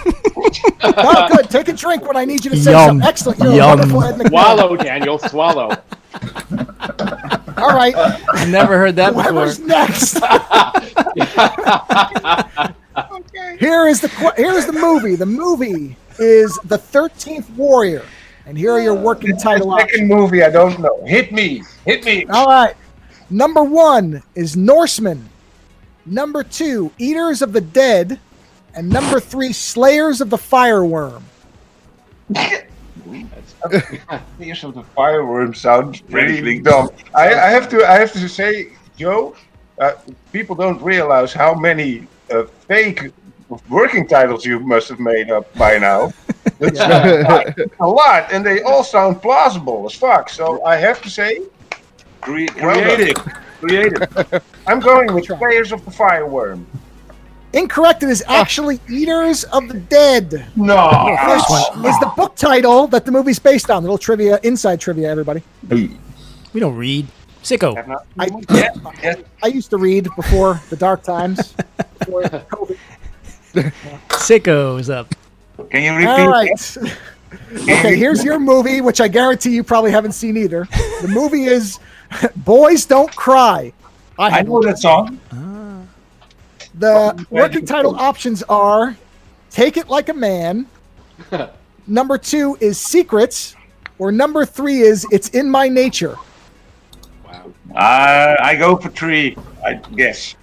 [0.05, 1.49] Oh, good.
[1.49, 2.87] Take a drink when I need you to say Yum.
[2.89, 3.07] something.
[3.07, 3.39] Excellent.
[3.39, 3.79] You're a Yum.
[3.79, 5.17] wonderful Ed Swallow, Daniel.
[5.19, 5.69] Swallow.
[7.57, 7.95] All right.
[7.95, 9.31] I've never heard that before.
[9.31, 10.19] Whoever's next.
[13.59, 15.15] Here is the here is the movie.
[15.15, 18.03] The movie is The Thirteenth Warrior,
[18.45, 19.91] and here are your working title options.
[19.91, 21.03] Second movie, I don't know.
[21.05, 21.63] Hit me.
[21.85, 22.25] Hit me.
[22.25, 22.75] All right.
[23.29, 25.29] Number one is Norseman.
[26.05, 28.19] Number two, Eaters of the Dead.
[28.75, 31.23] And number three, Slayers of the Fireworm.
[32.33, 32.57] Fears
[34.63, 36.89] of the fireworm sounds really dumb.
[37.13, 37.85] I, I have to.
[37.85, 39.35] I have to say, Joe,
[39.79, 39.93] uh,
[40.31, 43.11] people don't realize how many uh, fake
[43.69, 46.11] working titles you must have made up by now.
[46.59, 50.29] It's uh, a lot, and they all sound plausible as fuck.
[50.29, 51.41] So I have to say,
[52.21, 53.17] cre- creative,
[53.59, 54.43] creative.
[54.67, 56.65] I'm going with Slayers of the Fireworm.
[57.55, 58.03] Incorrect.
[58.03, 58.41] It is ah.
[58.41, 60.45] actually Eaters of the Dead.
[60.55, 61.15] No.
[61.27, 63.81] Which is the book title that the movie's based on.
[63.81, 65.41] little trivia, inside trivia, everybody.
[65.69, 67.07] We don't read.
[67.43, 67.75] Sicko.
[68.19, 71.53] I, I used to read before the dark times.
[71.99, 72.77] before COVID.
[74.09, 75.15] Sicko is up.
[75.69, 76.07] Can you repeat?
[76.07, 76.77] All right.
[77.53, 80.67] okay, here's your movie, which I guarantee you probably haven't seen either.
[81.01, 81.79] The movie is
[82.35, 83.71] Boys Don't Cry.
[84.19, 85.19] I know that song.
[85.31, 85.54] Ah.
[86.77, 88.95] The working title options are
[89.49, 90.67] Take It Like a Man.
[91.87, 93.55] number two is Secrets.
[93.97, 96.17] Or number three is It's in My Nature.
[97.73, 99.37] Uh, I go for three.
[99.65, 100.35] I guess.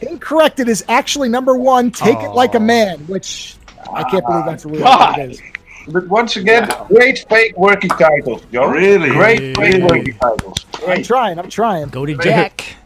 [0.00, 0.58] Incorrect.
[0.58, 3.56] It is actually number one, Take It Like a Man, which
[3.92, 4.80] I can't believe that's real.
[4.80, 5.18] God.
[5.20, 5.42] It is.
[5.88, 8.68] But once again, great fake working titles, Joe.
[8.68, 9.10] Really?
[9.10, 10.66] Great fake working titles.
[10.86, 11.38] I'm trying.
[11.38, 11.88] I'm trying.
[11.88, 12.76] Go to Jack.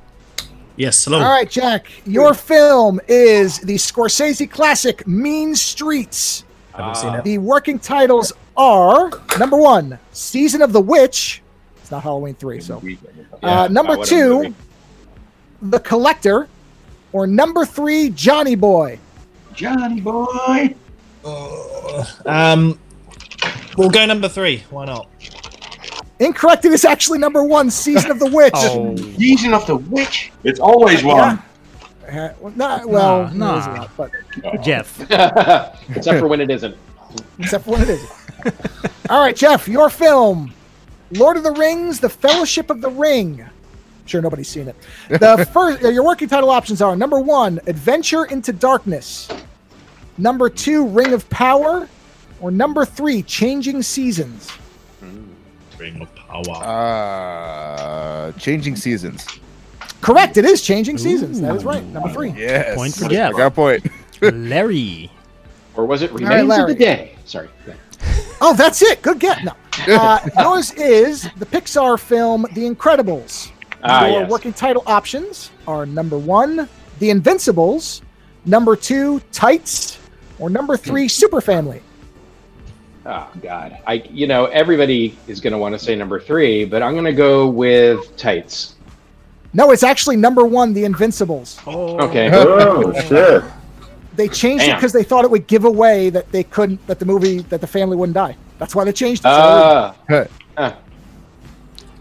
[0.76, 1.18] Yes, hello.
[1.18, 1.90] All right, Jack.
[2.04, 6.44] Your film is the Scorsese classic Mean Streets.
[6.74, 7.24] I haven't seen it.
[7.24, 11.42] The working titles are number one, Season of the Witch.
[11.78, 12.82] It's not Halloween three, so.
[13.42, 14.54] Uh, number two, movie.
[15.62, 16.48] The Collector,
[17.12, 18.98] or number three, Johnny Boy.
[19.54, 20.74] Johnny boy.
[22.26, 22.78] Um,
[23.78, 24.62] we'll go number three.
[24.68, 25.08] Why not?
[26.18, 26.64] Incorrect.
[26.64, 28.52] It is actually number one, Season of the Witch.
[28.54, 28.96] Oh.
[28.96, 30.32] Season of the Witch.
[30.44, 31.42] It's always one.
[32.10, 35.00] Uh, not, well, Nah, no, it's not, but Jeff.
[35.90, 36.76] Except for when it isn't.
[37.38, 38.10] except for when it is.
[39.10, 40.52] All right, Jeff, your film,
[41.10, 43.44] Lord of the Rings: The Fellowship of the Ring.
[44.04, 44.76] Sure, nobody's seen it.
[45.08, 49.28] The first, uh, your working title options are number one, Adventure into Darkness.
[50.16, 51.88] Number two, Ring of Power,
[52.40, 54.48] or number three, Changing Seasons.
[55.78, 56.42] Ring of Power.
[56.64, 59.26] Uh, changing seasons.
[60.00, 60.36] Correct.
[60.36, 61.40] It is Changing Seasons.
[61.40, 61.82] That is right.
[61.86, 62.30] Number three.
[62.30, 62.76] Yes.
[62.76, 63.32] Point for I Jeff.
[63.32, 63.86] got a point.
[64.20, 65.10] Larry.
[65.74, 67.16] Or was it right, Remains of the Day?
[67.24, 67.48] Sorry.
[68.38, 69.00] Oh, that's it.
[69.02, 69.42] Good get.
[69.44, 69.52] No.
[69.88, 73.50] Uh, yours is the Pixar film The Incredibles.
[73.82, 74.30] Ah, Your yes.
[74.30, 76.66] working title options are number one,
[76.98, 78.00] The Invincibles,
[78.46, 79.98] number two, Tights,
[80.38, 81.82] or number three, Super Family.
[83.08, 86.82] Oh God, I you know everybody is going to want to say number three, but
[86.82, 88.74] I'm going to go with tights.
[89.52, 91.58] No, it's actually number one, The Invincibles.
[91.66, 91.98] Oh.
[92.08, 92.28] Okay.
[92.32, 93.44] Oh shit!
[94.16, 97.04] They changed it because they thought it would give away that they couldn't, that the
[97.06, 98.36] movie, that the family wouldn't die.
[98.58, 99.28] That's why they changed it.
[99.28, 99.94] So- Ah.
[100.56, 100.76] Ah.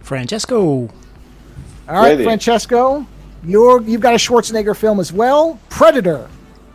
[0.01, 0.56] Francesco.
[1.88, 2.24] All right, Ready.
[2.24, 3.06] Francesco,
[3.43, 6.30] you're, you've got a Schwarzenegger film as well, Predator.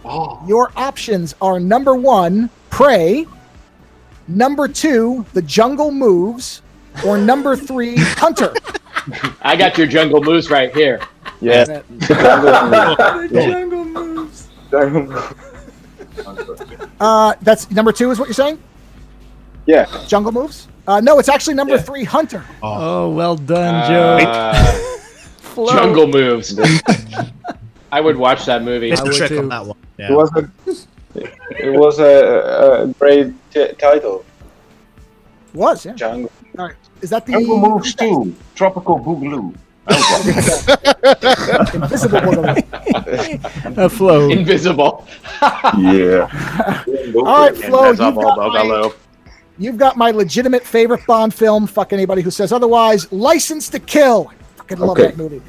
[0.04, 0.42] Oh.
[0.46, 3.26] Your options are number one, Prey,
[4.36, 6.62] number two, The Jungle Moves,
[7.06, 8.52] or number three, Hunter.
[9.42, 11.00] I got your jungle moves right here.
[11.40, 11.68] Yes.
[13.32, 14.48] Jungle moves.
[17.00, 18.58] Uh, that's number two, is what you're saying?
[19.64, 19.86] Yeah.
[20.06, 20.68] Jungle Moves?
[20.86, 22.44] Uh, no, it's actually number three, Hunter.
[22.62, 24.18] Oh, well done, Joe.
[24.28, 26.58] Uh, jungle moves.
[27.92, 28.90] I would watch that movie.
[28.90, 29.38] Missed I would trick too.
[29.38, 29.78] on that one.
[29.98, 30.74] It Yeah.
[31.14, 31.66] Was a.
[31.66, 34.24] It was a, a great t- title.
[35.54, 35.94] Was, yeah.
[35.94, 36.30] Jungle.
[36.58, 36.76] All right.
[37.00, 38.34] Is that the Jungle Moves 2.
[38.54, 39.54] Tropical Boogaloo.
[41.74, 43.76] Invisible Boogaloo?
[43.78, 44.30] A flow.
[44.30, 45.06] Invisible.
[45.78, 46.28] Yeah.
[47.16, 48.94] All right, Flo, you've got, my, Boogaloo.
[49.58, 51.66] You've got my legitimate favorite Bond film.
[51.66, 53.10] Fuck anybody who says otherwise.
[53.12, 54.30] License to Kill.
[54.30, 55.06] I fucking love Okay.
[55.06, 55.42] that movie.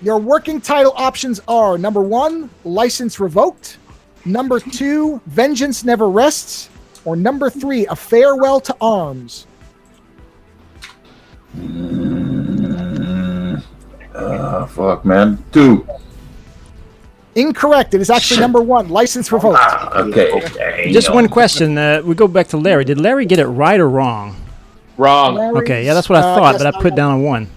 [0.00, 3.78] Your working title options are number one, License Revoked.
[4.24, 6.68] Number two, Vengeance Never Rests.
[7.04, 9.46] Or number three, A Farewell to Arms.
[14.14, 15.42] Uh, fuck, man.
[15.52, 15.86] Two.
[17.34, 17.94] Incorrect.
[17.94, 19.58] It is actually number one, License Revoked.
[19.94, 20.32] Okay.
[20.32, 20.92] okay.
[20.92, 21.78] Just one question.
[21.78, 22.84] Uh, we go back to Larry.
[22.84, 24.34] Did Larry get it right or wrong?
[24.96, 25.38] Wrong.
[25.58, 27.48] Okay, yeah, that's what I Uh, thought, yes, but I put down a one.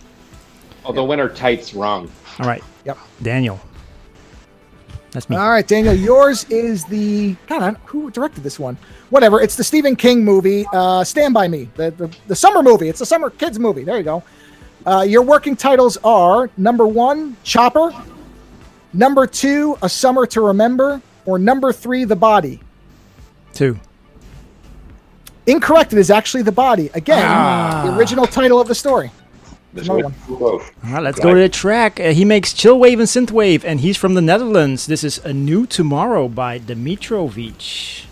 [0.85, 2.11] Oh, the winner tights wrong.
[2.39, 2.63] All right.
[2.85, 2.97] Yep.
[3.23, 3.59] Daniel.
[5.11, 5.35] That's me.
[5.35, 7.75] All right, Daniel, yours is the God.
[7.85, 8.77] Who directed this one?
[9.09, 9.41] Whatever.
[9.41, 12.87] It's the Stephen King movie, uh, Stand by Me, the, the the summer movie.
[12.87, 13.83] It's a summer kids movie.
[13.83, 14.23] There you go.
[14.85, 17.91] Uh, your working titles are number one, Chopper.
[18.93, 22.59] Number two, A Summer to Remember, or number three, The Body.
[23.53, 23.79] Two.
[25.45, 25.93] Incorrect.
[25.93, 26.89] It is actually The Body.
[26.93, 27.83] Again, Ah.
[27.85, 29.11] the original title of the story.
[29.73, 30.15] Another one.
[30.29, 31.99] All right, let's go to the track.
[31.99, 34.85] Uh, he makes chillwave and synthwave, and he's from the Netherlands.
[34.85, 38.05] This is A New Tomorrow by Dimitrovic.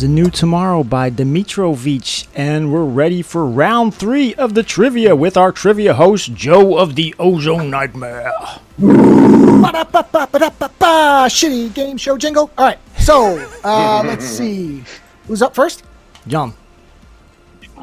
[0.00, 5.14] Was A New Tomorrow by Dimitrovic, and we're ready for round three of the trivia
[5.14, 8.32] with our trivia host, Joe of the Ozone Nightmare.
[8.78, 11.26] Ba-da-ba-ba-ba-da-ba-ba.
[11.28, 12.50] Shitty game show jingle.
[12.56, 14.84] All right, so uh, let's see.
[15.26, 15.82] Who's up first?
[16.26, 16.54] John.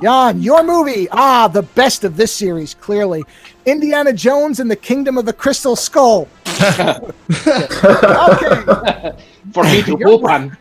[0.01, 1.07] Jan, your movie.
[1.11, 3.25] Ah, the best of this series, clearly.
[3.67, 6.27] Indiana Jones and the Kingdom of the Crystal Skull.
[6.49, 6.99] okay.
[9.53, 10.57] For me to You're whoop on.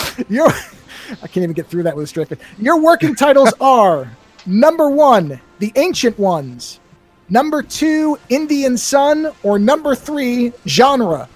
[0.28, 2.38] Your, I can't even get through that with a straight face.
[2.58, 4.10] Your working titles are
[4.46, 6.80] number one, The Ancient Ones,
[7.28, 11.28] number two, Indian Sun, or number three, Genre.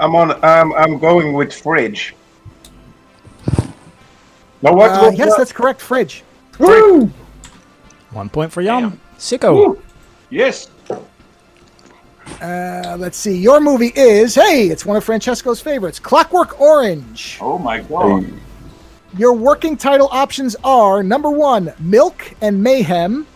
[0.00, 0.32] I'm on.
[0.44, 2.16] I'm I'm going with fridge.
[4.60, 4.90] No, what?
[4.90, 5.38] Uh, what- yes, what?
[5.38, 6.24] that's correct, Fridge.
[6.58, 7.12] Woo!
[8.10, 8.98] One point for Yum.
[9.18, 9.80] Sicko.
[10.30, 10.68] Yes.
[12.40, 13.36] Uh, let's see.
[13.36, 17.38] Your movie is, hey, it's one of Francesco's favorites, Clockwork Orange.
[17.40, 18.26] Oh my god.
[19.16, 23.26] Your working title options are number one, Milk and Mayhem,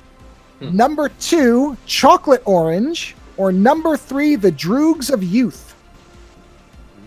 [0.60, 5.76] number two, Chocolate Orange, or number three, The Droogs of Youth.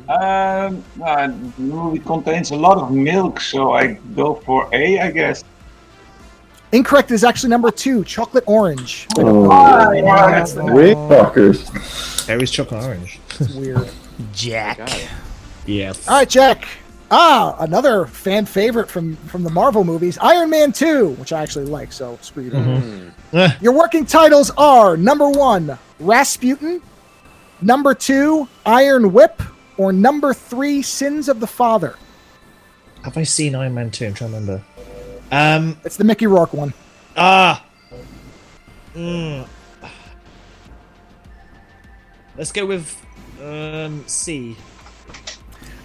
[0.07, 5.11] Um, uh, the movie contains a lot of milk, so I go for A, I
[5.11, 5.43] guess.
[6.71, 9.07] Incorrect is actually number two, Chocolate Orange.
[9.17, 9.49] Oh,
[9.99, 12.25] that's the- Way fuckers.
[12.27, 13.19] Harry's chocolate orange.
[13.39, 13.89] It's weird.
[14.33, 14.79] Jack.
[15.65, 16.07] Yes.
[16.07, 16.67] All right, Jack.
[17.13, 21.65] Ah, another fan favorite from from the Marvel movies, Iron Man 2, which I actually
[21.65, 22.51] like, so screw you.
[23.33, 23.61] Mhm.
[23.61, 26.81] Your working titles are number one, Rasputin,
[27.61, 29.43] number two, Iron Whip,
[29.77, 31.95] or number three, Sins of the Father.
[33.03, 34.05] Have I seen Iron Man 2?
[34.05, 34.63] I'm trying to remember.
[35.31, 36.73] Um, It's the Mickey Rourke one.
[37.15, 37.63] ah.
[38.95, 39.47] Mm.
[42.37, 42.97] Let's go with
[43.41, 44.57] um, C.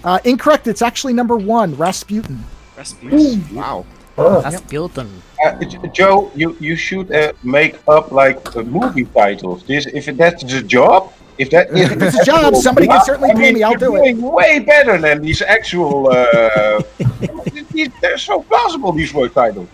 [0.05, 0.67] Uh, incorrect.
[0.67, 2.43] It's actually number one, Rasputin.
[2.77, 3.55] Rasputin.
[3.55, 3.85] Wow.
[4.17, 5.23] That's Bilton.
[5.45, 5.53] Uh,
[5.93, 9.63] Joe, you you should uh, make up like uh, movie titles.
[9.65, 11.13] This if that's the job.
[11.39, 13.97] If that is If it's a job, somebody can certainly pay me, I'll you're do
[13.97, 14.15] it.
[14.15, 16.09] doing Way better than these actual.
[16.11, 16.81] Uh,
[17.73, 18.93] these, they're so plausible.
[18.93, 19.69] These work titles.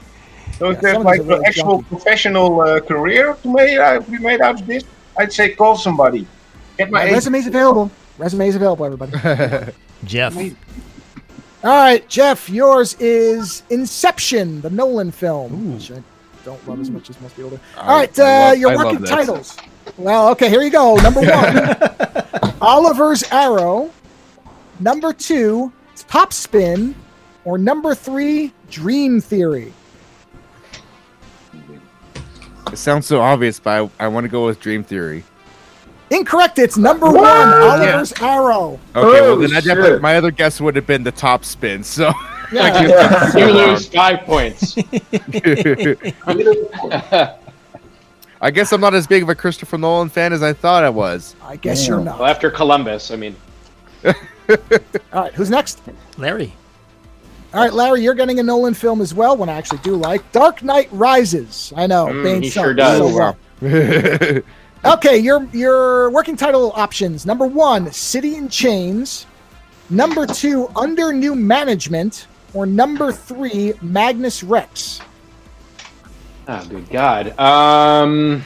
[0.59, 1.89] So if there's like an really actual junky.
[1.89, 4.85] professional uh, career to make, uh, be made out of this,
[5.17, 6.27] I'd say call somebody.
[6.79, 7.17] Get my My agent.
[7.17, 7.91] resume's available.
[8.19, 9.13] Resume's available, everybody.
[10.05, 10.37] Jeff.
[10.37, 16.03] All right, Jeff, yours is Inception, the Nolan film, which I
[16.45, 17.61] don't love as much as most people do.
[17.79, 19.11] All I- right, I uh, love- your I love working this.
[19.11, 19.57] titles.
[19.97, 20.97] Well, okay, here you go.
[20.97, 23.91] Number one, Oliver's Arrow.
[24.81, 25.73] Number two,
[26.09, 26.95] Top Spin.
[27.45, 29.73] Or number three, Dream Theory.
[32.71, 35.25] It sounds so obvious, but I, I want to go with Dream Theory.
[36.11, 36.59] Incorrect.
[36.59, 38.79] It's number one, Oliver's Arrow.
[38.95, 41.83] Okay, well Oh, then I definitely my other guess would have been the top spin.
[41.83, 42.13] So
[42.53, 43.31] Yeah.
[43.37, 44.77] You lose five points.
[48.43, 50.91] I guess I'm not as big of a Christopher Nolan fan as I thought I
[50.91, 51.35] was.
[51.43, 52.19] I guess you're not.
[52.19, 53.37] well, after Columbus, I mean,
[54.05, 54.15] All
[55.13, 55.81] right, who's next?
[56.19, 56.53] Larry.
[57.55, 60.31] All right, Larry, you're getting a Nolan film as well, one I actually do like.
[60.33, 61.73] Dark Knight Rises.
[61.77, 62.07] I know.
[62.07, 62.99] Mm, Bane he sucks sure does.
[62.99, 63.15] so Oh,
[63.63, 64.43] well.
[64.85, 67.25] Okay, your your working title options.
[67.25, 69.27] Number one, City in Chains.
[69.91, 72.27] Number two, Under New Management.
[72.53, 75.01] Or number three, Magnus Rex.
[76.49, 77.39] Oh good God.
[77.39, 78.45] Um,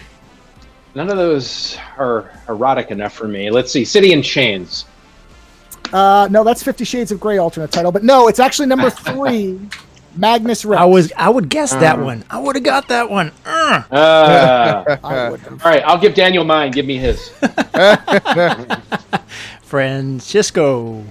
[0.95, 3.51] none of those are erotic enough for me.
[3.51, 4.85] Let's see, City in Chains.
[5.93, 9.61] Uh, no, that's Fifty Shades of Grey alternate title, but no, it's actually number three,
[10.17, 10.81] Magnus Rex.
[10.81, 12.05] I was I would guess that Uh.
[12.05, 12.25] one.
[12.29, 13.31] I would have got that one.
[13.45, 13.83] Uh.
[13.91, 15.65] Uh, I would have.
[15.65, 16.73] all right, I'll give Daniel mine.
[16.73, 17.29] Give me his.
[19.63, 21.05] Francisco.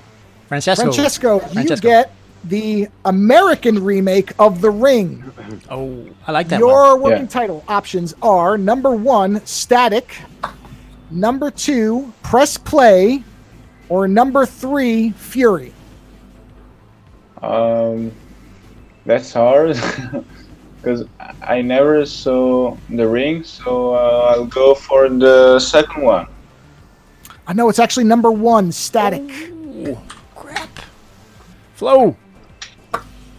[0.48, 0.84] Francesco.
[0.84, 1.88] Francesco, you Francesco.
[1.88, 2.12] get
[2.50, 5.24] the American remake of The Ring.
[5.70, 7.12] Oh, I like that Your one.
[7.12, 10.18] working title options are number one, Static,
[11.10, 13.24] number two, Press Play,
[13.90, 15.74] or number three, Fury.
[17.42, 18.12] Um,
[19.06, 19.78] that's hard
[20.78, 21.06] because
[21.42, 26.28] I never saw the ring, so uh, I'll go for the second one.
[27.48, 29.22] I know it's actually number one, Static.
[29.22, 29.98] Ooh,
[30.36, 30.80] crap.
[31.76, 32.16] Flo.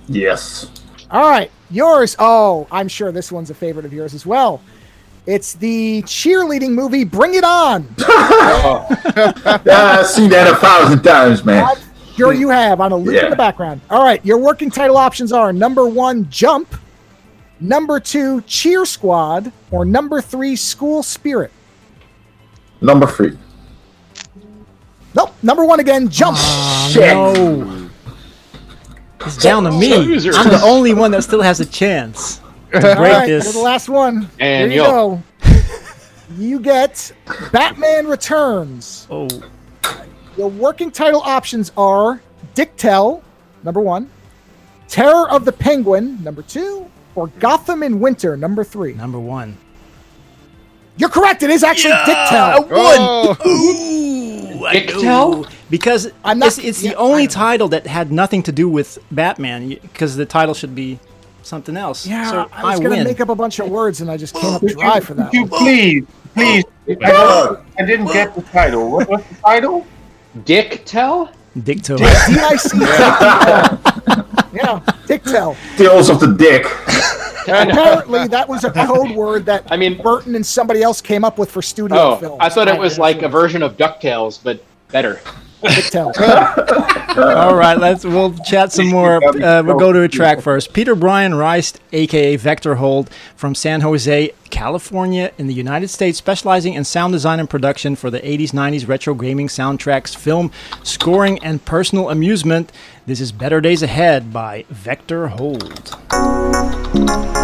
[0.08, 0.70] Yes.
[1.10, 2.16] All right, yours.
[2.18, 4.60] Oh, I'm sure this one's a favorite of yours as well.
[5.26, 7.86] It's the cheerleading movie Bring It On.
[7.98, 8.86] Yeah,
[9.66, 11.64] I've seen that a thousand times, man.
[11.64, 11.76] I'm
[12.14, 13.80] sure you have on a loop in the background.
[13.90, 16.76] All right, your working title options are number one, Jump,
[17.58, 21.50] number two, Cheer Squad, or number three, School Spirit.
[22.80, 23.36] Number three.
[25.14, 26.36] Nope, number one again, Jump.
[26.36, 27.14] Shit.
[27.14, 27.75] No.
[29.20, 29.94] It's down to me.
[29.96, 30.36] Losers.
[30.36, 32.38] I'm the only one that still has a chance
[32.72, 33.44] to break right, this.
[33.44, 34.28] you're the last one.
[34.38, 35.22] And Here you yo.
[35.44, 35.52] go.
[36.36, 37.12] you get
[37.52, 39.06] Batman Returns.
[39.10, 39.28] Oh,
[40.36, 42.20] Your working title options are
[42.54, 43.22] Dick Tell,
[43.62, 44.10] number one,
[44.88, 48.92] Terror of the Penguin, number two, or Gotham in Winter, number three?
[48.94, 49.56] Number one.
[50.98, 51.42] You're correct.
[51.42, 52.60] It is actually Dick I Tell.
[52.62, 52.70] won.
[52.70, 53.36] Oh.
[54.60, 54.88] Ooh, I Dick.
[54.88, 55.46] Tell?
[55.68, 58.98] Because I'm not- it's, it's yeah, the only title that had nothing to do with
[59.10, 59.68] Batman.
[59.68, 60.98] Because the title should be
[61.42, 62.06] something else.
[62.06, 64.34] Yeah, so I was going to make up a bunch of words and I just
[64.34, 65.32] came up dry for that.
[65.34, 65.60] You one.
[65.60, 66.64] please, please.
[67.04, 68.90] I, I didn't get the title.
[68.90, 69.86] What was the title?
[70.44, 71.30] Dick Tell?
[71.62, 71.96] Dick Tell.
[71.98, 72.78] D-I-C.
[74.52, 75.56] Yeah, Dick Tell.
[75.76, 76.64] Tales of the Dick.
[77.48, 81.38] Apparently, that was a code word that I mean, Burton and somebody else came up
[81.38, 82.38] with for studio Oh, films.
[82.40, 85.20] I thought it was like a version of DuckTales, but better.
[85.62, 85.94] Dick
[87.16, 89.24] All right, let's we'll chat some more.
[89.24, 90.74] Uh, we'll go to a track first.
[90.74, 96.74] Peter Brian Rice, aka Vector Hold, from San Jose, California, in the United States, specializing
[96.74, 100.52] in sound design and production for the 80s, 90s retro gaming soundtracks, film
[100.82, 102.70] scoring, and personal amusement.
[103.06, 105.96] This is Better Days Ahead by Vector Hold.
[107.06, 107.36] Thank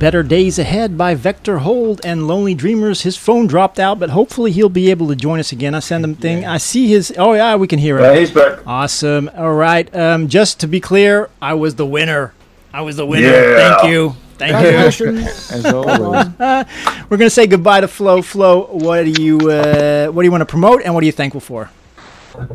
[0.03, 3.03] Better Days Ahead by Vector Hold and Lonely Dreamers.
[3.03, 5.77] His phone dropped out, but hopefully he'll be able to join us again.
[5.77, 6.45] I send him thing.
[6.45, 7.15] I see his.
[7.17, 8.07] Oh yeah, we can hear him.
[8.07, 8.67] Yeah, he's back.
[8.67, 9.31] Awesome.
[9.37, 9.95] All right.
[9.95, 12.35] Um, just to be clear, I was the winner.
[12.75, 13.29] I was the winner.
[13.29, 13.77] Yeah.
[13.77, 14.17] Thank you.
[14.39, 15.53] Thank Congratulations.
[15.53, 16.27] As always.
[16.27, 17.05] you.
[17.09, 18.23] We're gonna say goodbye to Flo.
[18.23, 21.13] Flo, what do you uh, what do you want to promote and what are you
[21.13, 21.71] thankful for?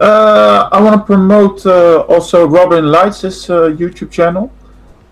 [0.01, 4.51] Uh, I want to promote uh, also Robin Lights' uh, YouTube channel.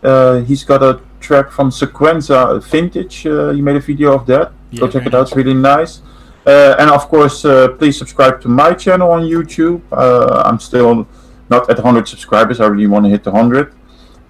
[0.04, 3.26] Uh, he's got a track from Sequenza Vintage.
[3.26, 4.52] Uh, he made a video of that.
[4.78, 5.24] Go check it out.
[5.28, 6.02] It's really nice.
[6.46, 9.82] Uh, and of course, uh, please subscribe to my channel on YouTube.
[9.92, 11.08] Uh, I'm still
[11.50, 12.60] not at 100 subscribers.
[12.60, 13.74] I really want to hit the 100.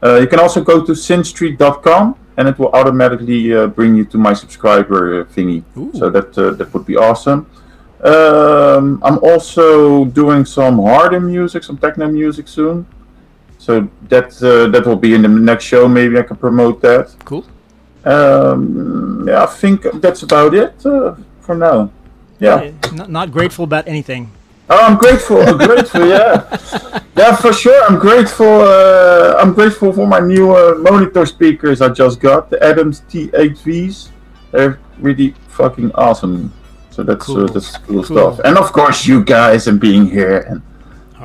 [0.03, 4.17] Uh, you can also go to sinstreet.com and it will automatically uh, bring you to
[4.17, 5.63] my subscriber uh, thingy.
[5.97, 7.47] So that uh, that would be awesome.
[8.03, 12.85] Um, I'm also doing some harder music, some techno music soon.
[13.57, 15.87] So that uh, that will be in the next show.
[15.87, 17.15] Maybe I can promote that.
[17.25, 17.43] Cool.
[18.05, 21.89] Um, yeah, I think that's about it uh, for now.
[22.39, 22.71] Yeah.
[22.93, 24.29] Not, not grateful about anything.
[24.69, 25.41] Oh, I'm grateful.
[25.41, 26.07] I'm grateful.
[26.07, 26.45] Yeah,
[27.17, 27.83] yeah, for sure.
[27.87, 28.61] I'm grateful.
[28.61, 34.09] Uh, I'm grateful for my new uh, monitor speakers I just got, the Adams T8Vs.
[34.51, 36.51] They're really fucking awesome.
[36.89, 37.43] So that's Cool.
[37.43, 38.33] uh, that's cool, Cool.
[38.33, 38.39] stuff.
[38.45, 40.61] And of course, you guys and being here and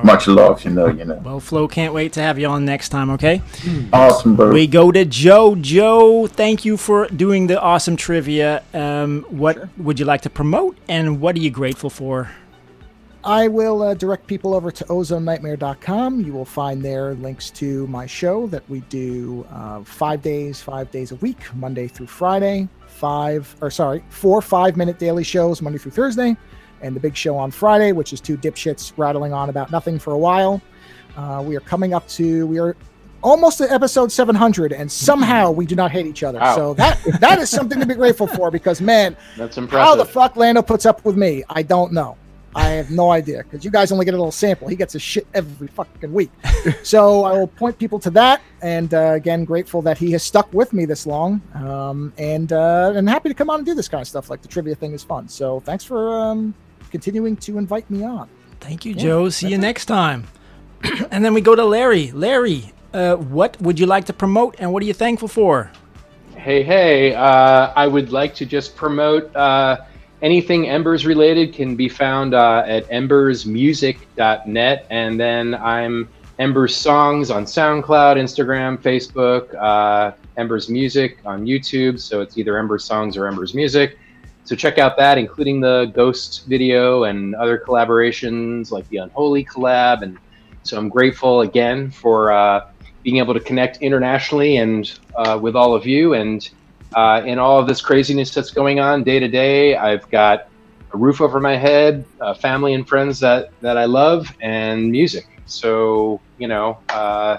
[0.04, 0.64] much love.
[0.64, 1.20] You know, you know.
[1.24, 3.10] Well, Flo, can't wait to have you on next time.
[3.10, 3.42] Okay.
[3.92, 4.52] Awesome, bro.
[4.52, 5.56] We go to Joe.
[5.56, 8.62] Joe, thank you for doing the awesome trivia.
[8.72, 12.30] Um, what would you like to promote, and what are you grateful for?
[13.22, 16.20] I will uh, direct people over to ozonenightmare.com.
[16.20, 20.90] You will find there links to my show that we do uh, five days, five
[20.90, 22.68] days a week, Monday through Friday.
[22.86, 26.36] Five, or sorry, four five minute daily shows, Monday through Thursday,
[26.82, 30.12] and the big show on Friday, which is two dipshits rattling on about nothing for
[30.12, 30.60] a while.
[31.16, 32.76] Uh, we are coming up to, we are
[33.22, 36.38] almost at episode 700, and somehow we do not hate each other.
[36.38, 36.56] Wow.
[36.56, 39.86] So that that is something to be grateful for because, man, That's impressive.
[39.86, 42.16] how the fuck Lando puts up with me, I don't know.
[42.54, 44.66] I have no idea because you guys only get a little sample.
[44.66, 46.32] He gets his shit every fucking week.
[46.82, 48.42] so I will point people to that.
[48.60, 51.40] And uh, again, grateful that he has stuck with me this long.
[51.54, 54.30] Um, and uh, and happy to come on and do this kind of stuff.
[54.30, 55.28] Like the trivia thing is fun.
[55.28, 56.54] So thanks for um,
[56.90, 58.28] continuing to invite me on.
[58.60, 59.28] Thank you, Yeah, Joe.
[59.30, 60.26] See you next time.
[61.10, 62.12] and then we go to Larry.
[62.12, 65.70] Larry, uh, what would you like to promote, and what are you thankful for?
[66.36, 69.78] Hey, hey, uh, I would like to just promote uh,
[70.22, 74.86] anything Embers related can be found uh, at embersmusic.net.
[74.90, 82.00] And then I'm Embers Songs on SoundCloud, Instagram, Facebook, uh, Embers Music on YouTube.
[82.00, 83.98] So it's either Embers Songs or Embers Music.
[84.50, 90.02] So check out that, including the Ghost video and other collaborations like the Unholy collab.
[90.02, 90.18] And
[90.64, 92.66] so I'm grateful again for uh,
[93.04, 96.14] being able to connect internationally and uh, with all of you.
[96.14, 96.50] And
[96.96, 100.48] uh, in all of this craziness that's going on day to day, I've got
[100.92, 105.28] a roof over my head, uh, family and friends that, that I love, and music.
[105.46, 107.38] So, you know, uh,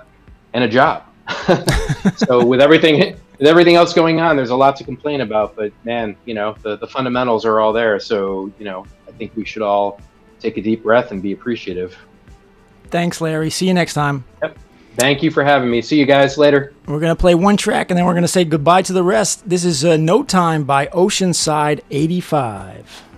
[0.53, 1.03] and a job.
[2.15, 5.55] so with everything with everything else going on, there's a lot to complain about.
[5.55, 7.99] But man, you know, the, the fundamentals are all there.
[7.99, 9.99] So, you know, I think we should all
[10.39, 11.97] take a deep breath and be appreciative.
[12.89, 13.49] Thanks, Larry.
[13.49, 14.25] See you next time.
[14.43, 14.59] Yep.
[14.95, 15.81] Thank you for having me.
[15.81, 16.73] See you guys later.
[16.85, 19.03] We're going to play one track and then we're going to say goodbye to the
[19.03, 19.49] rest.
[19.49, 23.10] This is uh, No Time by Oceanside 85.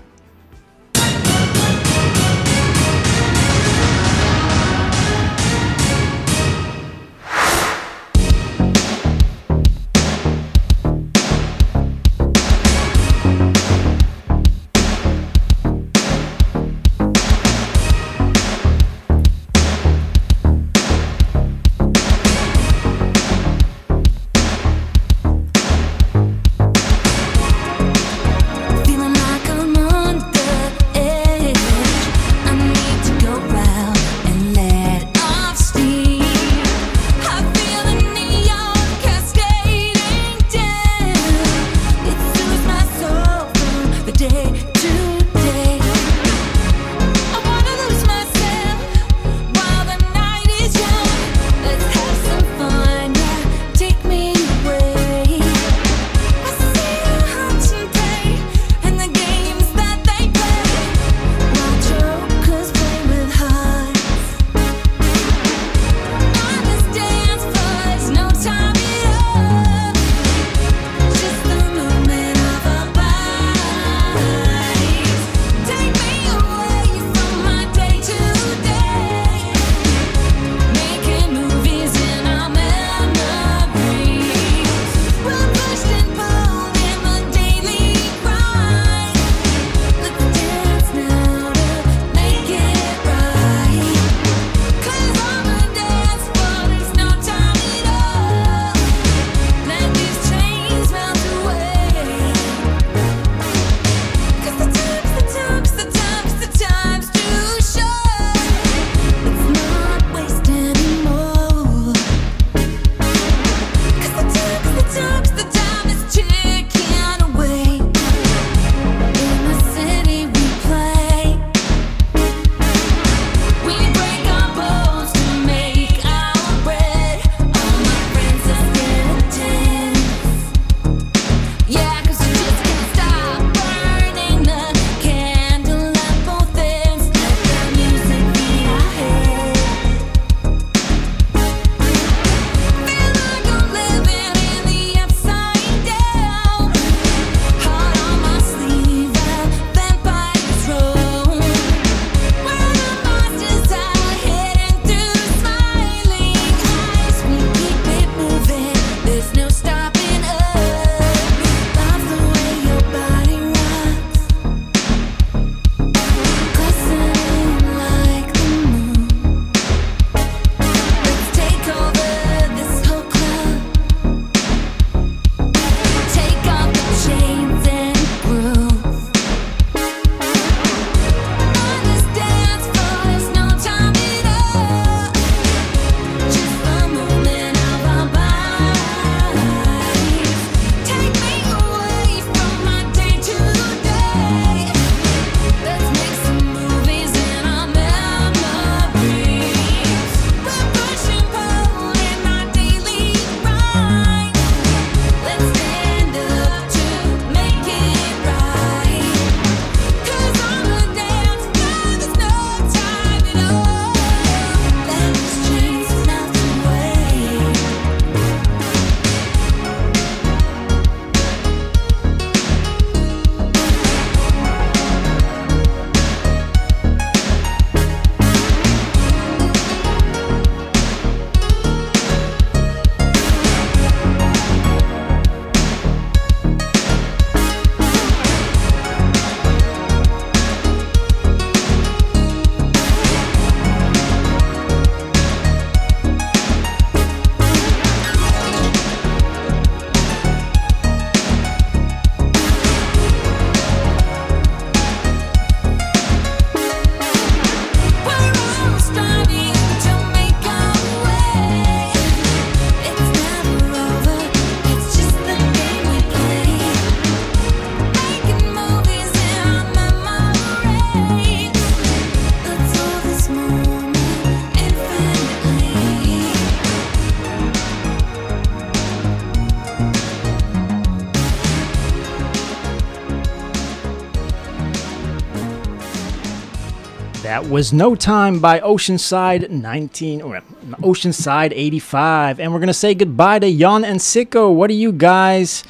[287.44, 290.40] That was No Time by Oceanside 19 or
[290.82, 292.40] Oceanside 85.
[292.40, 294.54] And we're going to say goodbye to Jan and Sicko.
[294.54, 295.66] What are you guys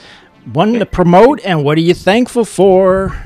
[0.53, 3.17] wanting to promote and what are you thankful for?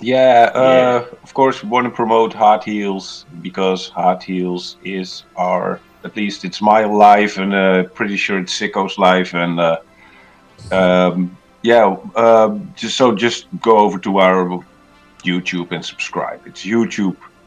[0.00, 5.78] Yeah, uh, of course, we want to promote Hard Heels because Hard Heels is our,
[6.02, 9.34] at least it's my life, and uh, pretty sure it's Sicko's life.
[9.34, 9.76] And uh,
[10.72, 14.64] um, yeah, uh, just so just go over to our
[15.24, 16.40] YouTube and subscribe.
[16.46, 16.64] It's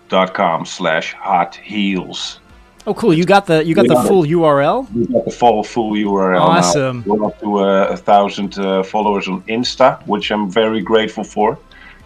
[0.09, 2.39] youtube.com slash Hot Heels.
[2.87, 3.13] Oh, cool!
[3.13, 4.91] You got the you got the full URL.
[4.93, 7.03] We got the full full URL Awesome.
[7.05, 7.15] now.
[7.15, 11.57] We're up to uh, a thousand uh, followers on Insta, which I'm very grateful for.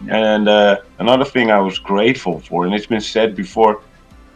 [0.08, 3.82] And uh, another thing I was grateful for, and it's been said before.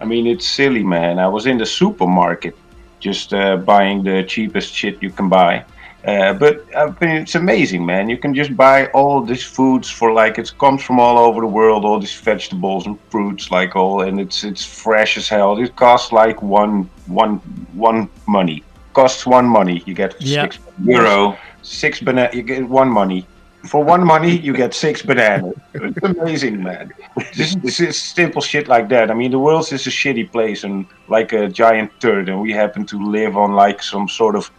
[0.00, 1.18] I mean, it's silly, man.
[1.18, 2.54] I was in the supermarket
[3.00, 5.64] just uh, buying the cheapest shit you can buy.
[6.06, 8.10] Uh, but I mean, it's amazing, man.
[8.10, 11.46] You can just buy all these foods for like it comes from all over the
[11.46, 11.84] world.
[11.86, 15.58] All these vegetables and fruits, like all, and it's it's fresh as hell.
[15.58, 17.36] It costs like one one
[17.72, 18.62] one money.
[18.92, 19.82] Costs one money.
[19.86, 22.28] You get six euro, six banana.
[22.34, 23.26] You get one money.
[23.66, 25.54] For one money, you get six bananas.
[25.72, 26.92] It's amazing, man.
[27.34, 29.10] This is simple shit like that.
[29.10, 32.52] I mean, the world is a shitty place and like a giant turd, and we
[32.52, 34.50] happen to live on like some sort of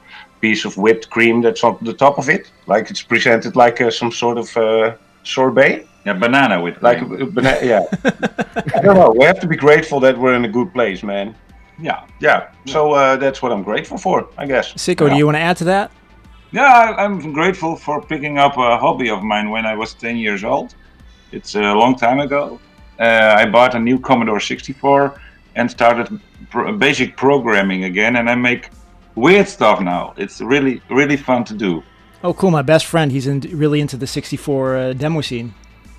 [0.46, 2.44] piece of whipped cream that's on the top of it.
[2.74, 4.64] Like it's presented like uh, some sort of uh,
[5.24, 5.74] sorbet.
[6.06, 7.60] Yeah, banana with Like a, a banana.
[7.74, 7.84] Yeah.
[8.78, 9.12] I don't know.
[9.20, 11.28] We have to be grateful that we're in a good place, man.
[11.88, 12.00] Yeah.
[12.28, 12.40] Yeah.
[12.76, 14.66] So uh, that's what I'm grateful for, I guess.
[14.86, 15.88] Sicko, do you want to add to that?
[16.52, 20.16] Yeah, I- I'm grateful for picking up a hobby of mine when I was 10
[20.26, 20.68] years old.
[21.32, 22.44] It's a long time ago.
[23.00, 25.20] Uh, I bought a new Commodore 64
[25.58, 26.08] and started
[26.52, 28.64] pro- basic programming again, and I make
[29.16, 30.14] weird stuff now.
[30.18, 31.84] It's really, really fun to do.
[32.24, 32.52] Oh, cool!
[32.52, 35.54] My best friend, he's in, really into the 64 uh, demo scene.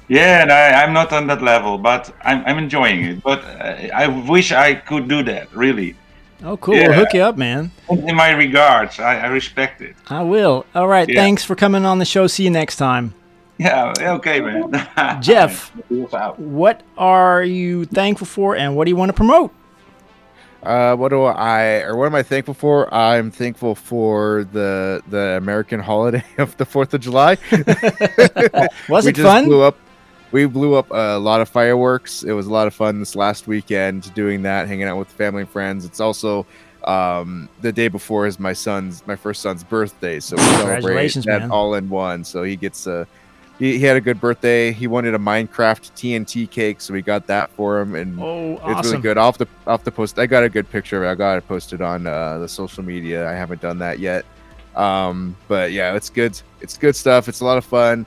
[0.09, 3.23] Yeah, and I, I'm not on that level, but I'm, I'm enjoying it.
[3.23, 5.97] But uh, I wish I could do that, really.
[6.43, 6.75] Oh, cool!
[6.75, 6.89] Yeah.
[6.89, 7.71] We'll hook you up, man.
[7.91, 9.97] In my regards, I, I respect it.
[10.09, 10.67] I will.
[10.75, 11.09] All right.
[11.09, 11.21] Yeah.
[11.21, 12.27] Thanks for coming on the show.
[12.27, 13.15] See you next time.
[13.59, 14.87] Yeah, okay, man.
[15.23, 19.53] Jeff, what are you thankful for, and what do you want to promote?
[20.67, 22.93] Uh, what do I or what am I thankful for?
[22.93, 27.39] I'm thankful for the the American holiday of the Fourth of July.
[28.89, 29.45] Was we it just fun?
[29.45, 29.77] Blew up.
[30.33, 32.25] We blew up a lot of fireworks.
[32.25, 35.43] It was a lot of fun this last weekend doing that, hanging out with family
[35.43, 35.85] and friends.
[35.85, 36.45] It's also
[36.83, 41.43] um, the day before is my son's my first son's birthday, so we celebrate that
[41.43, 41.51] man.
[41.53, 42.25] all in one.
[42.25, 43.07] So he gets a.
[43.59, 44.71] He, he had a good birthday.
[44.73, 48.89] He wanted a Minecraft TNT cake, so we got that for him, and Oh, it's
[48.89, 49.17] really good.
[49.19, 51.09] Off the off the post, I got a good picture of it.
[51.11, 53.29] I got it posted on uh, the social media.
[53.29, 54.27] I haven't done that yet,
[54.75, 56.41] um, but yeah, it's good.
[56.61, 57.29] It's good stuff.
[57.29, 58.07] It's a lot of fun.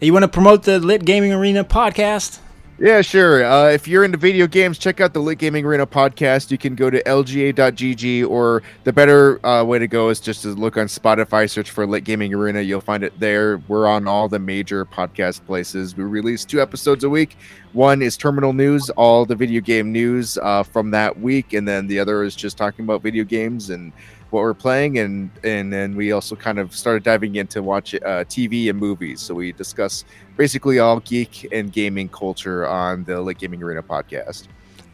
[0.00, 2.38] You want to promote the Lit Gaming Arena podcast?
[2.80, 3.44] Yeah, sure.
[3.44, 6.50] Uh, if you're into video games, check out the Lit Gaming Arena podcast.
[6.50, 10.48] You can go to lga.gg, or the better uh, way to go is just to
[10.48, 12.62] look on Spotify, search for Lit Gaming Arena.
[12.62, 13.58] You'll find it there.
[13.68, 15.94] We're on all the major podcast places.
[15.94, 17.36] We release two episodes a week.
[17.74, 21.86] One is Terminal News, all the video game news uh, from that week, and then
[21.86, 23.92] the other is just talking about video games and
[24.30, 28.24] what we're playing, and and then we also kind of started diving into watch uh,
[28.24, 29.20] TV and movies.
[29.20, 30.04] So we discuss
[30.36, 34.48] basically all geek and gaming culture on the Lit Gaming Arena podcast.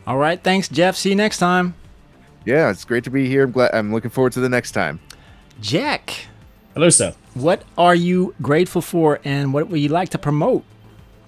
[0.06, 0.42] All right.
[0.42, 0.97] Thanks, Jeff.
[0.97, 1.74] See you next time.
[2.44, 3.44] Yeah, it's great to be here.
[3.44, 3.74] I'm glad.
[3.74, 5.00] I'm looking forward to the next time.
[5.60, 6.26] Jack.
[6.74, 7.15] Hello, sir.
[7.34, 10.65] What are you grateful for, and what would you like to promote?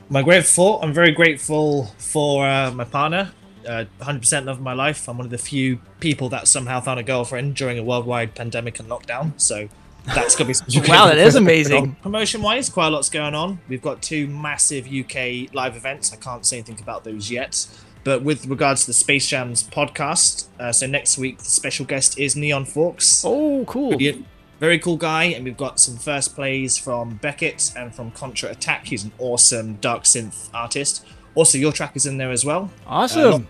[0.08, 0.80] My grateful.
[0.82, 3.32] I'm very grateful for uh, my partner.
[3.68, 5.08] Uh, 100% love of my life.
[5.08, 8.80] I'm one of the few people that somehow found a girlfriend during a worldwide pandemic
[8.80, 9.38] and lockdown.
[9.38, 9.68] So
[10.14, 11.96] that's gonna be something Wow, that is amazing.
[11.96, 13.60] Promotion wise, quite a lot's going on.
[13.68, 16.12] We've got two massive UK live events.
[16.12, 17.66] I can't say anything about those yet.
[18.04, 22.18] But with regards to the Space Jams podcast, uh, so next week the special guest
[22.18, 23.22] is Neon Forks.
[23.26, 23.90] Oh, cool!
[23.90, 24.24] Brilliant.
[24.60, 28.86] Very cool guy, and we've got some first plays from Beckett and from Contra Attack.
[28.86, 31.04] He's an awesome dark synth artist.
[31.38, 32.68] Also, your track is in there as well.
[32.84, 33.46] Awesome.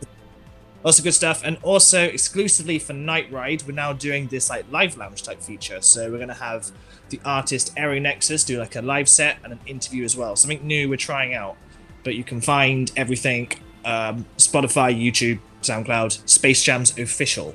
[0.84, 4.70] Uh, of good stuff, and also exclusively for Night Ride, we're now doing this like
[4.70, 5.80] live lounge type feature.
[5.80, 6.70] So we're gonna have
[7.08, 10.36] the artist Aero Nexus do like a live set and an interview as well.
[10.36, 11.56] Something new we're trying out,
[12.04, 13.52] but you can find everything
[13.86, 17.54] um, Spotify, YouTube, SoundCloud, Space Jams official.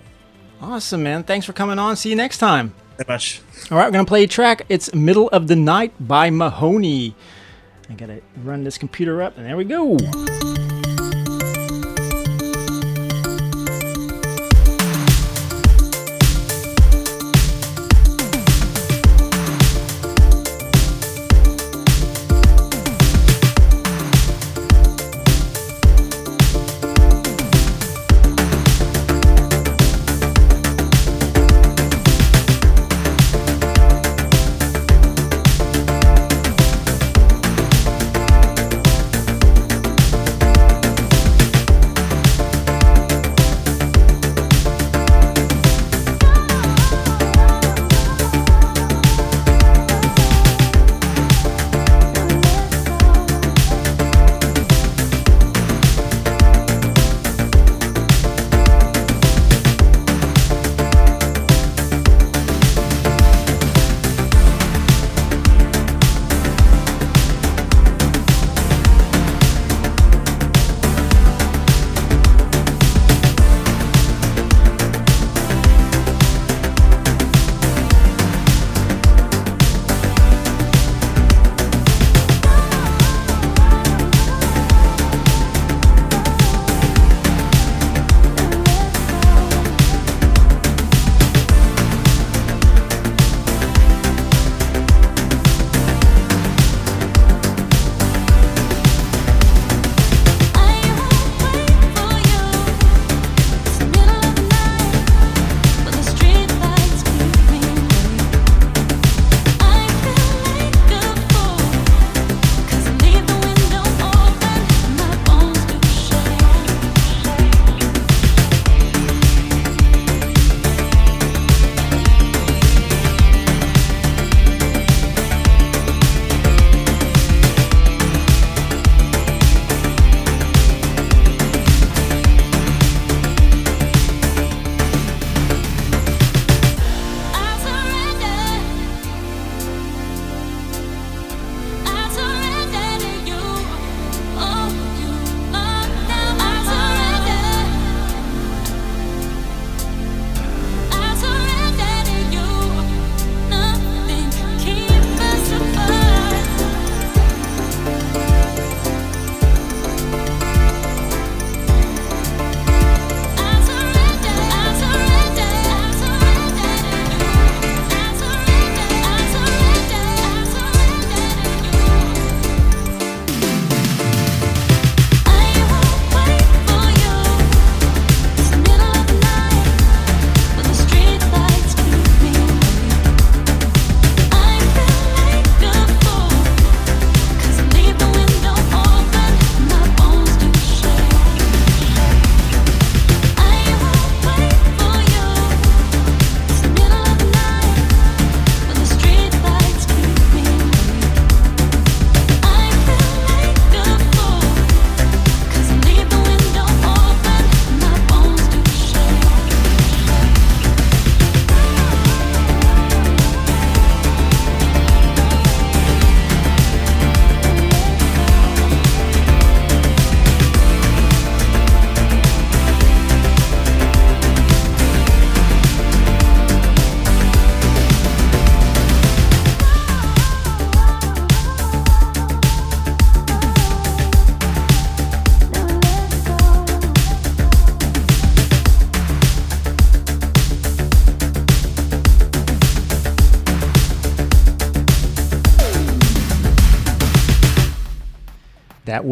[0.61, 1.21] Awesome, man.
[1.23, 1.95] Thanks for coming on.
[1.95, 2.73] See you next time.
[2.97, 3.39] Very much.
[3.69, 4.63] All right, we're gonna play a track.
[4.67, 7.13] It's "Middle of the Night" by Mahoney.
[7.93, 9.99] I gotta run this computer up, and there we go.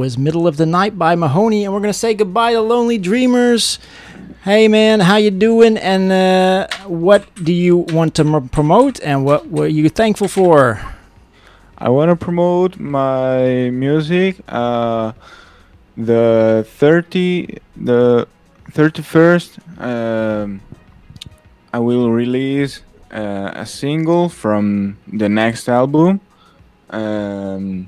[0.01, 2.97] Was Middle of the Night by Mahoney, and we're going to say goodbye to Lonely
[2.97, 3.77] Dreamers.
[4.43, 5.77] Hey man, how you doing?
[5.77, 8.99] And uh, what do you want to m- promote?
[9.01, 10.81] And what were you thankful for?
[11.77, 14.37] I want to promote my music.
[14.47, 15.13] Uh,
[15.95, 18.27] the thirty, the
[18.71, 20.61] thirty-first, um,
[21.71, 22.81] I will release
[23.11, 26.21] uh, a single from the next album.
[26.89, 27.87] Um,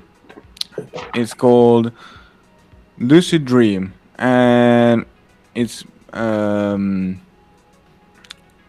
[1.14, 1.92] it's called
[2.98, 5.04] Lucid Dream, and
[5.54, 7.20] it's um,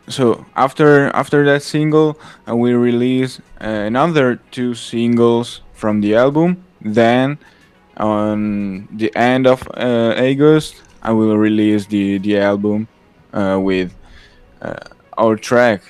[0.08, 6.64] so after after that single, I will release uh, another two singles from the album.
[6.82, 7.38] Then
[7.98, 12.88] on the end of uh, August, I will release the the album
[13.34, 13.95] uh, with
[14.61, 14.75] uh,
[15.17, 15.82] our track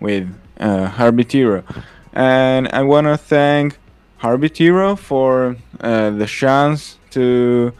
[0.00, 0.28] with
[0.60, 1.64] uh, Heartbeat Hero.
[2.12, 3.78] And I want to thank
[4.24, 7.72] Heartbeat Hero for uh, the chance to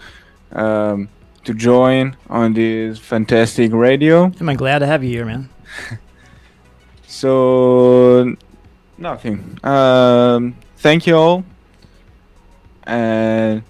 [0.52, 1.08] um,
[1.44, 4.30] to join on this fantastic radio.
[4.38, 5.48] I'm glad to have you here, man?
[7.06, 8.34] So
[8.98, 9.58] nothing.
[9.62, 11.44] Um, thank you all.
[12.82, 13.62] And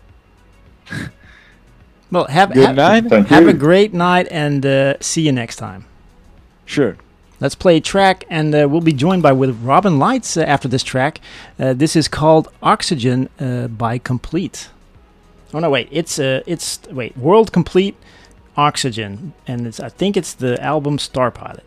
[2.10, 3.04] Well, have Good have, night.
[3.06, 3.50] Thank have you.
[3.50, 5.84] a great night, and uh, see you next time.
[6.64, 6.96] Sure.
[7.40, 10.68] Let's play a track, and uh, we'll be joined by with Robin Lights uh, after
[10.68, 11.20] this track.
[11.58, 14.70] Uh, this is called "Oxygen" uh, by Complete.
[15.52, 17.96] Oh no, wait, it's uh, it's wait, World Complete
[18.56, 21.64] Oxygen, and it's I think it's the album Star Pilot.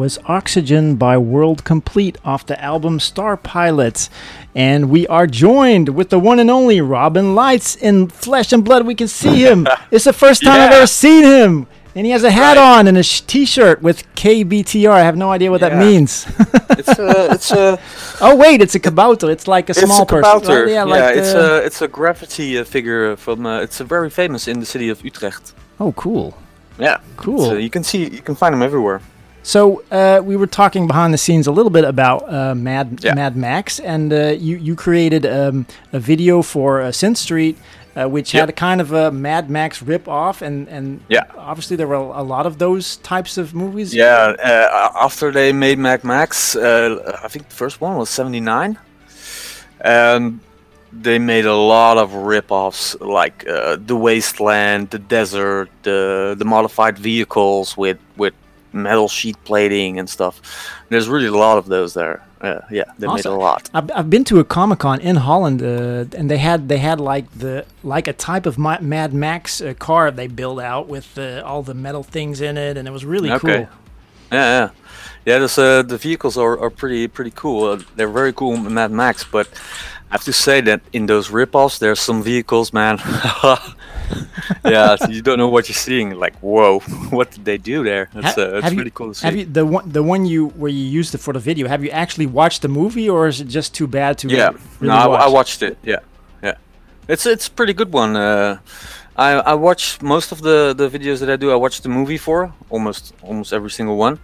[0.00, 4.08] Was Oxygen by World Complete off the album Star Pilots.
[4.54, 8.86] And we are joined with the one and only Robin Lights in flesh and blood.
[8.86, 9.68] We can see him.
[9.90, 11.66] it's the first time I've ever seen him.
[11.94, 14.90] And he has a hat on and a sh- t-shirt with KBTR.
[14.90, 16.26] I have no idea what that means.
[16.80, 17.78] It's a, it's a,
[18.22, 19.28] oh wait, it's a kabouter.
[19.28, 20.40] It's like a small it's a person.
[20.40, 20.64] kabouter.
[20.64, 20.72] right?
[20.72, 23.44] Yeah, like it's a, it's a graffiti uh, figure from.
[23.44, 25.52] Uh, it's a very famous in the city of Utrecht.
[25.78, 26.38] Oh, cool.
[26.78, 27.44] Yeah, Cool.
[27.44, 29.02] So you can see, you can find them everywhere.
[29.42, 33.14] So uh, we were talking behind the scenes a little bit about uh, Mad Yeah.
[33.14, 37.56] Mad Max, and uh, you you created um, a video for uh, Synth Street,
[37.96, 38.40] uh, which Yep.
[38.40, 41.24] had a kind of a Mad Max rip off, and and Yeah.
[41.38, 43.94] obviously there were a lot of those types of movies.
[43.94, 48.76] Yeah, uh, after they made Mad Max, uh, I think the first one was '79.
[49.82, 50.40] and
[50.92, 56.98] they made a lot of rip-offs, like uh, the wasteland, the desert, the the modified
[56.98, 58.34] vehicles with with
[58.72, 60.40] metal sheet plating and stuff.
[60.88, 62.22] There's really a lot of those there.
[62.40, 63.68] Uh, yeah, they made a lot.
[63.74, 66.98] I've, I've been to a Comic Con in Holland, uh, and they had they had
[66.98, 71.18] like the like a type of Ma- Mad Max uh, car they built out with
[71.18, 73.40] uh, all the metal things in it, and it was really Okay.
[73.66, 73.68] cool.
[74.32, 74.68] Yeah, yeah,
[75.26, 75.38] yeah.
[75.38, 77.64] This, uh, the vehicles are, are pretty pretty cool.
[77.64, 79.46] Uh, they're very cool Mad Max, but
[80.10, 82.98] I have to say that in those rip-offs, there's some vehicles, man.
[84.64, 86.14] yeah, so you don't know what you're seeing.
[86.18, 86.80] Like, whoa,
[87.10, 88.08] what did they do there?
[88.14, 89.26] It's, Ha- uh, really you, cool to see.
[89.26, 91.68] Have you the one the one you where you used it for the video?
[91.68, 94.28] Have you actually watched the movie, or is it just too bad to?
[94.28, 95.76] yeah, really no, I, I watched it.
[95.82, 96.00] Yeah,
[96.42, 96.56] yeah.
[97.08, 98.16] It's it's a pretty good one.
[98.16, 98.58] Uh,
[99.16, 101.50] I I watch most of the the videos that I do.
[101.52, 104.18] I watch the movie for almost almost every single one,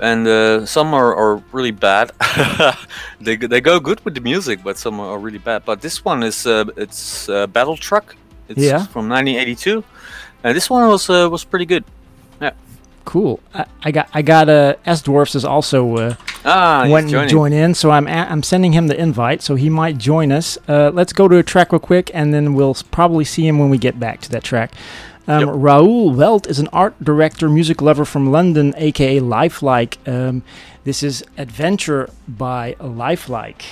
[0.00, 2.12] and uh, some are, are really bad.
[3.20, 5.64] they go- they go good with the music, but some are really bad.
[5.64, 8.16] But this one is uh, it's uh, Battle Truck.
[8.48, 8.86] It's Yeah.
[8.86, 9.82] from 1982,
[10.42, 11.84] and this one was uh, was pretty good.
[12.40, 12.52] Yeah.
[13.04, 13.40] Cool.
[13.54, 16.14] I, I got I got uh, S Dwarfs is also uh,
[16.44, 19.68] Ah, wanting to join in, so I'm a- I'm sending him the invite, so he
[19.70, 20.58] might join us.
[20.68, 23.70] Uh, let's go to a track real quick, and then we'll probably see him when
[23.70, 24.72] we get back to that track.
[25.26, 29.96] Um, Raoul Welt is an art director, music lover from London, aka Lifelike.
[30.06, 30.42] Um,
[30.84, 33.64] this is Adventure by Lifelike.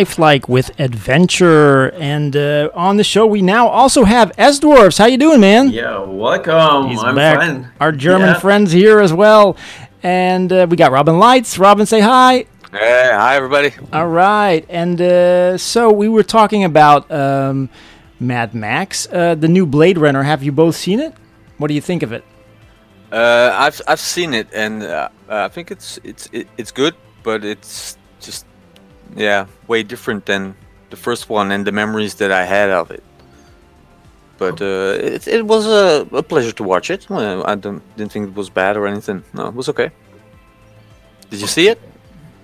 [0.00, 4.98] Lifelike with adventure, and uh, on the show we now also have S Dwarfs.
[4.98, 5.70] How you doing, man?
[5.70, 6.90] Yeah, welcome.
[6.90, 7.38] He's I'm back.
[7.38, 7.70] fine.
[7.80, 8.38] Our German Yeah.
[8.38, 9.56] friends here as well,
[10.02, 11.58] and uh, we got Robin Lights.
[11.58, 12.44] Robin, say hi.
[12.72, 13.70] Hey, hi everybody.
[13.92, 17.70] All right, and uh, so we were talking about um,
[18.20, 20.22] Mad Max, uh, the new Blade Runner.
[20.24, 21.14] Have you both seen it?
[21.56, 22.22] What do you think of it?
[23.10, 27.44] Uh, I've I've seen it and uh, I think it's it's it, it's good, but
[27.44, 27.95] it's just
[29.14, 30.54] yeah way different than
[30.90, 33.02] the first one and the memories that I had of it.
[34.38, 37.10] But uh, it it was a, a pleasure to watch it.
[37.10, 39.22] I don't didn't think it was bad or anything.
[39.32, 39.90] No, it was okay.
[41.30, 41.78] Did you see it?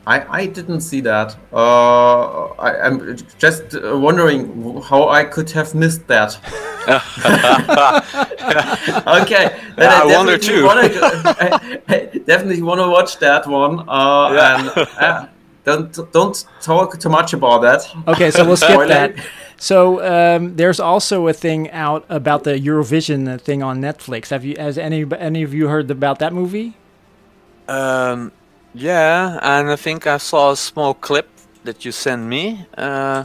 [0.04, 1.36] I, I didn't see that.
[1.52, 6.36] Uh, I, I'm just wondering how I could have missed that.
[9.22, 10.64] okay, Yeah, I wonder too.
[10.64, 13.88] Wanna, I, I definitely want to watch that one.
[13.88, 14.58] Uh, Yeah.
[14.58, 14.68] and
[14.98, 15.26] uh,
[15.64, 17.88] don't don't talk too much about that.
[18.06, 19.14] Okay, so we'll skip that.
[19.56, 24.30] So um, there's also a thing out about the Eurovision uh, thing on Netflix.
[24.30, 24.56] Have you?
[24.58, 26.74] Has any any of you heard about that movie?
[27.68, 28.32] Um,
[28.74, 31.28] yeah, and I think I saw a small clip
[31.64, 32.66] that you sent me.
[32.76, 33.24] Uh,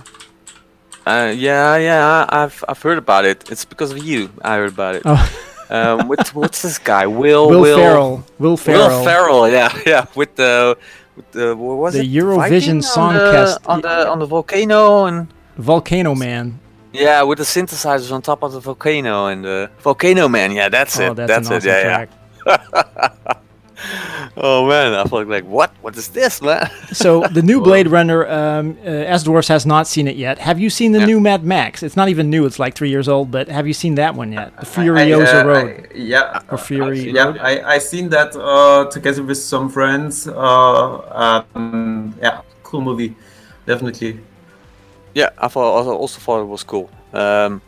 [1.07, 3.49] uh, yeah, yeah, I've I've heard about it.
[3.49, 4.30] It's because of you.
[4.43, 5.03] I heard about it.
[5.06, 5.30] Oh.
[5.69, 7.07] um, with, what's this guy?
[7.22, 8.24] Will Will Will Ferrell.
[8.38, 8.90] Will Ferrell.
[8.90, 9.49] Will Ferrell.
[9.49, 10.06] Yeah, yeah.
[10.16, 12.08] With the with the what was The it?
[12.12, 16.60] Eurovision Song on on the on the volcano and Volcano Man.
[16.94, 20.52] yeah, with the synthesizers on top of the volcano and the volcano man.
[20.52, 21.16] Yeah, that's Oh, it.
[21.16, 21.58] that's That's, an it.
[21.58, 22.06] awesome Yeah,
[22.46, 23.34] yeah.
[24.38, 25.72] oh man, I felt like what?
[25.82, 26.69] What is this, man?
[26.93, 30.38] So the new Blade Runner, um, uh, S Dwarfs has not seen it yet.
[30.40, 31.83] Have you seen the new Mad Max?
[31.83, 33.30] It's not even new; it's like three years old.
[33.32, 34.56] But have you seen that one yet?
[34.59, 37.11] The Furiosa I, uh, Road I- yeah, or Fury?
[37.11, 40.27] yeah, I I seen that uh, together with some friends.
[40.27, 43.16] Uh, um, yeah, cool movie,
[43.66, 44.19] definitely.
[45.14, 46.90] Yeah, I thought also, also thought it was cool.
[47.14, 47.59] Um, yeah,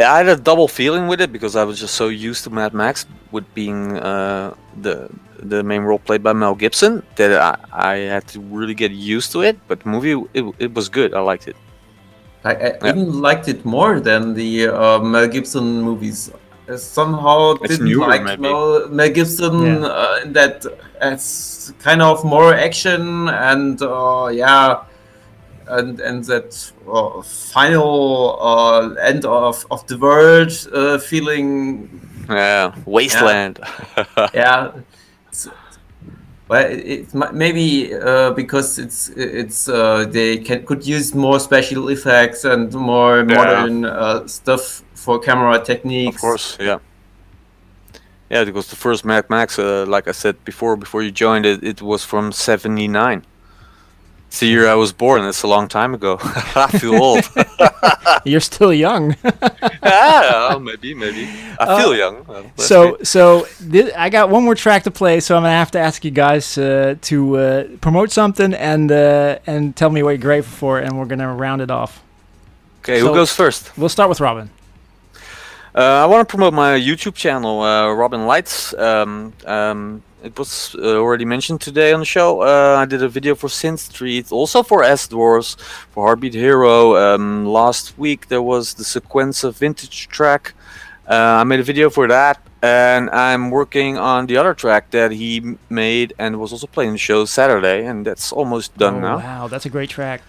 [0.00, 2.74] I had a double feeling with it because I was just so used to Mad
[2.74, 5.08] Max with being uh, the
[5.38, 9.30] the main role played by Mel Gibson that I, I had to really get used
[9.32, 9.56] to it.
[9.68, 11.14] But the movie it, it was good.
[11.14, 11.56] I liked it.
[12.44, 16.30] I, I even liked it more than the uh, Mel Gibson movies.
[16.68, 18.42] I somehow It's didn't newer, like maybe.
[18.42, 19.86] Mel, Mel Gibson Yeah.
[19.86, 20.66] uh, that
[21.00, 24.82] as kind of more action and uh, yeah,
[25.68, 31.88] and and that uh, final uh, end of, of the world uh, feeling.
[32.28, 33.60] Yeah, Wasteland.
[34.34, 34.72] yeah.
[35.28, 35.48] It's,
[36.48, 41.88] well, it, it maybe uh, because it's it's uh, they can could use more special
[41.88, 43.36] effects and more Yeah.
[43.36, 46.16] modern uh, stuff for camera techniques.
[46.16, 46.78] Of course, yeah.
[48.30, 51.62] Yeah, because the first Mad Max, uh, like I said before, before you joined it,
[51.62, 53.22] it was from '79.
[54.34, 55.22] It's the year I was born.
[55.22, 56.18] It's a long time ago.
[56.56, 57.22] I feel old.
[58.24, 59.14] You're still young.
[59.84, 61.28] yeah, maybe, maybe.
[61.60, 62.24] I feel Uh, young.
[62.26, 63.04] Well, So, see.
[63.04, 63.40] so
[63.70, 66.10] thi- I got one more track to play, so I'm gonna have to ask you
[66.10, 70.80] guys uh, to uh, promote something and uh, and tell me what you're grateful for,
[70.80, 72.02] and we're gonna round it off.
[72.82, 73.70] Okay, who goes first?
[73.78, 74.50] We'll start with Robin.
[75.74, 78.72] Uh, I want to promote my YouTube channel, uh, Robin Lights.
[78.74, 82.42] Um, um, it was uh, already mentioned today on the show.
[82.42, 85.56] Uh, I did a video for Synth Street, also for S Dwarfs,
[85.90, 86.96] for Heartbeat Hero.
[86.96, 90.54] Um, last week there was the sequence of vintage track.
[91.10, 95.10] Uh, I made a video for that, and I'm working on the other track that
[95.10, 99.16] he made and was also playing the show Saturday, and that's almost done Oh, now.
[99.18, 100.22] Wow, that's a great track.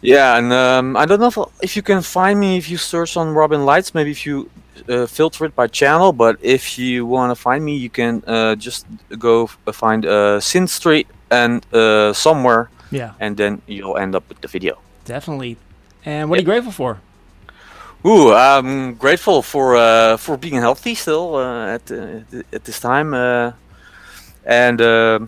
[0.00, 3.16] Yeah, and um, I don't know if, if you can find me if you search
[3.16, 4.50] on Robin Lights, maybe if you
[4.88, 6.12] uh, filter it by channel.
[6.12, 8.86] But if you want to find me, you can uh, just
[9.18, 13.12] go f- find uh, Synth Street and uh, somewhere, Yeah.
[13.20, 14.74] and then you'll end up with the video.
[15.04, 15.56] Definitely.
[16.04, 16.98] And what are you grateful for?
[18.06, 22.20] Ooh, I'm grateful for uh, for being healthy still uh, at uh,
[22.52, 23.52] at this time, uh,
[24.46, 25.18] and uh,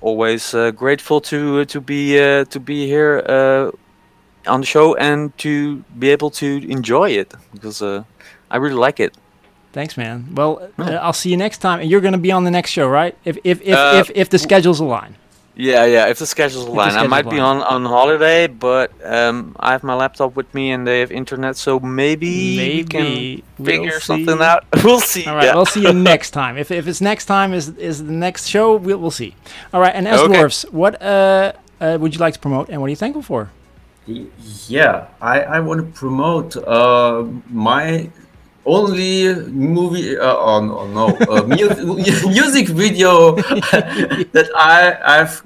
[0.00, 3.70] always uh, grateful to to be uh, to be here uh,
[4.52, 8.04] on the show and to be able to enjoy it because uh,
[8.54, 9.12] I really like it.
[9.72, 10.28] Thanks, man.
[10.32, 12.86] Well, uh, I'll see you next time, and you're gonna be on the next show,
[12.86, 13.16] right?
[13.24, 15.16] If if if Uh, if, if the schedules align.
[15.56, 16.06] Yeah, yeah.
[16.12, 19.72] If the schedules the align, I schedules might be on on holiday, but um, I
[19.72, 23.66] have my laptop with me and they have internet, so maybe, we can Maybe we'll
[23.66, 24.62] figure something out.
[24.84, 25.26] we'll see.
[25.26, 25.54] All right, yeah.
[25.56, 26.56] we'll see you next time.
[26.56, 29.34] If, if it's next time is is the next show, we'll, we'll see.
[29.72, 30.32] All right, and as Okay.
[30.34, 33.50] dwarfs, what uh, uh, would you like to promote, and what are you thankful for?
[34.68, 38.10] Yeah, I, I want to promote uh, my
[38.66, 41.96] only movie uh, oh no, no uh, mu-
[42.30, 43.32] music video
[44.32, 45.42] that I I've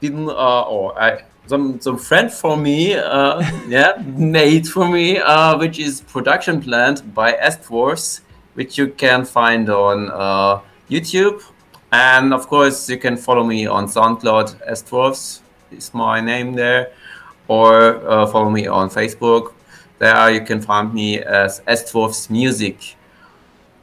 [0.00, 5.58] been uh, or I some some friend for me, uh, yeah, made for me, uh,
[5.58, 8.20] which is production plant by Estforce,
[8.54, 11.42] which you can find on uh, YouTube,
[11.90, 14.48] and of course you can follow me on SoundCloud.
[14.70, 15.40] Estforce
[15.72, 16.92] is my name there,
[17.48, 17.74] or
[18.08, 19.52] uh, follow me on Facebook.
[20.00, 22.96] There you can find me as Estforce Music.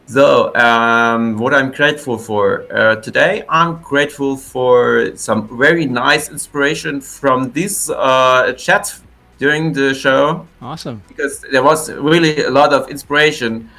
[0.08, 7.02] So, um, what I'm grateful for uh, today, I'm grateful for some very nice inspiration
[7.02, 9.00] from this uh, chat
[9.38, 11.04] during the show Awesome.
[11.08, 13.70] because there was really a lot of inspiration.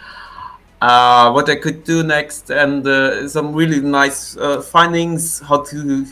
[0.81, 6.07] Uh, what I could do next, and uh, some really nice uh, findings how to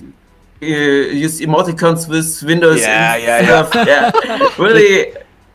[0.60, 2.80] uh, use emoticons with Windows.
[2.80, 3.86] Yeah, and yeah, stuff.
[3.86, 4.10] yeah.
[4.24, 4.48] yeah.
[4.58, 5.12] really,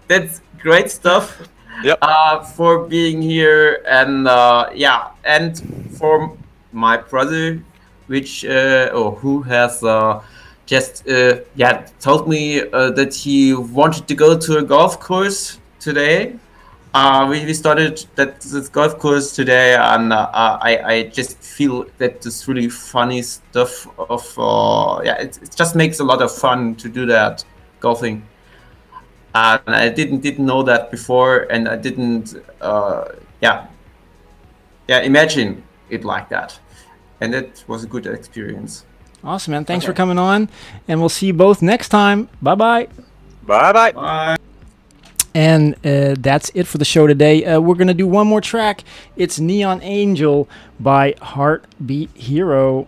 [0.07, 1.47] that's great stuff
[1.83, 1.97] Yep.
[2.03, 5.57] uh, for being here and uh, yeah and
[5.97, 6.37] for
[6.71, 7.63] my brother
[8.07, 10.21] which uh, or who has uh,
[10.67, 15.59] just uh, yeah told me uh, that he wanted to go to a golf course
[15.79, 16.35] today
[16.93, 21.85] uh, we, we started that this golf course today and uh, I, I just feel
[21.97, 26.31] that this really funny stuff of uh, yeah it, it just makes a lot of
[26.31, 27.43] fun to do that
[27.79, 28.21] golfing
[29.33, 33.05] and I didn't didn't know that before, and I didn't, uh,
[33.41, 33.67] yeah,
[34.87, 36.59] yeah, imagine it like that,
[37.21, 38.85] and it was a good experience.
[39.23, 39.65] Awesome, man.
[39.65, 40.49] Thanks for coming on,
[40.87, 42.27] and we'll see you both next time.
[42.41, 42.87] Bye bye.
[43.43, 43.91] Bye bye.
[43.91, 44.37] Bye.
[45.33, 47.45] And uh, that's it for the show today.
[47.45, 48.83] Uh, we're going to do one more track.
[49.15, 52.87] It's Neon Angel by Heartbeat Hero.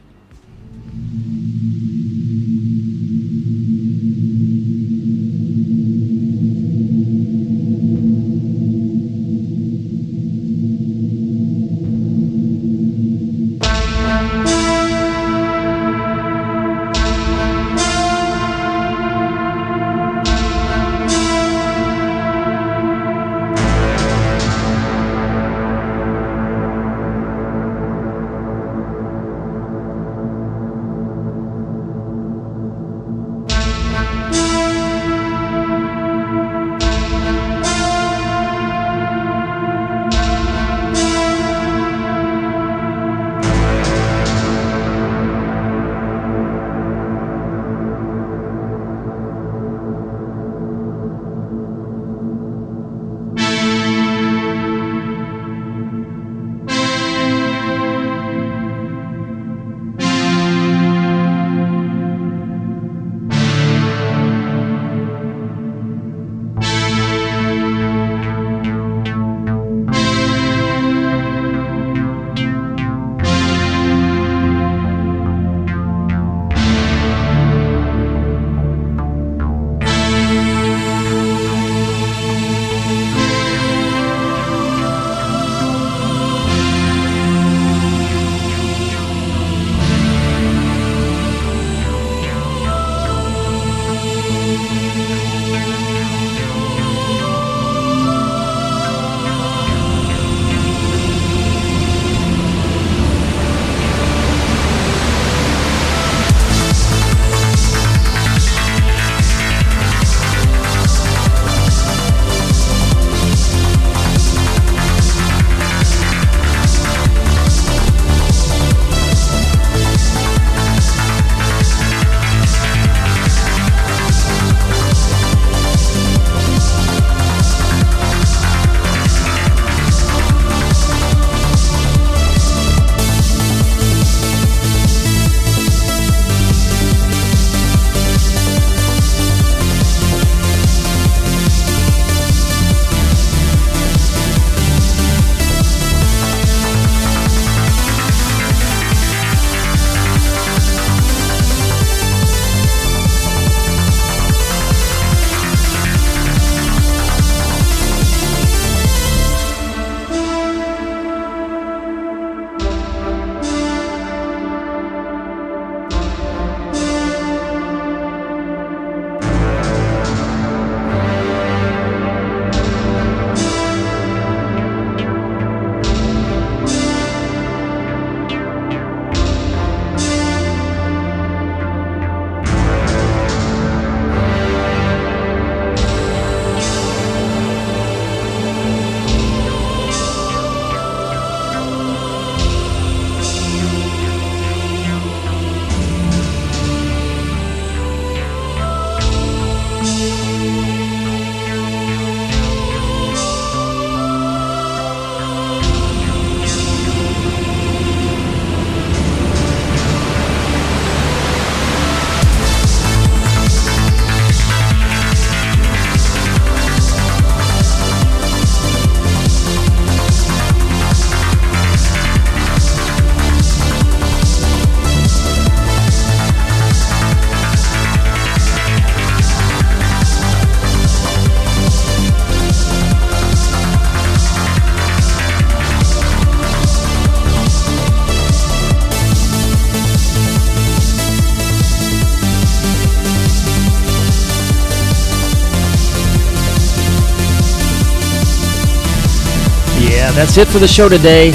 [250.23, 251.31] That's it for the show today.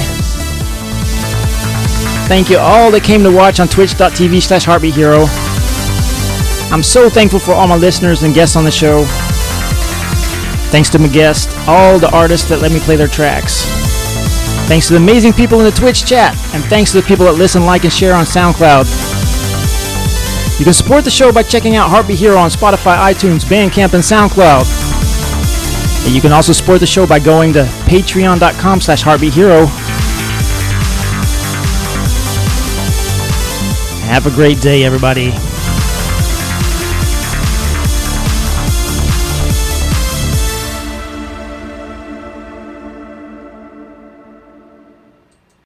[2.27, 5.25] Thank you all that came to watch on twitch.tv slash heartbeat hero.
[6.73, 9.03] I'm so thankful for all my listeners and guests on the show.
[10.71, 13.65] Thanks to my guests, all the artists that let me play their tracks.
[14.67, 17.33] Thanks to the amazing people in the Twitch chat, and thanks to the people that
[17.33, 18.89] listen, like, and share on SoundCloud.
[20.57, 24.03] You can support the show by checking out Heartbeat Hero on Spotify, iTunes, Bandcamp, and
[24.03, 24.88] SoundCloud.
[26.09, 29.67] And you can also support the show by going to patreon.com slash heartbeathero.
[34.07, 35.48] Have a great day, everybody.